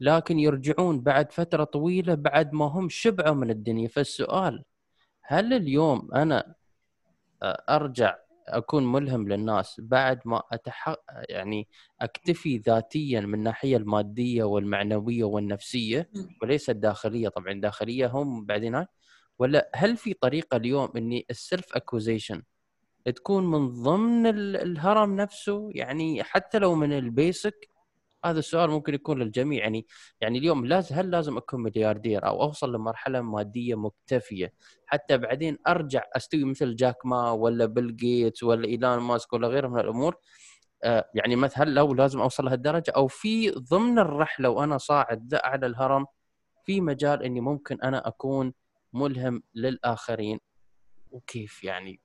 لكن 0.00 0.38
يرجعون 0.38 1.00
بعد 1.00 1.32
فترة 1.32 1.64
طويلة 1.64 2.14
بعد 2.14 2.52
ما 2.52 2.64
هم 2.64 2.88
شبعوا 2.88 3.34
من 3.34 3.50
الدنيا. 3.50 3.88
فالسؤال 3.88 4.64
هل 5.22 5.52
اليوم 5.52 6.14
أنا 6.14 6.54
أرجع 7.42 8.16
أكون 8.48 8.92
ملهم 8.92 9.28
للناس 9.28 9.80
بعد 9.80 10.20
ما 10.24 10.42
أتحق 10.52 11.00
يعني 11.28 11.68
أكتفي 12.00 12.58
ذاتيا 12.58 13.20
من 13.20 13.34
الناحية 13.34 13.76
المادية 13.76 14.44
والمعنوية 14.44 15.24
والنفسية؟ 15.24 16.10
وليس 16.42 16.70
الداخلية. 16.70 17.28
طبعا 17.28 17.52
الداخليه 17.52 18.06
هم 18.06 18.44
بعدين 18.44 18.86
ولا 19.38 19.70
هل 19.74 19.96
في 19.96 20.14
طريقة 20.14 20.56
اليوم 20.56 20.88
إني 20.96 21.26
ال 21.30 21.39
self 21.39 21.76
actualization 21.76 22.42
تكون 23.04 23.46
من 23.50 23.68
ضمن 23.82 24.26
ال- 24.26 24.56
الهرم 24.56 25.16
نفسه؟ 25.16 25.70
يعني 25.74 26.22
حتى 26.22 26.58
لو 26.58 26.74
من 26.74 26.92
ال 26.92 27.05
basic 27.05 27.68
هذا 28.24 28.38
السؤال 28.38 28.70
ممكن 28.70 28.94
يكون 28.94 29.22
للجميع. 29.22 29.62
يعني 29.62 29.86
يعني 30.20 30.38
اليوم 30.38 30.66
لازم 30.66 30.96
هل 30.96 31.10
لازم 31.10 31.36
أكون 31.36 31.62
ملياردير 31.62 32.26
أو 32.26 32.42
أوصل 32.42 32.74
لمرحلة 32.74 33.20
مادية 33.20 33.74
مكتفية؟ 33.74 34.52
حتى 34.86 35.18
بعدين 35.18 35.58
أرجع 35.68 36.02
أستوي 36.16 36.44
مثل 36.44 36.76
جاك 36.76 37.06
ما 37.06 37.30
ولا 37.30 37.66
بيل 37.66 37.96
جيتس 37.96 38.42
ولا 38.42 38.64
إيلون 38.68 38.98
ماسك 38.98 39.32
ولا 39.32 39.48
غيره 39.48 39.68
من 39.68 39.80
الأمور؟ 39.80 40.16
آه 40.84 41.10
يعني 41.14 41.36
مثلا 41.36 41.70
لو 41.70 41.94
لازم 41.94 42.20
أوصل 42.20 42.44
لهالدرجة 42.44 42.90
أو 42.96 43.06
في 43.06 43.50
ضمن 43.50 43.98
الرحلة 43.98 44.48
وأنا 44.48 44.78
صاعد 44.78 45.28
ذا 45.28 45.44
أعلى 45.44 45.66
الهرم 45.66 46.06
في 46.64 46.80
مجال 46.80 47.22
إني 47.22 47.40
ممكن 47.40 47.80
أنا 47.82 48.08
أكون 48.08 48.52
ملهم 48.92 49.42
للآخرين؟ 49.54 50.38
وكيف 51.10 51.64
يعني؟ 51.64 52.03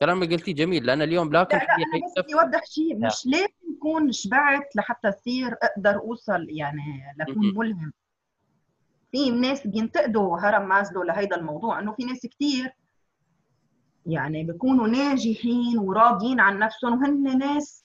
كلام 0.00 0.22
اللي 0.22 0.36
قلتيه 0.36 0.54
جميل 0.54 0.86
لأن 0.86 1.02
اليوم 1.02 1.32
لا 1.32 1.44
كل 1.44 1.56
لا 1.56 1.62
لا 1.62 2.06
بس 2.06 2.24
بدي 2.24 2.34
أوضح 2.34 2.64
شيء 2.64 2.96
مش 2.96 3.26
لازم 3.26 3.76
اكون 3.78 4.12
شبعت 4.12 4.76
لحتى 4.76 5.08
اصير 5.08 5.52
أقدر 5.62 6.00
أوصل 6.00 6.46
يعني 6.48 7.14
لكون 7.18 7.46
م-م. 7.46 7.58
ملهم. 7.58 7.92
في 9.12 9.30
ناس 9.30 9.66
بينتقدوا 9.66 10.38
هرم 10.38 10.68
مازلو 10.68 11.02
لهيدا 11.02 11.36
الموضوع 11.36 11.78
إنه 11.78 11.92
في 11.92 12.04
ناس 12.04 12.26
كثير 12.26 12.72
يعني 14.06 14.44
بيكونوا 14.44 14.88
ناجحين 14.88 15.78
وراضيين 15.78 16.40
عن 16.40 16.58
نفسهم 16.58 17.02
وهن 17.02 17.38
ناس 17.38 17.84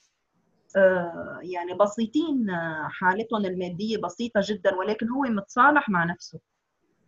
آه، 0.76 1.38
يعني 1.42 1.74
بسيطين 1.74 2.50
آه، 2.50 2.88
حالتهم 2.90 3.44
المادية 3.44 3.98
بسيطة 3.98 4.40
جدا 4.44 4.74
ولكن 4.74 5.10
هو 5.10 5.22
متصالح 5.22 5.88
مع 5.88 6.04
نفسه. 6.04 6.40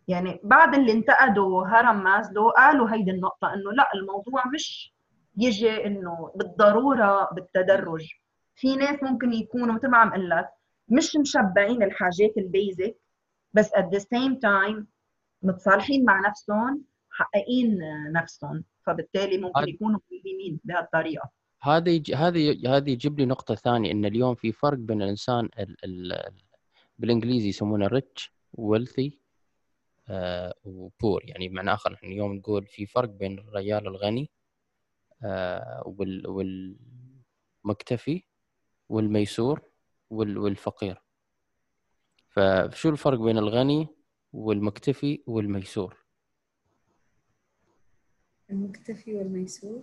يعني 0.07 0.39
بعد 0.43 0.75
اللي 0.75 0.91
انتقدوا 0.91 1.67
هرم 1.67 2.03
مازلو 2.03 2.49
قالوا 2.49 2.89
هيدي 2.89 3.11
النقطة 3.11 3.53
إنه 3.53 3.71
لا 3.71 3.89
الموضوع 3.95 4.43
مش 4.53 4.93
يجي 5.39 5.85
إنه 5.85 6.31
بالضرورة 6.35 7.29
بالتدرج. 7.33 8.07
في 8.55 8.75
ناس 8.75 9.03
ممكن 9.03 9.33
يكونوا 9.33 9.75
مثل 9.75 9.87
ما 9.87 9.97
عم 9.97 10.09
أقول 10.09 10.29
لك 10.29 10.49
مش 10.87 11.15
مشبعين 11.15 11.83
الحاجات 11.83 12.37
البيزك 12.37 12.97
بس 13.53 13.69
at 13.69 13.85
the 13.85 13.99
same 13.99 14.35
time 14.45 14.83
متصالحين 15.43 16.05
مع 16.05 16.29
نفسهم 16.29 16.83
محققين 17.11 17.79
نفسهم. 18.11 18.63
فبالتالي 18.85 19.37
ممكن 19.37 19.67
يكونوا 19.67 19.99
ملهمين 20.11 20.59
بهالطريقة. 20.63 21.29
هذا 21.61 21.89
يج... 21.89 22.13
هذه 22.13 22.77
هذه 22.77 22.91
يجيب 22.91 23.19
لي 23.19 23.25
نقطة 23.25 23.55
ثانية 23.55 23.91
إن 23.91 24.05
اليوم 24.05 24.35
في 24.35 24.51
فرق 24.51 24.77
بين 24.77 25.01
الإنسان 25.01 25.49
ال... 25.59 25.75
ال... 25.85 26.21
بالإنجليزي 26.99 27.47
يسمونه 27.47 27.87
ريتش 27.87 28.33
ويلثي 28.53 29.19
وبور 30.63 31.21
يعني 31.25 31.47
بمعنى 31.47 31.73
آخر 31.73 31.91
نحن 31.93 32.05
اليوم 32.05 32.33
نقول 32.33 32.65
في 32.65 32.85
فرق 32.85 33.09
بين 33.09 33.39
الرجال 33.39 33.87
الغني 33.87 34.29
والمكتفي 37.63 38.23
والميسور 38.89 39.61
والفقير. 40.09 41.01
فشو 42.29 42.89
الفرق 42.89 43.19
بين 43.19 43.37
الغني 43.37 43.87
والمكتفي 44.33 45.23
والميسور؟ 45.27 45.97
المكتفي 48.49 49.15
والميسور. 49.15 49.81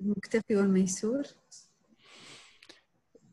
المكتفي 0.00 0.56
والميسور. 0.56 1.22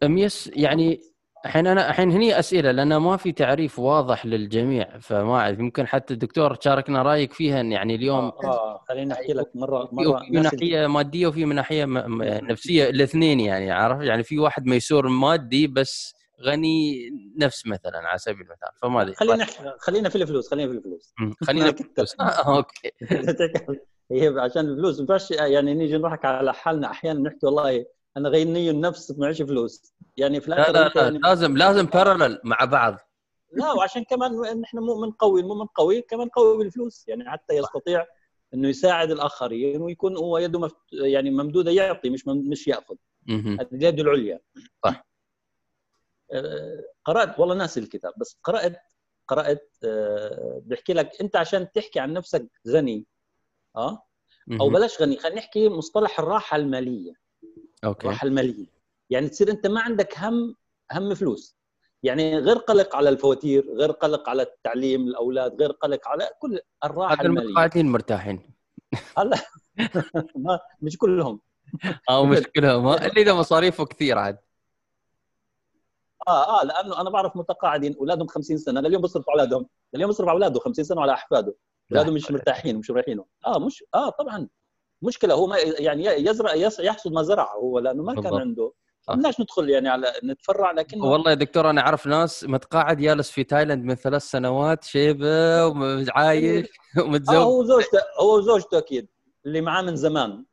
ميس 0.03 0.47
يعني 0.47 1.01
الحين 1.45 1.67
أنا 1.67 1.89
الحين 1.89 2.11
هني 2.11 2.39
أسئلة 2.39 2.71
لأن 2.71 2.97
ما 2.97 3.17
في 3.17 3.31
تعريف 3.31 3.79
واضح 3.79 4.25
للجميع 4.25 4.99
فما 4.99 5.35
أعرف 5.35 5.59
يمكن 5.59 5.88
حتى 5.88 6.13
الدكتور 6.13 6.55
تشاركنا 6.55 7.01
رأيك 7.01 7.33
فيها 7.33 7.61
إن 7.61 7.71
يعني 7.71 7.95
اليوم 7.95 8.25
آه, 8.25 8.45
آه 8.45 8.83
خليني 8.89 9.13
أحكي 9.13 9.33
لك 9.33 9.55
مره 9.55 9.89
مرة 9.91 10.19
في 10.19 10.31
ناحيه 10.31 10.88
مادية 10.88 11.27
وفي 11.27 11.45
من 11.45 11.55
ناحيه 11.55 11.85
نفسية 12.41 12.89
الاثنين 12.89 13.39
يعني 13.39 13.71
عارف 13.71 14.01
يعني 14.01 14.23
في 14.23 14.39
واحد 14.39 14.65
ميسور 14.65 15.07
مادي 15.07 15.67
بس 15.67 16.15
غني 16.41 17.09
نفس 17.38 17.67
مثلا 17.67 17.97
على 17.97 18.17
سبيل 18.17 18.41
المثال 18.41 18.69
فما 18.81 19.01
أدري. 19.01 19.15
خلينا 19.15 19.45
خلينا 19.79 20.09
في 20.09 20.15
الفلوس 20.15 20.49
خلينا 20.49 20.71
في 20.71 20.77
الفلوس. 20.77 21.13
خلينا 21.43 21.71
في 21.71 21.81
الفلوس. 21.81 22.15
آه، 22.19 22.57
أوكي. 22.57 22.91
هي 24.11 24.39
عشان 24.39 24.65
الفلوس 24.65 25.01
ما 25.01 25.19
يعني 25.47 25.73
نيجي 25.73 25.97
نضحك 25.97 26.25
على 26.25 26.53
حالنا 26.53 26.91
أحيانا 26.91 27.19
نحكي 27.19 27.45
والله 27.45 27.85
أنا 28.18 28.30
غني 28.30 28.70
النفس 28.70 29.11
معيش 29.18 29.41
فلوس. 29.41 29.93
يعني 30.18 30.41
في 30.41 30.49
لا 30.49 30.55
لا, 30.55 30.72
لا 30.72 30.91
يعني 30.95 31.20
لازم 31.20 31.57
لازم 31.57 31.86
بارلل 31.86 32.41
مع 32.43 32.65
بعض. 32.65 32.97
لا 33.51 33.72
وعشان 33.72 34.03
كمان 34.03 34.61
نحن 34.61 34.80
مؤمن 34.80 35.11
قوي 35.11 35.41
المؤمن 35.41 35.65
قوي 35.65 36.01
كمان 36.01 36.30
قوي 36.30 36.57
بالفلوس. 36.57 37.07
يعني 37.07 37.30
حتى 37.30 37.53
يستطيع 37.53 38.05
إنه 38.53 38.68
يساعد 38.68 39.11
الآخرين 39.11 39.82
ويكون 39.82 40.18
هو 40.18 40.38
يده 40.38 40.59
مفت... 40.59 40.76
يعني 40.91 41.30
ممدودة 41.30 41.72
يعطي 41.72 42.09
مش 42.09 42.28
مم... 42.28 42.49
مش 42.49 42.68
يأخذ. 42.68 42.95
اليد 43.74 43.99
العليا. 43.99 44.39
صح. 44.86 45.07
آه، 46.32 46.84
قرأت 47.05 47.39
والله 47.39 47.55
ناسي 47.55 47.80
الكتاب 47.80 48.13
بس 48.18 48.38
قرات 48.43 48.82
قرأت 49.28 49.78
آه، 49.84 50.61
بيحكي 50.65 50.93
لك 50.93 51.22
أنت 51.22 51.36
عشان 51.36 51.72
تحكي 51.72 51.99
عن 51.99 52.13
نفسك 52.13 52.47
غني 52.68 53.05
آه؟ 53.76 54.03
أو 54.61 54.70
بلاش 54.70 55.01
غني 55.01 55.18
خلينا 55.18 55.38
نحكي 55.38 55.70
مصطلح 55.70 56.20
الراحة 56.20 56.57
المالية. 56.57 57.26
أوكي. 57.84 58.07
الراحه 58.07 58.28
الماليه 58.28 58.65
يعني 59.09 59.30
تصير 59.30 59.51
أنت 59.51 59.67
ما 59.67 59.82
عندك 59.82 60.17
هم 60.19 60.55
هم 60.91 61.13
فلوس. 61.15 61.57
يعني 62.03 62.38
غير 62.38 62.57
قلق 62.57 62.95
على 62.95 63.09
الفواتير 63.09 63.73
غير 63.73 63.91
قلق 63.91 64.30
على 64.30 64.41
التعليم 64.41 65.07
الأولاد 65.07 65.61
غير 65.61 65.71
قلق 65.71 66.07
على 66.07 66.30
كل 66.39 66.59
الراحه 66.84 67.21
الماليه 67.21 67.45
المقاعدين 67.47 67.86
مرتاحين. 67.91 68.53
هلا. 69.17 69.38
مش 70.82 70.97
كلهم. 70.97 71.41
أو 72.09 72.25
مش 72.25 72.43
كلهم. 72.55 72.88
اللي 73.07 73.21
اذا 73.21 73.34
مصاريفه 73.34 73.86
كثير 73.86 74.17
عاد. 74.17 74.38
آه 76.28 76.61
آه 76.61 76.65
لأنه 76.65 77.01
أنا 77.01 77.09
بعرف 77.09 77.38
متقاعدين 77.38 77.95
أولادهم 77.95 78.28
50 78.28 78.57
سنة. 78.57 78.82
لليوم 78.82 79.01
بيصرفوا 79.01 79.34
على 79.34 79.41
أولادهم 79.41 79.67
لليوم 79.93 80.09
بيصرف 80.11 80.28
على 80.28 80.36
أولاده 80.36 80.59
50 80.59 80.86
سنة 80.86 80.97
وعلى 80.97 81.13
أحفاده. 81.13 81.55
اولاده 81.91 82.11
مش 82.11 82.32
مرتاحين 82.32 82.75
مش 82.78 82.91
مريحينه 82.91 83.25
آه 83.45 83.59
مش 83.59 83.84
آه 83.95 84.09
طبعا. 84.09 84.47
مشكلة 85.01 85.33
هو 85.33 85.47
ما 85.47 85.57
يعني 85.79 86.05
يزرع 86.05 86.53
يحصد 86.79 87.11
ما 87.11 87.23
زرع 87.23 87.53
هو 87.55 87.79
لأنه 87.79 88.03
ما 88.03 88.21
كان 88.21 88.33
عنده. 88.33 88.73
بدناش 89.09 89.39
ندخل 89.39 89.69
يعني 89.69 89.89
على 89.89 90.13
نتفرع 90.23 90.71
لكن 90.71 91.01
والله 91.01 91.29
يا 91.29 91.35
دكتور 91.35 91.69
أنا 91.69 91.81
أعرف 91.81 92.07
ناس 92.07 92.43
متقاعد 92.43 92.97
جالس 92.97 93.31
في 93.31 93.43
تايلاند 93.43 93.83
من 93.85 93.95
ثلاث 93.95 94.21
سنوات 94.21 94.83
شيبة 94.83 95.65
وعايش 95.67 96.67
ومتزوج. 97.03 97.35
آه 97.35 97.43
هو 97.43 97.63
زوجته 97.63 97.99
هو 98.21 98.41
زوجته 98.41 98.77
أكيد 98.77 99.07
اللي 99.45 99.61
معاه 99.61 99.81
من 99.81 99.95
زمان. 99.95 100.45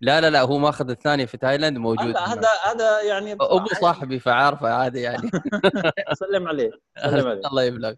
لا 0.00 0.20
لا 0.20 0.30
لا 0.30 0.40
هو 0.42 0.58
ماخذ 0.58 0.90
الثاني 0.90 1.26
في 1.26 1.36
تايلاند 1.36 1.78
موجود 1.78 2.16
هذا 2.16 2.48
هذا 2.64 3.02
يعني 3.02 3.32
أبو 3.32 3.66
صاحبي 3.80 4.18
فعارفه 4.18 4.68
عادي 4.68 5.00
يعني. 5.00 5.30
سلم 6.20 6.48
عليه 6.48 6.70
سلم 7.02 7.26
عليه. 7.26 7.40
الله 7.48 7.62
يبلغ 7.62 7.94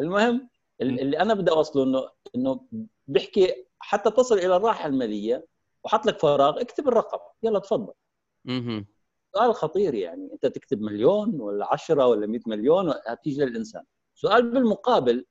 المهم 0.00 0.48
اللي 0.80 1.18
أنا 1.20 1.34
بدي 1.34 1.50
أوصله 1.50 1.82
إنه 1.84 2.10
إنه 2.36 2.60
بيحكي 3.06 3.67
حتى 3.78 4.10
تصل 4.10 4.38
إلى 4.38 4.56
الراحة 4.56 4.86
المالية 4.86 5.46
وحط 5.84 6.06
لك 6.06 6.18
فراغ 6.18 6.60
اكتب 6.60 6.88
الرقم. 6.88 7.18
يلا 7.42 7.58
تفضل. 7.58 7.92
أها 8.48 8.84
سؤال 9.34 9.54
خطير 9.54 9.94
يعني. 9.94 10.32
أنت 10.32 10.46
تكتب 10.46 10.80
مليون 10.80 11.40
ولا 11.40 11.72
10 11.72 12.06
ولا 12.06 12.26
100 12.26 12.40
مليون 12.46 12.94
هتيجي 13.06 13.44
للإنسان. 13.44 13.82
سؤال 14.14 14.50
بالمقابل 14.50 15.24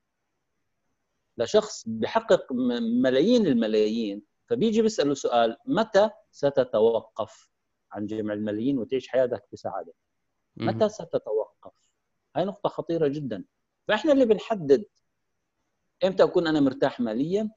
لشخص 1.37 1.83
بحقق 1.87 2.53
ملايين 3.01 3.47
الملايين 3.47 4.21
فبيجي 4.45 4.81
بيسأله 4.81 5.13
سؤال 5.13 5.57
متى 5.65 6.09
ستتوقف 6.31 7.49
عن 7.91 8.05
جمع 8.05 8.33
الملايين 8.33 8.77
وتعيش 8.79 9.07
حياتك 9.07 9.43
بسعادة؟ 9.53 9.93
متى 10.57 10.89
ستتوقف؟ 10.89 11.73
هاي 12.35 12.45
نقطة 12.45 12.69
خطيرة 12.69 13.07
جدا. 13.07 13.43
فإحنا 13.87 14.11
اللي 14.11 14.25
بنحدد 14.25 14.85
إمتى 16.03 16.23
أكون 16.23 16.47
أنا 16.47 16.59
مرتاح 16.59 16.99
ماليا 16.99 17.51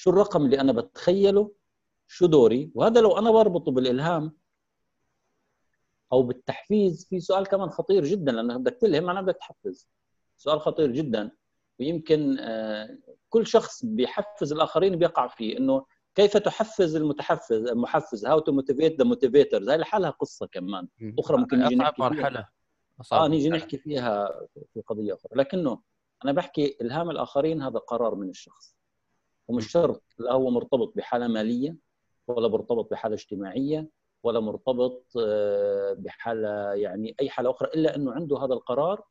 شو 0.00 0.10
الرقم 0.10 0.44
اللي 0.44 0.60
أنا 0.60 0.72
بتخيله؟ 0.72 1.52
شو 2.06 2.26
دوري؟ 2.26 2.70
وهذا 2.74 3.00
لو 3.00 3.18
أنا 3.18 3.30
بربطه 3.30 3.72
بالإلهام 3.72 4.36
أو 6.12 6.22
بالتحفيز 6.22 7.06
في 7.10 7.20
سؤال 7.20 7.46
كمان 7.46 7.70
خطير 7.70 8.04
جدا 8.04 8.32
لانك 8.32 8.60
بدك 8.60 8.78
تلهم 8.80 9.04
معناه 9.04 9.20
بدك 9.20 9.36
تحفز. 9.36 9.88
سؤال 10.36 10.60
خطير 10.60 10.90
جدا. 10.90 11.30
ويمكن 11.80 12.36
آه، 12.38 12.98
كل 13.28 13.46
شخص 13.46 13.84
بيحفز 13.84 14.52
الآخرين 14.52 14.96
بيقع 14.96 15.28
فيه 15.28 15.58
إنه 15.58 15.86
كيف 16.14 16.36
تحفز 16.36 16.96
المتحفز 16.96 17.66
المحفز؟ 17.66 18.26
how 18.26 18.38
to 18.38 18.52
motivate 18.52 18.98
the 18.98 19.04
motivators 19.04 19.68
هاي 19.68 19.76
لحالها 19.76 20.10
قصة 20.10 20.46
كمان. 20.46 20.88
أخرى 21.18 21.36
ممكن 21.36 21.58
نيجي 21.58 21.76
نحكي 21.76 22.02
مرحلة. 22.02 22.48
فيها. 23.02 23.18
آه 23.18 23.28
نيجي 23.28 23.50
نحكي 23.50 23.78
فيها 23.78 24.28
في 24.74 24.80
قضية 24.80 25.14
أخرى. 25.14 25.30
لكنه 25.34 25.80
أنا 26.24 26.32
بحكي 26.32 26.76
إلهام 26.80 27.10
الآخرين 27.10 27.62
هذا 27.62 27.78
قرار 27.78 28.14
من 28.14 28.28
الشخص. 28.28 28.77
ومش 29.48 29.70
شرط 29.70 30.02
لا 30.18 30.32
هو 30.32 30.50
مرتبط 30.50 30.92
بحالة 30.96 31.26
مالية 31.28 31.76
ولا 32.26 32.48
مرتبط 32.48 32.90
بحالة 32.90 33.14
اجتماعية 33.14 33.88
ولا 34.22 34.40
مرتبط 34.40 35.06
آه، 35.20 35.92
بحالة 35.92 36.74
يعني 36.74 37.14
أي 37.20 37.30
حالة 37.30 37.50
أخرى 37.50 37.68
إلا 37.74 37.96
إنه 37.96 38.12
عنده 38.12 38.38
هذا 38.38 38.54
القرار. 38.54 39.04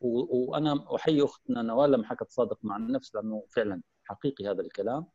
وأنا 0.00 0.84
أحيي 0.96 1.24
أختنا 1.24 1.62
نوال 1.62 1.90
لما 1.92 2.04
حكت 2.06 2.30
صادق 2.30 2.58
مع 2.62 2.76
النفس 2.76 3.14
لأنه 3.14 3.44
فعلا 3.48 3.82
حقيقي 4.04 4.46
هذا 4.46 4.60
الكلام 4.60 5.06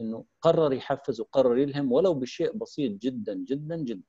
إنه 0.00 0.24
قرر 0.40 0.72
يحفز 0.72 1.20
وقرر 1.20 1.58
يلهم 1.58 1.92
ولو 1.92 2.14
بشيء 2.14 2.52
بسيط 2.52 2.92
جدا 2.92 3.34
جدا 3.34 3.76
جدا. 3.76 4.02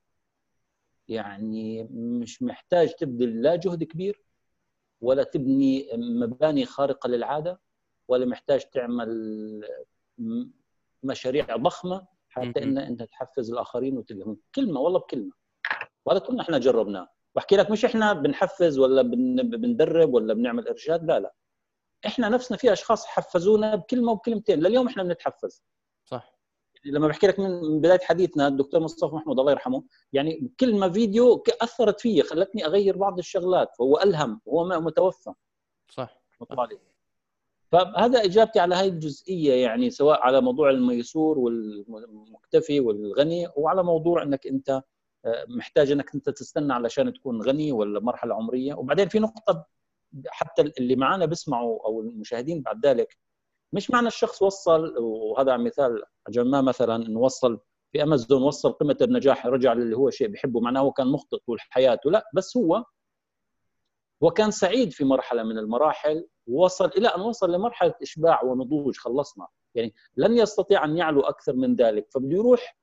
يعني 1.08 1.84
مش 1.92 2.42
محتاج 2.42 2.94
تبذل 2.94 3.42
لا 3.42 3.56
جهد 3.56 3.84
كبير 3.84 4.22
ولا 5.00 5.22
تبني 5.22 5.88
مباني 5.94 6.64
خارقة 6.66 7.08
للعادة. 7.08 7.60
ولا 8.08 8.26
محتاج 8.26 8.64
تعمل 8.64 9.64
مشاريع 11.02 11.56
ضخمة 11.56 12.06
حتى 12.28 12.62
إن 12.62 12.78
أنت 12.78 13.02
تحفز 13.02 13.52
الآخرين 13.52 13.98
وتلهم 13.98 14.40
كلمة 14.54 14.80
والله 14.80 14.98
بكلمة. 14.98 15.32
وهذا 16.06 16.18
كلنا 16.18 16.42
إحنا 16.42 16.58
جربناه. 16.58 17.08
بحكي 17.34 17.56
لك 17.56 17.70
مش 17.70 17.84
إحنا 17.84 18.12
بنحفز 18.12 18.78
ولا 18.78 19.02
بندرب 19.42 20.14
ولا 20.14 20.34
بنعمل 20.34 20.68
إرشاد 20.68 21.04
لا 21.04 21.20
لا. 21.20 21.34
إحنا 22.06 22.28
نفسنا 22.28 22.56
في 22.56 22.72
أشخاص 22.72 23.06
حفزونا 23.06 23.74
بكلمة 23.74 24.12
وبكلمتين. 24.12 24.60
لليوم 24.60 24.86
إحنا 24.86 25.02
بنتحفز. 25.02 25.62
صح. 26.04 26.38
لما 26.84 27.08
بحكي 27.08 27.26
لك 27.26 27.38
من 27.38 27.80
بداية 27.80 28.00
حديثنا 28.02 28.48
الدكتور 28.48 28.80
مصطفى 28.80 29.14
محمود 29.14 29.40
الله 29.40 29.52
يرحمه 29.52 29.84
يعني 30.12 30.52
كلمة 30.60 30.88
فيديو 30.88 31.42
أثرت 31.60 32.00
فيي 32.00 32.22
خلتني 32.22 32.66
أغير 32.66 32.96
بعض 32.96 33.18
الشغلات. 33.18 33.76
فهو 33.76 34.00
ألهم 34.00 34.40
هو 34.48 34.64
متوفى. 34.64 35.32
صح. 35.90 36.20
مطالب. 36.40 36.78
فهذا 37.72 38.24
إجابتي 38.24 38.60
على 38.60 38.74
هذه 38.74 38.88
الجزئية 38.88 39.54
يعني 39.62 39.90
سواء 39.90 40.20
على 40.20 40.40
موضوع 40.40 40.70
الميسور 40.70 41.38
والمكتفي 41.38 42.80
والغني 42.80 43.48
وعلى 43.56 43.82
موضوع 43.82 44.22
إنك 44.22 44.46
أنت 44.46 44.82
آه، 45.24 45.44
محتاج 45.48 45.90
إنك 45.92 46.14
أنت 46.14 46.30
تستنى 46.30 46.72
علشان 46.72 47.12
تكون 47.12 47.42
غني 47.42 47.72
ولا 47.72 48.00
مرحلة 48.00 48.34
عمرية. 48.34 48.74
وبعدين 48.74 49.08
في 49.08 49.18
نقطة 49.18 49.66
حتى 50.28 50.62
اللي 50.62 50.96
معانا 50.96 51.26
بيسمعوا 51.26 51.86
أو 51.86 52.00
المشاهدين 52.00 52.62
بعد 52.62 52.86
ذلك 52.86 53.18
مش 53.72 53.90
معنى 53.90 54.06
الشخص 54.08 54.42
وصل 54.42 54.98
وهذا 54.98 55.56
مثال 55.56 56.02
ما 56.36 56.60
مثلا 56.60 56.96
انه 56.96 57.20
وصل 57.20 57.60
في 57.92 58.02
أمازون 58.02 58.42
وصل 58.42 58.72
قمة 58.72 58.96
النجاح 59.02 59.46
رجع 59.46 59.72
للي 59.72 59.96
هو 59.96 60.10
شيء 60.10 60.28
بيحبه 60.28 60.60
معناه 60.60 60.80
هو 60.80 60.92
كان 60.92 61.06
مخطئ 61.06 61.36
طول 61.46 61.60
حياته. 61.60 62.10
لا 62.10 62.24
بس 62.34 62.56
هو 62.56 62.84
هو 64.22 64.30
كان 64.30 64.50
سعيد 64.50 64.92
في 64.92 65.04
مرحلة 65.04 65.42
من 65.42 65.58
المراحل 65.58 66.26
ووصل 66.48 66.84
إلى 66.84 67.08
أن 67.08 67.20
وصل 67.20 67.52
لمرحلة 67.52 67.94
إشباع 68.02 68.44
ونضوج 68.44 68.96
خلصنا. 68.96 69.46
يعني 69.74 69.94
لن 70.16 70.38
يستطيع 70.38 70.84
أن 70.84 70.96
يعلو 70.96 71.20
أكثر 71.20 71.52
من 71.52 71.74
ذلك 71.76 72.10
فبده 72.10 72.36
يروح 72.36 72.78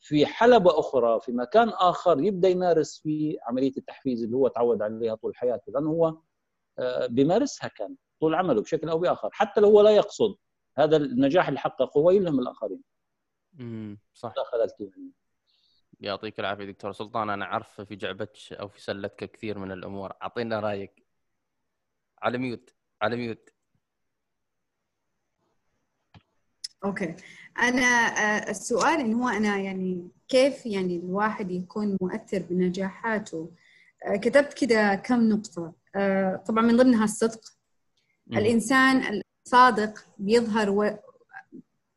في 0.00 0.26
حلبة 0.26 0.78
أخرى 0.78 1.20
في 1.20 1.32
مكان 1.32 1.68
آخر 1.68 2.20
يبدأ 2.20 2.48
يمارس 2.48 3.00
فيه 3.02 3.38
عملية 3.42 3.72
التحفيز 3.76 4.22
اللي 4.24 4.36
هو 4.36 4.48
تعود 4.48 4.82
عليها 4.82 5.14
طول 5.14 5.36
حياته. 5.36 5.72
لأنه 5.72 5.90
هو 5.90 6.16
آه، 6.78 7.06
بيمارسها 7.06 7.68
كان 7.68 7.96
طول 8.20 8.34
عمله 8.34 8.62
بشكل 8.62 8.88
أو 8.88 8.98
بآخر 8.98 9.28
حتى 9.32 9.60
لو 9.60 9.68
هو 9.68 9.80
لا 9.80 9.90
يقصد. 9.90 10.36
هذا 10.76 10.96
النجاح 10.96 11.48
اللي 11.48 11.60
حققه 11.60 12.00
هو 12.00 12.10
يلهم 12.10 12.40
الآخرين. 12.40 12.82
امم 13.60 13.98
صح. 14.14 14.34
خللت 14.52 14.80
يعني 14.80 15.12
يعطيك 16.00 16.40
العافية 16.40 16.64
دكتور 16.64 16.92
سلطان 16.92 17.30
أنا 17.30 17.44
عارف 17.44 17.80
في 17.80 17.96
جعبتك 17.96 18.52
أو 18.52 18.68
في 18.68 18.80
سلتك 18.80 19.30
كثير 19.30 19.58
من 19.58 19.72
الأمور 19.72 20.12
أعطينا 20.22 20.60
رأيك. 20.60 21.06
على 22.22 22.38
mute. 22.38 22.77
على 23.02 23.16
mute 23.16 23.50
okay. 26.84 27.14
أنا 27.58 27.82
آه، 27.82 28.50
السؤال 28.50 29.00
انه 29.00 29.24
هو 29.24 29.28
أنا 29.28 29.56
يعني 29.56 30.08
كيف 30.28 30.66
يعني 30.66 30.96
الواحد 30.96 31.50
يكون 31.50 31.96
مؤثر 32.00 32.42
بنجاحاته؟ 32.50 33.50
آه، 34.06 34.16
كتبت 34.16 34.54
كده 34.54 34.94
كم 34.94 35.28
نقطة. 35.28 35.72
آه، 35.96 36.36
طبعا 36.46 36.62
من 36.62 36.76
ضمنها 36.76 37.04
الصدق. 37.04 37.40
الإنسان 38.32 39.22
الصادق 39.46 40.04
بيظهر 40.18 40.70
و... 40.70 40.98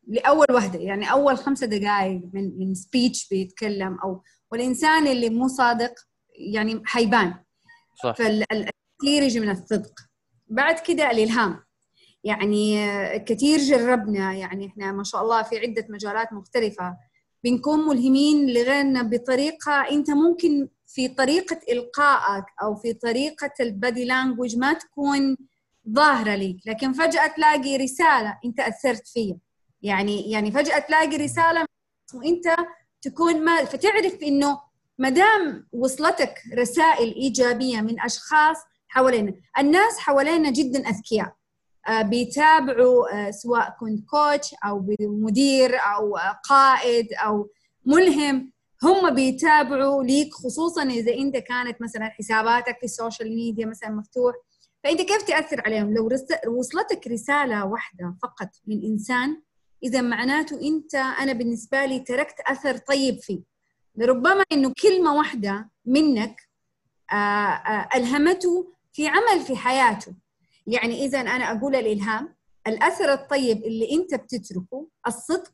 لأول 0.07 0.45
وهدة 0.49 0.79
يعني 0.79 1.11
أول 1.11 1.37
خمسة 1.37 1.67
دقائق 1.67 2.21
من 2.33 2.59
من 2.59 2.73
سبيتش 2.73 3.29
بيتكلم 3.29 3.99
أو 4.03 4.23
والإنسان 4.51 5.07
اللي 5.07 5.29
مو 5.29 5.47
صادق 5.47 5.93
يعني 6.35 6.81
حيبان 6.85 7.35
صح. 8.03 8.15
فالكثير 8.15 9.23
يجي 9.23 9.39
من 9.39 9.49
الصدق. 9.49 10.10
بعد 10.51 10.79
كده 10.79 11.11
الإلهام. 11.11 11.63
يعني 12.23 12.75
كثير 13.19 13.59
جربنا 13.59 14.33
يعني 14.33 14.67
إحنا 14.67 14.91
ما 14.91 15.03
شاء 15.03 15.21
الله 15.21 15.43
في 15.43 15.59
عدة 15.59 15.85
مجالات 15.89 16.33
مختلفة. 16.33 16.97
بنكون 17.43 17.79
ملهمين 17.87 18.49
لغيرنا 18.53 19.03
بطريقة 19.03 19.71
أنت 19.91 20.11
ممكن 20.11 20.67
في 20.87 21.07
طريقة 21.07 21.59
إلقائك 21.71 22.45
أو 22.63 22.75
في 22.75 22.93
طريقة 22.93 23.51
البادي 23.59 24.05
لانجوج 24.05 24.57
ما 24.57 24.73
تكون 24.73 25.37
ظاهرة 25.89 26.35
لك 26.35 26.55
لكن 26.65 26.93
فجأة 26.93 27.27
تلاقي 27.27 27.77
رسالة 27.77 28.39
أنت 28.45 28.59
أثرت 28.59 29.07
فيها. 29.07 29.37
يعني 29.81 30.31
يعني 30.31 30.51
فجأة 30.51 30.79
تلاقي 30.79 31.17
رسالة 31.17 31.65
وأنت 32.13 32.55
تكون 33.01 33.45
ما 33.45 33.65
فتعرف 33.65 34.23
إنه 34.23 34.59
ما 34.97 35.09
دام 35.09 35.67
وصلتك 35.71 36.33
رسائل 36.57 37.13
إيجابية 37.15 37.81
من 37.81 37.99
أشخاص 37.99 38.57
حوالينا. 38.91 39.33
الناس 39.59 39.99
حوالينا 39.99 40.49
جدا 40.51 40.89
أذكياء. 40.89 41.35
آه، 41.87 42.01
بيتابعوا 42.01 43.27
آه، 43.27 43.31
سواء 43.31 43.75
كنت 43.79 44.09
كوتش 44.09 44.55
أو 44.65 44.85
مدير 45.01 45.75
أو 45.75 46.17
قائد 46.49 47.13
أو 47.13 47.49
ملهم. 47.85 48.51
هم 48.83 49.15
بيتابعوا 49.15 50.03
ليك 50.03 50.33
خصوصا 50.33 50.83
إذا 50.83 51.13
أنت 51.13 51.37
كانت 51.37 51.81
مثلا 51.81 52.09
حساباتك 52.09 52.77
في 52.79 52.83
ال 52.83 52.91
social 52.91 53.35
media 53.35 53.65
مثلا 53.65 53.89
مفتوح. 53.89 54.35
فأنت 54.83 55.01
كيف 55.01 55.21
تأثر 55.21 55.61
عليهم؟ 55.65 55.93
لو 55.93 56.09
وصلتك 56.47 57.07
رسالة 57.07 57.65
واحدة 57.65 58.15
فقط 58.21 58.49
من 58.67 58.83
انسان 58.83 59.41
إذا 59.83 60.01
معناته 60.01 60.61
أنت 60.67 60.95
أنا 60.95 61.33
بالنسبة 61.33 61.85
لي 61.85 61.99
تركت 61.99 62.39
أثر 62.47 62.77
طيب 62.77 63.19
فيه. 63.19 63.41
لربما 63.95 64.43
إنه 64.51 64.73
كلمة 64.81 65.15
واحدة 65.15 65.69
منك 65.85 66.35
آه، 67.13 67.89
ألهمته 67.95 68.73
في 68.93 69.07
عمل 69.07 69.41
في 69.47 69.55
حياته. 69.55 70.13
يعني 70.67 71.05
إذا 71.05 71.21
أنا 71.21 71.51
أقول 71.51 71.75
الإلهام 71.75 72.35
الأثر 72.67 73.13
الطيب 73.13 73.57
اللي 73.57 73.91
أنت 73.91 74.15
بتتركه 74.15 74.87
الصدق 75.07 75.51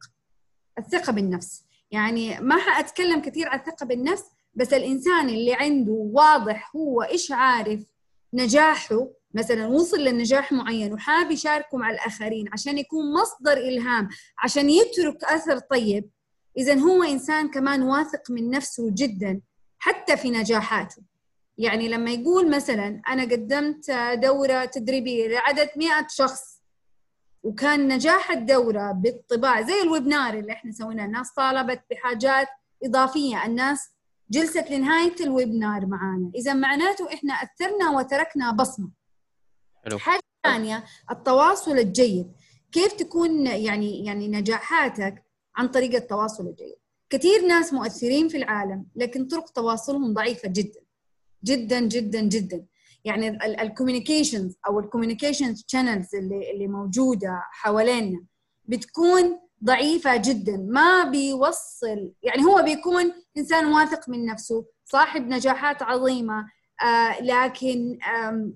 الثقة 0.80 1.12
بالنفس. 1.14 1.64
يعني 1.92 2.40
ما 2.40 2.58
حأتكلم 2.58 3.22
كثير 3.22 3.50
عن 3.50 3.60
الثقه 3.60 3.86
بالنفس 3.86 4.24
بس 4.54 4.74
الإنسان 4.74 5.30
اللي 5.30 5.54
عنده 5.54 5.94
واضح 5.94 6.76
هو 6.76 7.02
إيش 7.02 7.32
عارف 7.32 7.84
نجاحه 8.34 9.08
مثلا 9.34 9.68
وصل 9.68 10.04
لنجاح 10.04 10.52
معين 10.52 10.94
وحاب 10.94 11.32
يشاركه 11.32 11.78
مع 11.78 11.90
الآخرين 11.90 12.46
عشان 12.54 12.78
يكون 12.78 13.14
مصدر 13.14 13.58
إلهام 13.58 14.10
عشان 14.44 14.70
يترك 14.70 15.24
أثر 15.24 15.60
طيب 15.60 16.10
اذا 16.58 16.80
هو 16.80 17.04
إنسان 17.04 17.50
كمان 17.50 17.84
واثق 17.84 18.32
من 18.32 18.50
نفسه 18.50 18.90
جدا 18.94 19.42
حتى 19.80 20.18
في 20.18 20.30
نجاحاته. 20.30 21.02
يعني 21.58 21.88
لما 21.90 22.12
يقول 22.12 22.50
مثلا 22.56 23.02
أنا 23.08 23.24
قدمت 23.24 23.92
دورة 24.14 24.66
تدريبية 24.66 25.28
لعدد 25.28 25.70
100 25.76 26.08
شخص 26.10 26.62
وكان 27.44 27.88
نجاح 27.88 28.32
الدورة 28.32 28.92
بالطباع 28.92 29.62
زي 29.62 29.82
الويبنار 29.84 30.34
اللي 30.34 30.52
إحنا 30.54 30.72
سويناه 30.72 31.06
الناس 31.06 31.32
طالبت 31.34 31.82
بحاجات 31.92 32.48
إضافية 32.84 33.46
الناس 33.46 33.90
جلست 34.30 34.72
لنهاية 34.72 35.16
الويبنار 35.22 35.86
معانا. 35.86 36.32
إذا 36.36 36.54
معناته 36.54 37.14
إحنا 37.14 37.34
أثرنا 37.34 37.90
وتركنا 37.90 38.52
بصمة. 38.52 38.90
حلو. 39.86 39.98
حاجة 40.00 40.20
ثانية 40.44 40.84
التواصل 41.12 41.78
الجيد. 41.78 42.32
كيف 42.72 42.94
تكون 42.94 43.48
يعني 43.48 44.06
يعني 44.06 44.28
نجاحاتك 44.28 45.24
عن 45.56 45.68
طريق 45.68 45.96
التواصل 45.96 46.48
الجيد؟ 46.48 46.76
كثير 47.10 47.46
ناس 47.48 47.74
مؤثرين 47.74 48.28
في 48.28 48.38
العالم 48.38 48.86
لكن 48.96 49.28
طرق 49.28 49.50
تواصلهم 49.50 50.14
ضعيفة 50.14 50.50
جدا. 50.50 50.80
جدا 51.44 51.80
جدا 51.80 52.22
جدا. 52.22 52.66
يعني 53.06 53.46
ال 53.62 53.68
communications 53.68 54.58
أو 54.68 54.80
ال 54.80 54.85
communications 54.85 55.64
channels 55.68 56.16
اللي 56.16 56.52
اللي 56.52 56.68
موجودة 56.68 57.42
حوالينا 57.52 58.26
بتكون 58.66 59.40
ضعيفة 59.64 60.16
جدا. 60.18 60.58
ما 60.58 61.04
بيوصل 61.04 62.12
يعني 62.24 62.44
هو 62.44 62.62
بيكون 62.64 63.14
إنسان 63.38 63.66
واثق 63.66 64.10
من 64.10 64.26
نفسه 64.26 64.66
صاحب 64.86 65.28
نجاحات 65.28 65.82
عظيمة 65.84 66.48
آه 66.84 67.22
لكن 67.22 68.00
آه 68.04 68.52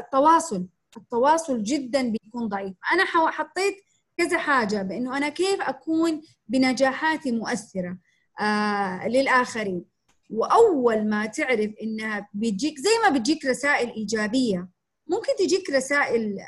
التواصل 0.00 0.66
التواصل 0.96 1.62
جدا 1.62 2.02
بيكون 2.12 2.48
ضعيف. 2.48 2.74
أنا 2.92 3.04
حطيت 3.30 3.74
كذا 4.16 4.38
حاجة 4.38 4.82
بإنه 4.82 5.16
أنا 5.16 5.28
كيف 5.28 5.60
أكون 5.60 6.22
بنجاحاتي 6.48 7.32
مؤثرة 7.32 7.98
آه 8.40 9.08
للآخرين. 9.08 9.91
وأول 10.32 11.08
ما 11.08 11.26
تعرف 11.26 11.70
إنها 11.82 12.28
بيجيك 12.34 12.78
زي 12.78 12.90
ما 13.04 13.18
بتجيك 13.18 13.44
رسائل 13.44 13.90
إيجابية. 13.90 14.68
ممكن 15.06 15.32
تجيك 15.38 15.70
رسائل 15.70 16.38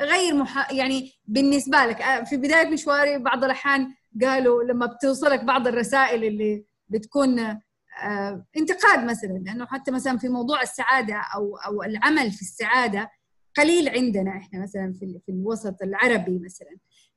غير 0.00 0.34
مح... 0.34 0.72
يعني 0.72 1.12
بالنسبة 1.24 1.86
لك. 1.86 2.00
آه، 2.02 2.24
في 2.24 2.36
بداية 2.36 2.68
مشواري 2.68 3.18
بعض 3.18 3.44
الأحيان 3.44 3.94
قالوا 4.22 4.62
لما 4.62 4.86
بتوصلك 4.86 5.44
بعض 5.44 5.68
الرسائل 5.68 6.24
اللي 6.24 6.64
بتكون 6.88 7.38
آه 7.38 8.46
انتقاد 8.56 9.04
مثلا 9.04 9.42
لأنه 9.46 9.66
حتى 9.66 9.90
مثلا 9.90 10.18
في 10.18 10.28
موضوع 10.28 10.62
السعادة 10.62 11.22
أو 11.34 11.56
أو 11.56 11.82
العمل 11.82 12.30
في 12.30 12.42
السعادة 12.42 13.10
قليل 13.56 13.88
عندنا 13.88 14.30
إحنا 14.30 14.62
مثلا 14.62 14.92
في 14.92 15.20
في 15.26 15.32
الوسط 15.32 15.82
العربي 15.82 16.38
مثلا. 16.44 16.76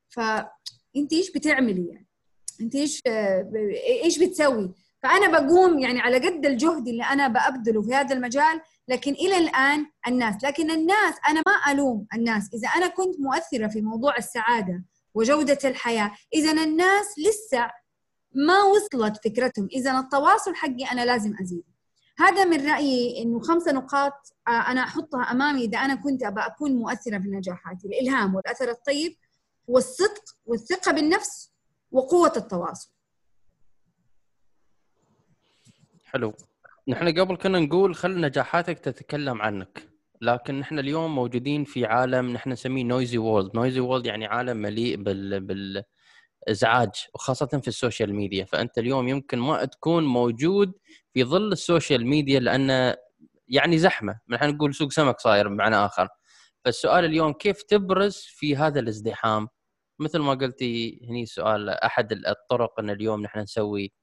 فأنت 0.10 1.14
إيش 1.14 1.32
بتعملي 1.32 1.88
يعني؟ 1.88 2.08
أنت 2.62 2.76
إيش 2.76 3.02
آه، 3.08 3.52
إيش 4.04 4.20
بتسوي؟ 4.20 4.74
فأنا 5.04 5.40
بقوم 5.40 5.80
يعني 5.80 6.00
على 6.00 6.18
قد 6.18 6.46
الجهد 6.46 6.88
اللي 6.88 7.04
أنا 7.04 7.28
بأبذله 7.28 7.82
في 7.82 7.94
هذا 7.96 8.16
المجال 8.16 8.62
لكن 8.88 9.14
إلى 9.14 9.38
الآن 9.38 9.86
الناس 10.08 10.44
لكن 10.44 10.72
الناس 10.72 11.16
أنا 11.30 11.42
ما 11.48 11.72
ألوم 11.72 12.08
الناس. 12.14 12.50
إذا 12.54 12.68
أنا 12.68 12.88
كنت 12.88 13.20
مؤثرة 13.20 13.68
في 13.68 13.82
موضوع 13.82 14.18
السعادة 14.18 14.84
وجودة 15.14 15.60
الحياة 15.66 16.12
إذا 16.34 16.64
الناس 16.64 17.06
لسه 17.20 17.70
ما 18.34 18.64
وصلت 18.64 19.28
فكرتهم 19.28 19.68
إذا 19.72 20.00
التواصل 20.00 20.56
حقي 20.56 20.84
أنا 20.92 21.06
لازم 21.06 21.34
أزيد. 21.42 21.64
هذا 22.20 22.44
من 22.46 22.70
رأيي 22.72 23.22
إنه 23.24 23.40
خمسه 23.40 23.72
نقاط 23.72 24.14
آه، 24.48 24.52
أنا 24.52 24.84
أحطها 24.84 25.22
أمامي 25.22 25.62
إذا 25.66 25.78
أنا 25.78 25.96
كنت 25.96 26.24
ابى 26.24 26.42
أكون 26.42 26.76
مؤثرة 26.76 27.20
في 27.20 27.28
نجاحاتي. 27.28 27.88
الإلهام 27.88 28.36
والأثر 28.36 28.70
الطيب 28.70 29.16
والصدق 29.68 30.24
والثقة 30.46 30.92
بالنفس 30.92 31.52
وقوة 31.92 32.34
التواصل. 32.38 32.90
حلو. 36.14 36.34
نحن 36.88 37.20
قبل 37.20 37.36
كنا 37.36 37.60
نقول 37.60 37.96
خل 37.96 38.22
نجاحاتك 38.22 38.80
تتكلم 38.80 39.42
عنك 39.42 39.90
لكن 40.22 40.60
نحن 40.60 40.80
اليوم 40.80 41.16
موجودين 41.16 41.64
في 41.64 41.86
عالم 41.86 42.30
نحن 42.34 42.50
نسميه 42.50 42.84
noisy 42.84 43.18
world 43.18 43.56
noisy 43.56 43.80
world 43.80 44.06
يعني 44.06 44.26
عالم 44.26 44.58
مليء 44.58 44.96
بال 44.96 45.40
بالإزعاج 45.40 46.92
وخاصة 47.14 47.46
في 47.46 47.68
ال 47.68 47.74
social 47.74 48.14
media. 48.16 48.46
فأنت 48.46 48.78
اليوم 48.78 49.08
يمكن 49.08 49.40
ما 49.40 49.66
تكون 49.66 50.04
موجود 50.06 50.74
في 51.14 51.24
ظل 51.24 51.52
ال 51.52 51.60
social 51.60 52.08
media 52.08 52.40
لأن 52.40 52.96
يعني 53.48 53.78
زحمة. 53.78 54.20
نحن 54.30 54.50
نقول 54.50 54.76
سوق 54.76 54.92
سمك 54.92 55.20
صاير 55.20 55.48
بمعنى 55.48 55.76
آخر. 55.76 56.08
فالسؤال 56.66 57.06
اليوم 57.06 57.34
كيف 57.34 57.64
تبرز 57.64 58.18
في 58.18 58.56
هذا 58.56 58.80
الازدحام؟ 58.80 59.48
مثل 60.00 60.20
ما 60.20 60.34
قلتي 60.34 61.02
هني 61.10 61.26
سؤال 61.26 61.70
أحد 61.70 62.12
الطرق 62.12 62.80
إن 62.80 62.90
اليوم 62.90 63.22
نحن 63.22 63.40
نسوي 63.40 63.94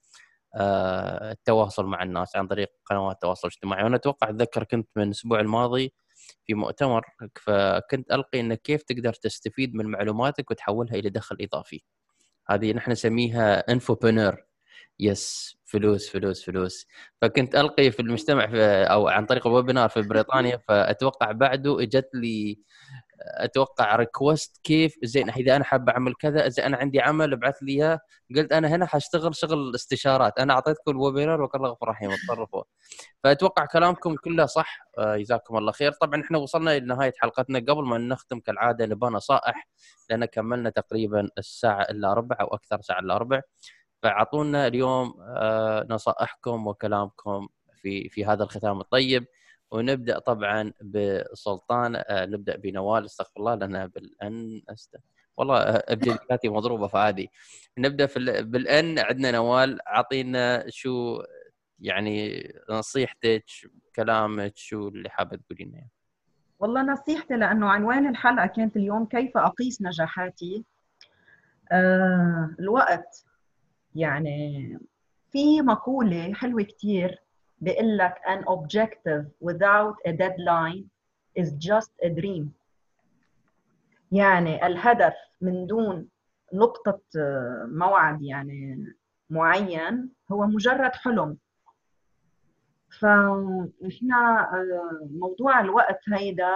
التواصل 0.57 1.87
مع 1.87 2.03
الناس 2.03 2.37
عن 2.37 2.47
طريق 2.47 2.69
قنوات 2.85 3.15
التواصل 3.15 3.49
الاجتماعي. 3.49 3.85
وأنا 3.85 3.97
أتوقع 3.97 4.29
أتذكر 4.31 4.65
كنت 4.65 4.89
من 4.97 5.03
الأسبوع 5.03 5.41
الماضي 5.41 5.95
في 6.45 6.55
مؤتمر 6.55 7.03
فكنت 7.43 8.13
ألقي 8.13 8.41
إنك 8.41 8.63
كيف 8.63 8.83
تقدر 8.83 9.13
تستفيد 9.13 9.75
من 9.75 9.87
معلوماتك 9.87 10.51
وتحولها 10.51 10.95
إلى 10.95 11.11
دخل 11.11 11.37
إضافي. 11.41 11.83
هذه 12.51 12.73
نحن 12.73 12.91
نسميها 12.91 13.73
infopreneur 13.73 14.45
يس 15.01 15.57
فلوس 15.65 16.09
فلوس 16.11 16.45
فلوس. 16.45 16.87
فكنت 17.23 17.55
ألقي 17.57 17.91
في 17.91 18.01
المجتمع 18.01 18.47
في 18.47 18.63
أو 18.65 19.09
عن 19.09 19.27
طريق 19.27 19.47
ال 19.47 19.52
webinar 19.52 19.89
في 19.89 20.03
بريطانيا 20.03 20.57
فأتوقع 20.57 21.33
بعده 21.33 21.83
إجت 21.83 22.11
لي 22.15 22.59
أتوقع 23.21 23.97
request 23.97 24.61
كيف 24.64 24.95
زين 25.03 25.31
إذا 25.31 25.57
أنا 25.57 25.64
حاب 25.64 25.89
أعمل 25.89 26.14
كذا 26.14 26.47
إذا 26.47 26.66
أنا 26.66 26.77
عندي 26.77 27.01
عمل 27.01 27.33
ابعث 27.33 27.57
لي 27.62 27.73
إياه. 27.73 28.01
قلت 28.37 28.53
أنا 28.53 28.69
هنا 28.69 28.87
حاشتغل 28.87 29.35
شغل 29.35 29.75
استشارات. 29.75 30.39
أنا 30.39 30.53
اعطيتكم 30.55 30.91
ال 30.91 30.97
webinar 30.97 31.43
وكل 31.43 31.59
غفور 31.59 31.89
رحيم 31.89 32.11
تصرفوا 32.14 32.62
فأتوقع 33.25 33.64
كلامكم 33.66 34.16
كله 34.16 34.47
صح. 34.47 34.81
آه، 34.99 35.16
جزاكم 35.16 35.57
الله 35.57 35.73
خير. 35.73 35.93
طبعا 35.93 36.23
إحنا 36.23 36.39
وصلنا 36.39 36.79
لنهايه 36.79 37.12
حلقتنا. 37.19 37.59
قبل 37.59 37.85
ما 37.85 37.99
نختم 37.99 38.41
كالعادة 38.41 38.87
نبغى 38.87 39.11
نصائح 39.11 39.69
لأن 40.11 40.25
كملنا 40.25 40.71
تقريبا 40.71 41.29
الساعة 41.39 41.83
إلا 41.83 42.14
ربع 42.14 42.37
أو 42.41 42.47
أكثر 42.47 42.81
ساعة 42.81 42.99
إلا 43.01 43.19
ربع. 43.19 43.41
فأعطونا 44.03 44.66
اليوم 44.66 45.14
آه، 45.37 45.87
نصائحكم 45.91 46.66
وكلامكم 46.66 47.49
في 47.83 48.09
في 48.09 48.25
هذا 48.25 48.45
الختام. 48.45 48.81
الطيب 48.81 49.27
ونبدأ 49.71 50.19
طبعا 50.19 50.73
بسلطان 50.81 51.97
آه، 51.97 52.27
نبدأ 52.27 52.57
بنوال 52.57 53.05
استغفر 53.05 53.41
الله 53.41 53.55
لأنها 53.55 53.87
بالأن 53.87 54.62
أست... 54.69 54.97
والله 55.37 55.57
آه، 55.59 55.85
ابجدياتي 55.89 56.49
مضروبة 56.49 56.87
فعادي 56.87 57.31
نبدأ 57.79 58.07
في 58.07 58.43
بالأن 58.43 58.99
عندنا 58.99 59.31
نوال 59.31 59.89
أعطينا 59.89 60.64
شو 60.69 61.23
يعني 61.81 62.49
نصيحتك 62.71 63.45
كلامك 63.97 64.53
شو 64.57 64.89
اللي 64.89 65.11
حابة 65.11 65.37
تقولي 65.37 65.64
لنا 65.64 65.89
والله 66.59 66.83
نصيحتي 66.83 67.35
لأنه 67.35 67.69
عنوان 67.69 68.09
الحلقة 68.09 68.47
كانت 68.47 68.77
اليوم؟ 68.77 69.07
كيف 69.07 69.37
أقيس 69.37 69.83
نجاحاتي؟ 69.83 70.64
آه 71.73 72.55
الوقت 72.61 73.25
يعني 73.95 74.79
في 75.33 75.62
مقولة 75.62 76.33
حلوة 76.35 76.62
كثير 76.62 77.23
بيقول 77.61 77.99
لك 77.99 78.15
an 78.27 78.45
objective 78.45 79.25
without 79.49 79.97
a 80.09 80.13
deadline 80.13 80.85
is 81.41 81.49
just 81.53 81.93
a 82.05 82.09
dream. 82.09 82.45
يعني 84.13 84.67
الهدف 84.67 85.15
من 85.41 85.67
دون 85.67 86.09
نقطة 86.53 87.01
موعد 87.65 88.23
يعني 88.23 88.87
معين 89.31 90.09
هو 90.33 90.47
مجرد 90.47 90.95
حلم. 90.95 91.37
فاحنا 93.01 94.49
موضوع 95.11 95.61
الوقت 95.61 96.01
هيدا 96.13 96.55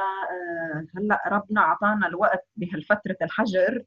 هلأ 0.96 1.22
ربنا 1.26 1.61
أعطانا 1.61 2.07
الوقت 2.07 2.46
بهالفترة 2.57 3.16
الحجر. 3.22 3.84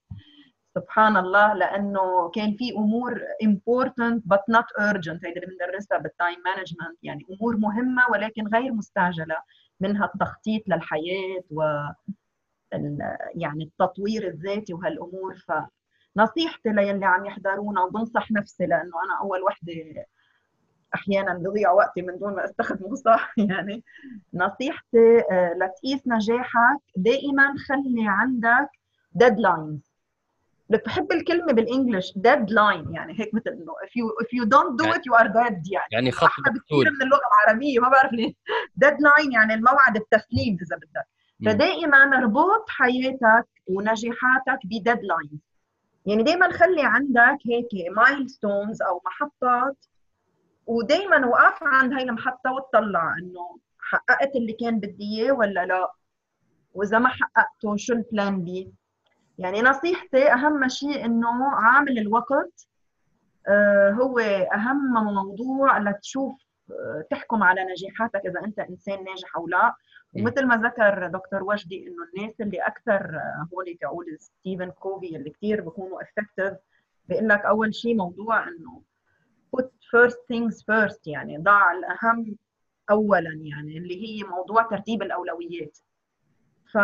سبحان 0.75 1.17
الله 1.17 1.53
لأنه 1.53 2.29
كان 2.29 2.55
في 2.55 2.71
أمور 2.71 3.21
important 3.43 4.21
but 4.33 4.43
not 4.55 4.67
urgent. 4.79 5.25
هيدي 5.25 5.39
اللي 5.39 5.57
بندرسها 5.59 5.97
بال 5.97 6.11
time 6.11 6.39
management 6.45 6.97
يعني 7.03 7.25
أمور 7.31 7.57
مهمة 7.57 8.03
ولكن 8.11 8.47
غير 8.47 8.73
مستعجلة 8.73 9.35
منها 9.79 10.05
التخطيط 10.05 10.61
للحياة 10.67 11.43
و 11.51 11.63
يعني 13.35 13.63
التطوير 13.63 14.27
الذاتي 14.27 14.73
وهالأمور. 14.73 15.35
فنصيحتي 15.35 16.69
للي 16.69 17.05
عم 17.05 17.25
يحضرونا 17.25 17.81
وبنصح 17.81 18.31
نفسي 18.31 18.65
لأنه 18.65 18.93
أنا 19.05 19.19
أول 19.21 19.43
وحدة 19.43 20.05
أحيانا 20.95 21.33
بضيع 21.33 21.71
وقتي 21.71 22.01
من 22.01 22.19
دون 22.19 22.35
ما 22.35 22.45
أستخدمه 22.45 22.95
صح؟ 23.05 23.33
يعني 23.37 23.83
نصيحتي 24.33 25.19
آه، 25.31 25.53
لتقيس 25.53 26.07
نجاحك 26.07 26.81
دائما 26.95 27.53
خلي 27.67 28.05
عندك 28.07 28.69
deadlines 29.13 29.94
بحب 30.69 31.11
الكلمة 31.11 31.53
بال 31.53 31.66
English 31.66 32.13
deadline 32.15 32.93
يعني 32.93 33.19
هيك 33.19 33.33
مثل 33.33 33.49
إنه 33.49 33.73
if 33.85 33.89
you 33.89 34.25
if 34.25 34.29
you 34.37 34.45
don't 34.49 34.83
do 34.83 34.95
it 34.95 35.01
you 35.01 35.19
are 35.21 35.27
dead 35.27 35.71
يعني. 35.71 35.87
يعني 35.91 36.11
خط 36.11 36.29
كثير 36.29 36.91
من 36.91 37.01
اللغة 37.01 37.21
العربية 37.45 37.79
ما 37.79 37.89
بعرف 37.89 38.11
ليه. 38.13 38.33
deadline 38.75 39.31
يعني 39.31 39.53
الموعد 39.53 39.95
التسليم 39.95 40.57
إذا 40.61 40.75
بدك. 40.75 41.07
فدائما 41.45 41.97
اربط 41.97 42.69
حياتك 42.69 43.47
ونجاحاتك 43.67 44.59
ب 44.65 44.73
deadline 44.73 45.39
يعني 46.05 46.23
دائما 46.23 46.51
خلي 46.51 46.81
عندك 46.83 47.37
هيك 47.45 47.95
milestones 47.97 48.81
أو 48.81 49.01
محطات 49.05 49.85
ودائما 50.67 51.27
وقف 51.27 51.63
عند 51.63 51.93
هاي 51.93 52.03
المحطة 52.03 52.51
وتطلع 52.53 53.15
إنه 53.21 53.57
حققت 53.79 54.35
اللي 54.35 54.53
كان 54.53 54.79
بدي 54.79 55.21
إياه 55.21 55.31
ولا 55.31 55.65
لا. 55.65 55.91
وإذا 56.73 56.99
ما 56.99 57.09
حققته 57.09 57.75
شو 57.77 57.93
ال 57.93 58.03
plan 58.03 58.43
B 58.43 58.71
يعني 59.37 59.61
نصيحتي 59.61 60.33
أهم 60.33 60.67
شيء 60.67 61.05
إنه 61.05 61.55
عامل 61.55 61.99
الوقت 61.99 62.67
آه، 63.47 63.91
هو 63.91 64.19
أهم 64.53 64.93
موضوع 65.13 65.77
لتشوف 65.77 66.45
آه، 66.71 67.05
تحكم 67.09 67.43
على 67.43 67.63
نجاحاتك 67.63 68.25
إذا 68.25 68.39
أنت 68.45 68.59
إنسان 68.59 69.03
ناجح 69.03 69.35
أو 69.35 69.47
لا. 69.47 69.75
ومثل 70.13 70.45
ما 70.45 70.57
ذكر 70.57 71.07
دكتور 71.07 71.43
وجدي 71.43 71.87
إنه 71.87 72.03
الناس 72.15 72.41
اللي 72.41 72.57
أكثر 72.57 73.15
آه، 73.15 73.47
هول 73.53 73.77
بتقول 73.81 74.17
ستيفن 74.19 74.71
كوفي 74.71 75.15
اللي 75.15 75.29
كثير 75.29 75.61
بيكونوا 75.61 76.01
effective 76.01 76.53
بيقول 77.09 77.27
لك 77.29 77.45
أول 77.45 77.75
شيء 77.75 77.95
موضوع 77.95 78.47
إنه 78.47 78.81
put 79.57 79.65
first 79.65 80.17
things 80.33 80.55
first 80.55 80.99
يعني 81.05 81.37
ضع 81.37 81.71
الأهم 81.71 82.37
اولا 82.91 83.39
يعني 83.43 83.77
اللي 83.77 84.05
هي 84.05 84.23
موضوع 84.23 84.63
ترتيب 84.63 85.01
الأولويات. 85.01 85.77
ف 86.71 86.77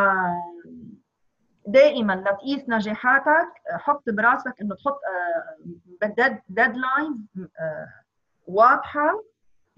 دائما 1.67 2.13
لتقيس 2.13 2.69
نجاحاتك 2.69 3.47
حط 3.71 4.09
براسك 4.09 4.53
إنه 4.61 4.75
تحط 4.75 4.99
deadline 6.49 7.27
آه، 7.37 7.49
آه، 7.59 7.87
واضحة. 8.47 9.23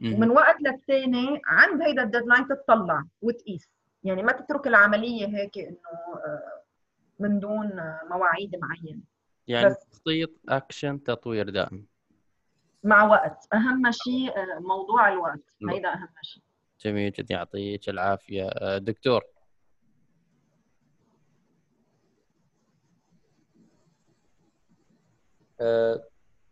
ومن 0.03 0.29
وقت 0.29 0.61
للثاني 0.61 1.41
عند 1.45 1.81
هيدا 1.81 2.03
ال 2.03 2.08
deadline 2.08 2.47
تطلع 2.47 3.03
وتقيس. 3.21 3.69
يعني 4.03 4.23
ما 4.23 4.31
تترك 4.31 4.67
العملية 4.67 5.27
هيك 5.27 5.57
إنه 5.57 6.15
آه، 6.25 6.61
من 7.19 7.39
دون 7.39 7.71
مواعيد 8.09 8.55
معينة. 8.55 9.01
يعني 9.47 9.75
تخطيط 9.91 10.29
اكشن 10.49 11.03
تطوير 11.03 11.49
دائم. 11.49 11.85
مع 12.83 13.03
وقت. 13.03 13.47
أهم 13.53 13.91
شيء 13.91 14.33
موضوع 14.59 15.13
الوقت. 15.13 15.39
هيدا 15.69 15.93
أهم 15.93 16.13
شيء. 16.21 16.43
جميل 16.81 17.11
جدا. 17.11 17.35
يعطيك 17.35 17.89
العافية. 17.89 18.77
دكتور. 18.77 19.21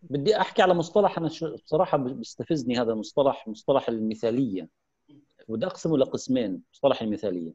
بدي 0.02 0.38
أحكي 0.38 0.62
على 0.62 0.74
مصطلح 0.74 1.18
أنا 1.18 1.28
بصراحة 1.66 1.98
بيستفزني 1.98 2.80
هذا 2.80 2.92
المصطلح 2.92 3.48
مصطلح 3.48 3.90
المثالية. 3.90 4.70
وبدي 5.48 5.66
أقسمه 5.66 5.98
لقسمين 5.98 6.64
مصطلح 6.74 7.02
المثالية. 7.02 7.54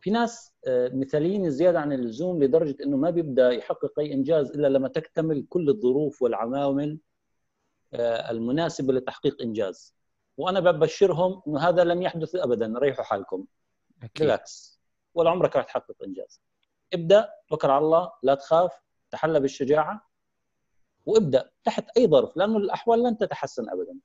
في 0.00 0.10
ناس 0.10 0.52
أه 0.66 0.88
مثاليين 0.88 1.50
زيادة 1.50 1.80
عن 1.80 1.92
اللزوم 1.92 2.42
لدرجة 2.42 2.76
إنه 2.82 2.96
ما 2.96 3.10
بيبدأ 3.10 3.50
يحقق 3.50 3.98
أي 3.98 4.12
إنجاز 4.12 4.50
إلا 4.50 4.66
لما 4.66 4.88
تكتمل 4.88 5.46
كل 5.48 5.68
الظروف 5.68 6.22
والعوامل 6.22 6.98
أه 7.94 8.30
المناسبة 8.30 8.92
لتحقيق 8.92 9.42
إنجاز. 9.42 9.94
وأنا 10.36 10.60
ببشرهم 10.60 11.42
إنه 11.46 11.60
هذا 11.60 11.84
لم 11.84 12.02
يحدث 12.02 12.34
ابدا 12.36 12.74
ريحوا 12.78 13.04
حالكم. 13.04 13.44
بالعكس 14.18 14.80
ولا 15.14 15.30
عمرك 15.30 15.56
راح 15.56 15.64
تحقق 15.64 16.02
إنجاز. 16.04 16.40
ابدأ 16.92 17.30
توكل 17.48 17.70
على 17.70 17.84
الله 17.84 18.12
لا 18.22 18.34
تخاف 18.34 18.72
تحلى 19.10 19.40
بالشجاعة. 19.40 20.11
وابدأ 21.06 21.50
تحت 21.64 21.84
أي 21.96 22.06
ظرف 22.06 22.36
لأنه 22.36 22.56
الأحوال 22.56 23.02
لن 23.02 23.18
تتحسن 23.18 23.68
ابدا. 23.70 23.98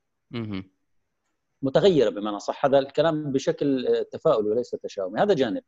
متغيرة 1.62 2.10
بمعنى 2.10 2.40
صح 2.40 2.64
هذا 2.64 2.78
الكلام 2.78 3.32
بشكل 3.32 3.86
تفاؤلي 4.12 4.50
وليس 4.50 4.70
تشاؤمي 4.70 5.20
هذا 5.20 5.34
جانب. 5.34 5.62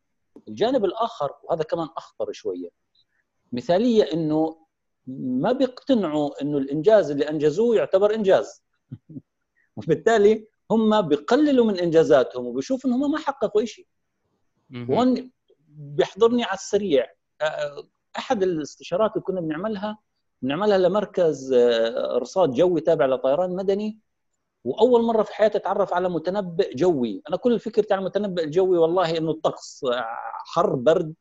الجانب 0.48 0.84
الآخر 0.84 1.32
وهذا 1.42 1.62
كمان 1.62 1.88
أخطر 1.96 2.32
شوية 2.32 2.68
مثالية 3.52 4.02
إنه 4.12 4.66
ما 5.06 5.52
بيقتنعوا 5.52 6.42
إنه 6.42 6.58
الإنجاز 6.58 7.10
اللي 7.10 7.28
أنجزوه 7.28 7.76
يعتبر 7.76 8.14
إنجاز. 8.14 8.62
وبالتالي 9.76 10.48
هم 10.70 11.02
بيقللوا 11.02 11.66
من 11.66 11.78
إنجازاتهم 11.78 12.46
وبيشوفوا 12.46 12.90
إنهم 12.90 13.10
ما 13.12 13.18
حققوا 13.18 13.64
شيء. 13.64 13.86
وهون 14.88 15.30
بيحضرني 15.68 16.44
على 16.44 16.54
السريع 16.54 17.06
أحد 18.18 18.42
الاستشارات 18.42 19.12
اللي 19.12 19.22
كنا 19.22 19.40
بنعملها 19.40 19.98
بنعملها 20.43 20.78
لمركز 20.78 21.53
آه، 21.53 22.16
ارصاد 22.16 22.51
جوي 22.53 22.80
تابع 22.80 23.07
لطيران 23.07 23.57
مدني 23.57 23.99
وأول 24.64 25.03
مرة 25.03 25.22
في 25.22 25.34
حياتي 25.34 25.59
أتعرف 25.59 25.95
على 25.95 26.09
متنبئ 26.09 26.74
جوي. 26.76 27.22
أنا 27.28 27.36
كل 27.36 27.61
فكرتي 27.61 27.95
عن 27.95 28.01
المتنبئ 28.01 28.45
الجوي 28.45 28.78
والله 28.78 29.18
إنه 29.18 29.30
الطقس 29.30 29.84
آه، 29.84 30.05
حر 30.47 30.74
برد 30.74 31.14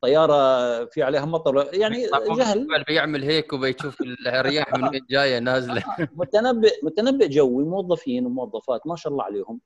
طيارة 0.00 0.84
في 0.84 1.02
عليها 1.02 1.24
مطر 1.24 1.68
يعني 1.74 2.06
جهل. 2.36 2.84
بيعمل 2.88 3.22
هيك 3.24 3.52
وبيشوف 3.52 4.00
الرياح 4.26 4.74
من 4.74 4.88
وين 4.88 5.06
جاية 5.10 5.38
نازلة. 5.38 5.82
متنبئ 6.20 6.74
متنبئ 6.82 7.28
جوي 7.28 7.64
موظفين 7.64 8.26
وموظفات 8.26 8.86
ما 8.86 8.96
شاء 8.96 9.12
الله 9.12 9.24
عليهم. 9.24 9.60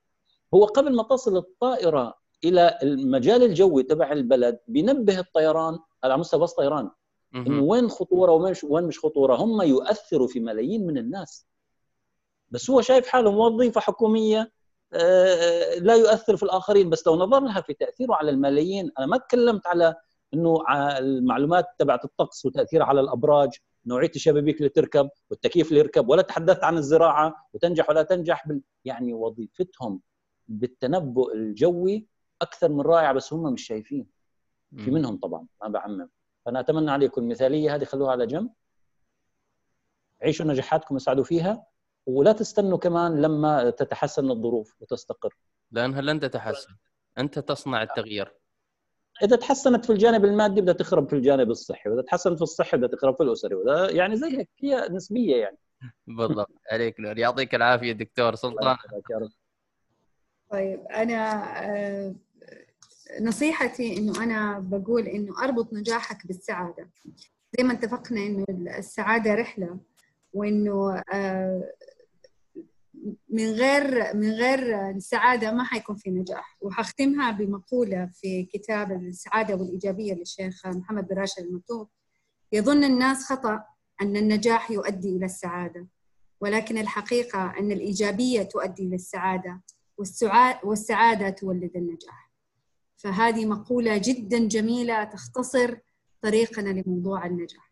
هو 0.54 0.64
قبل 0.64 0.96
ما 0.96 1.02
تصل 1.02 1.36
الطائرة 1.36 2.14
إلى 2.44 2.78
المجال 2.82 3.42
الجوي 3.42 3.82
تبع 3.82 4.12
البلد 4.12 4.58
بينبه 4.68 5.18
الطيران 5.18 5.78
على 6.04 6.16
مستوى 6.16 6.40
بس 6.40 6.52
طيران. 6.52 6.90
انه 7.34 7.62
وين 7.62 7.88
خطورة 7.88 8.32
وين 8.32 8.54
وين 8.64 8.84
مش 8.84 8.98
خطورة؟ 8.98 9.34
هم 9.36 9.62
يؤثروا 9.62 10.26
في 10.26 10.40
ملايين 10.40 10.86
من 10.86 10.98
الناس. 10.98 11.46
بس 12.50 12.70
هو 12.70 12.80
شايف 12.80 13.08
حاله 13.08 13.30
وظيفه 13.30 13.80
حكومية 13.80 14.52
آه، 14.92 15.74
لا 15.74 15.94
يؤثر 15.94 16.36
في 16.36 16.42
الآخرين. 16.42 16.90
بس 16.90 17.06
لو 17.06 17.16
نظرنا 17.16 17.60
في 17.60 17.74
تأثيره 17.74 18.14
على 18.14 18.30
الملايين 18.30 18.90
أنا 18.98 19.06
ما 19.06 19.16
تكلمت 19.16 19.66
على 19.66 19.94
إنه 20.34 20.64
المعلومات 20.98 21.66
تبعت 21.78 22.04
الطقس 22.04 22.46
وتاثيرها 22.46 22.86
على 22.86 23.00
الأبراج 23.00 23.50
نوعية 23.86 24.10
الشبابيك 24.16 24.56
اللي 24.56 24.68
تركب 24.68 25.10
والتكييف 25.30 25.68
اللي 25.68 25.80
يركب 25.80 26.08
ولا 26.08 26.22
تحدثت 26.22 26.64
عن 26.64 26.76
الزراعة 26.76 27.48
وتنجح 27.52 27.90
ولا 27.90 28.02
تنجح 28.02 28.48
بال... 28.48 28.60
يعني 28.84 29.14
وظيفتهم 29.14 30.00
بالتنبؤ 30.48 31.34
الجوي 31.34 32.06
أكثر 32.42 32.68
من 32.68 32.80
رائعه 32.80 33.12
بس 33.12 33.32
هم 33.32 33.52
مش 33.52 33.66
شايفين. 33.66 34.06
في 34.76 34.90
منهم 34.90 35.16
طبعا 35.16 35.46
ما 35.62 35.68
بعمم. 35.68 36.08
فانا 36.50 36.60
أتمنى 36.60 36.90
عليكم 36.90 37.22
المثالية 37.22 37.74
هذه 37.74 37.84
خلوها 37.84 38.10
على 38.10 38.26
جنب. 38.26 38.50
عيشوا 40.22 40.46
نجاحاتكم 40.46 40.94
وسعدوا 40.94 41.24
فيها 41.24 41.66
ولا 42.06 42.32
تستنوا 42.32 42.78
كمان 42.78 43.22
لما 43.22 43.70
تتحسن 43.70 44.30
الظروف 44.30 44.76
وتستقر. 44.80 45.36
لأنها 45.70 46.00
لن 46.00 46.20
تتحسن. 46.20 46.76
أنت 47.18 47.38
تصنع 47.38 47.82
التغيير. 47.82 48.34
إذا 49.22 49.36
تحسنت 49.36 49.84
في 49.84 49.92
الجانب 49.92 50.24
المادي 50.24 50.60
بدها 50.60 50.74
تخرب 50.74 51.08
في 51.08 51.16
الجانب 51.16 51.50
الصحي 51.50 51.90
وإذا 51.90 52.02
تحسنت 52.02 52.36
في 52.36 52.42
الصحي 52.42 52.76
بدها 52.76 52.88
تخرب 52.88 53.16
في 53.16 53.22
الأسري 53.22 53.54
وده 53.54 53.88
يعني 53.88 54.16
زي 54.16 54.38
هيك 54.38 54.48
هي 54.62 54.88
نسبية 54.88 55.36
يعني. 55.36 55.58
بالضبط. 56.18 56.60
عليك 56.72 57.00
نور. 57.00 57.18
يعطيك 57.18 57.54
العافية 57.54 57.92
دكتور. 57.92 58.34
سلطان. 58.34 58.76
طيب 60.50 60.80
أنا 60.80 61.42
آه، 61.64 62.14
نصيحتي 63.20 63.96
إنه 63.96 64.22
أنا 64.22 64.58
بقول 64.58 65.06
إنه 65.06 65.42
أربط 65.42 65.72
نجاحك 65.72 66.26
بالسعادة. 66.26 66.90
زي 67.58 67.64
ما 67.64 67.72
اتفقنا 67.72 68.20
إنه 68.20 68.44
السعادة 68.78 69.34
رحلة 69.34 69.78
وإنه 70.32 71.02
آه، 71.12 71.72
من 73.28 73.44
غير 73.46 74.14
من 74.14 74.30
غير 74.30 74.90
السعاده 74.90 75.52
ما 75.52 75.64
حيكون 75.64 75.96
في 75.96 76.10
نجاح. 76.10 76.56
وحختمها 76.60 77.30
بمقولة 77.30 78.10
في 78.14 78.44
كتاب 78.44 78.92
السعادة 78.92 79.54
والإيجابية 79.54 80.14
للشيخ 80.14 80.66
محمد 80.66 81.08
بن 81.08 81.16
راشد 81.16 81.42
المكتوب 81.42 81.88
يظن 82.52 82.84
الناس 82.84 83.24
خطأ 83.24 83.64
أن 84.02 84.16
النجاح 84.16 84.70
يؤدي 84.70 85.16
إلى 85.16 85.24
السعادة 85.24 85.86
ولكن 86.40 86.78
الحقيقة 86.78 87.58
أن 87.58 87.72
الإيجابية 87.72 88.42
تؤدي 88.42 88.82
إلى 88.86 88.94
السعادة 88.94 89.60
والسعادة 90.64 91.30
تولد 91.30 91.76
النجاح. 91.76 92.29
فهذه 93.02 93.46
مقولة 93.46 94.00
جدا 94.04 94.48
جميلة 94.48 95.04
تختصر 95.04 95.76
طريقنا 96.22 96.70
لموضوع 96.70 97.26
النجاح. 97.26 97.70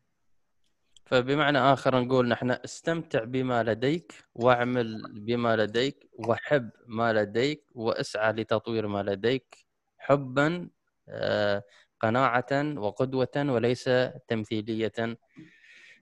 فبمعنى 1.06 1.58
آخر 1.58 2.00
نقول 2.00 2.28
نحن 2.28 2.50
استمتع 2.50 3.24
بما 3.24 3.62
لديك 3.62 4.12
واعمل 4.34 5.02
بما 5.12 5.56
لديك 5.56 6.10
وحب 6.28 6.70
ما 6.86 7.12
لديك 7.12 7.64
واسعى 7.74 8.32
لتطوير 8.32 8.86
ما 8.86 9.02
لديك 9.02 9.56
حبا 9.98 10.70
آه، 11.08 11.62
قناعة 12.00 12.78
وقدوة 12.78 13.28
وليس 13.36 13.90
تمثيلية. 14.28 15.16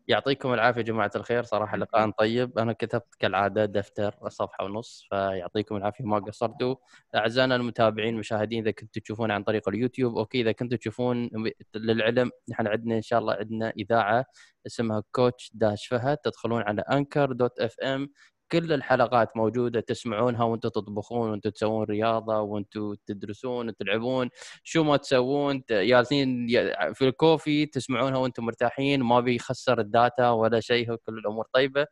يعطيكم 0.08 0.52
العافية 0.54 0.80
جماعة 0.82 1.10
الخير 1.16 1.42
صراحة 1.42 1.76
لقاء 1.76 2.10
طيب. 2.10 2.58
أنا 2.58 2.72
كتبت 2.72 3.14
كالعادة 3.18 3.64
دفتر 3.64 4.14
صفحة 4.28 4.64
ونص 4.64 5.06
فيعطيكم 5.10 5.76
العافية 5.76 6.04
ما 6.04 6.18
قصرتوا. 6.18 6.76
أعزائنا 7.14 7.56
المتابعين 7.56 8.14
المشاهدين 8.14 8.62
إذا 8.62 8.70
كنتوا 8.70 9.02
تشوفون 9.02 9.30
عن 9.30 9.42
طريق 9.42 9.68
اليوتيوب 9.68 10.16
okay 10.18 10.40
إذا 10.40 10.52
كنتوا 10.52 10.78
تشوفون 10.78 11.30
للعلم 11.74 12.30
نحن 12.50 12.66
عندنا 12.66 12.96
إن 12.96 13.02
شاء 13.02 13.18
الله 13.18 13.34
عندنا 13.34 13.72
إذاعة 13.78 14.24
اسمها 14.66 15.02
Coach 15.12 15.50
dash 15.54 15.86
فهد 15.86 16.16
تدخلون 16.16 16.62
على 16.62 16.82
Anchor 16.82 17.32
dot 17.32 17.58
FM. 17.60 18.08
كل 18.52 18.72
الحلقات 18.72 19.36
موجودة 19.36 19.80
تسمعونها 19.80 20.44
وأنتم 20.44 20.68
تطبخون 20.68 21.30
وأنتم 21.30 21.50
تسوون 21.50 21.84
رياضة 21.84 22.40
وأنتم 22.40 22.94
تدرسون 23.06 23.68
وتلعبون 23.68 24.28
شو 24.64 24.84
ما 24.84 24.96
تسوون 24.96 25.62
جالسين 25.70 26.48
في 26.94 27.02
ال 27.08 27.17
coffee 27.17 27.66
تسمعونها 27.66 28.18
وأنتم 28.18 28.44
مرتاحين 28.44 29.02
ما 29.02 29.20
بيخسر 29.20 29.80
ال 29.80 29.90
data 29.90 30.30
ولا 30.30 30.60
شيء 30.60 30.94
كل 30.94 31.18
الأمور 31.18 31.46
طيبة 31.52 31.86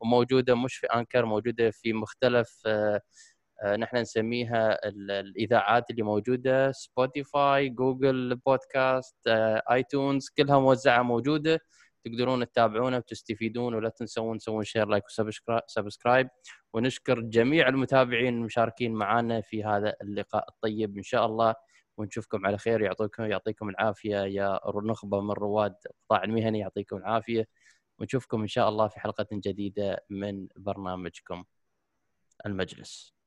وموجودة 0.00 0.54
مش 0.54 0.76
في 0.76 0.86
Anchor 0.86 1.24
موجودة 1.26 1.70
في 1.70 1.92
مختلف 1.92 2.62
آه، 2.66 3.00
آه، 3.64 3.76
نحن 3.76 3.96
نسميها 3.96 4.78
الإذاعات 4.88 5.90
اللي 5.90 6.02
موجودة 6.02 6.72
Spotify 6.72 7.68
Google 7.68 8.36
Podcast 8.46 9.16
iTunes 9.70 10.28
كلها 10.36 10.58
موزعة 10.60 11.02
موجودة. 11.02 11.60
تقدرون 12.04 12.46
تتابعونا 12.46 12.96
وتستفيدون 12.96 13.74
ولا 13.74 13.88
تنسون 13.88 14.38
تسوون 14.38 14.64
share 14.64 14.88
like 14.88 15.04
و 15.06 15.18
subscribe 15.18 16.28
ونشكر 16.72 17.20
جميع 17.20 17.68
المتابعين 17.68 18.34
المشاركين 18.34 18.92
معنا 18.92 19.40
في 19.40 19.64
هذا 19.64 19.94
اللقاء 20.02 20.48
الطيب. 20.48 20.96
إن 20.96 21.02
شاء 21.02 21.26
الله 21.26 21.54
ونشوفكم 21.96 22.46
على 22.46 22.58
خير. 22.58 22.80
يعطيكم 22.82 23.24
يعطيكم 23.24 23.68
العافية. 23.68 24.16
يا 24.16 24.60
نخبه 24.84 25.20
من 25.20 25.30
رواد 25.30 25.74
القطاع 25.90 26.24
المهني 26.24 26.58
يعطيكم 26.58 26.96
العافية. 26.96 27.48
ونشوفكم 27.98 28.40
إن 28.40 28.48
شاء 28.48 28.68
الله 28.68 28.88
في 28.88 29.00
حلقة 29.00 29.26
جديدة 29.32 30.04
من 30.10 30.48
برنامجكم 30.56 31.44
المجلس. 32.46 33.19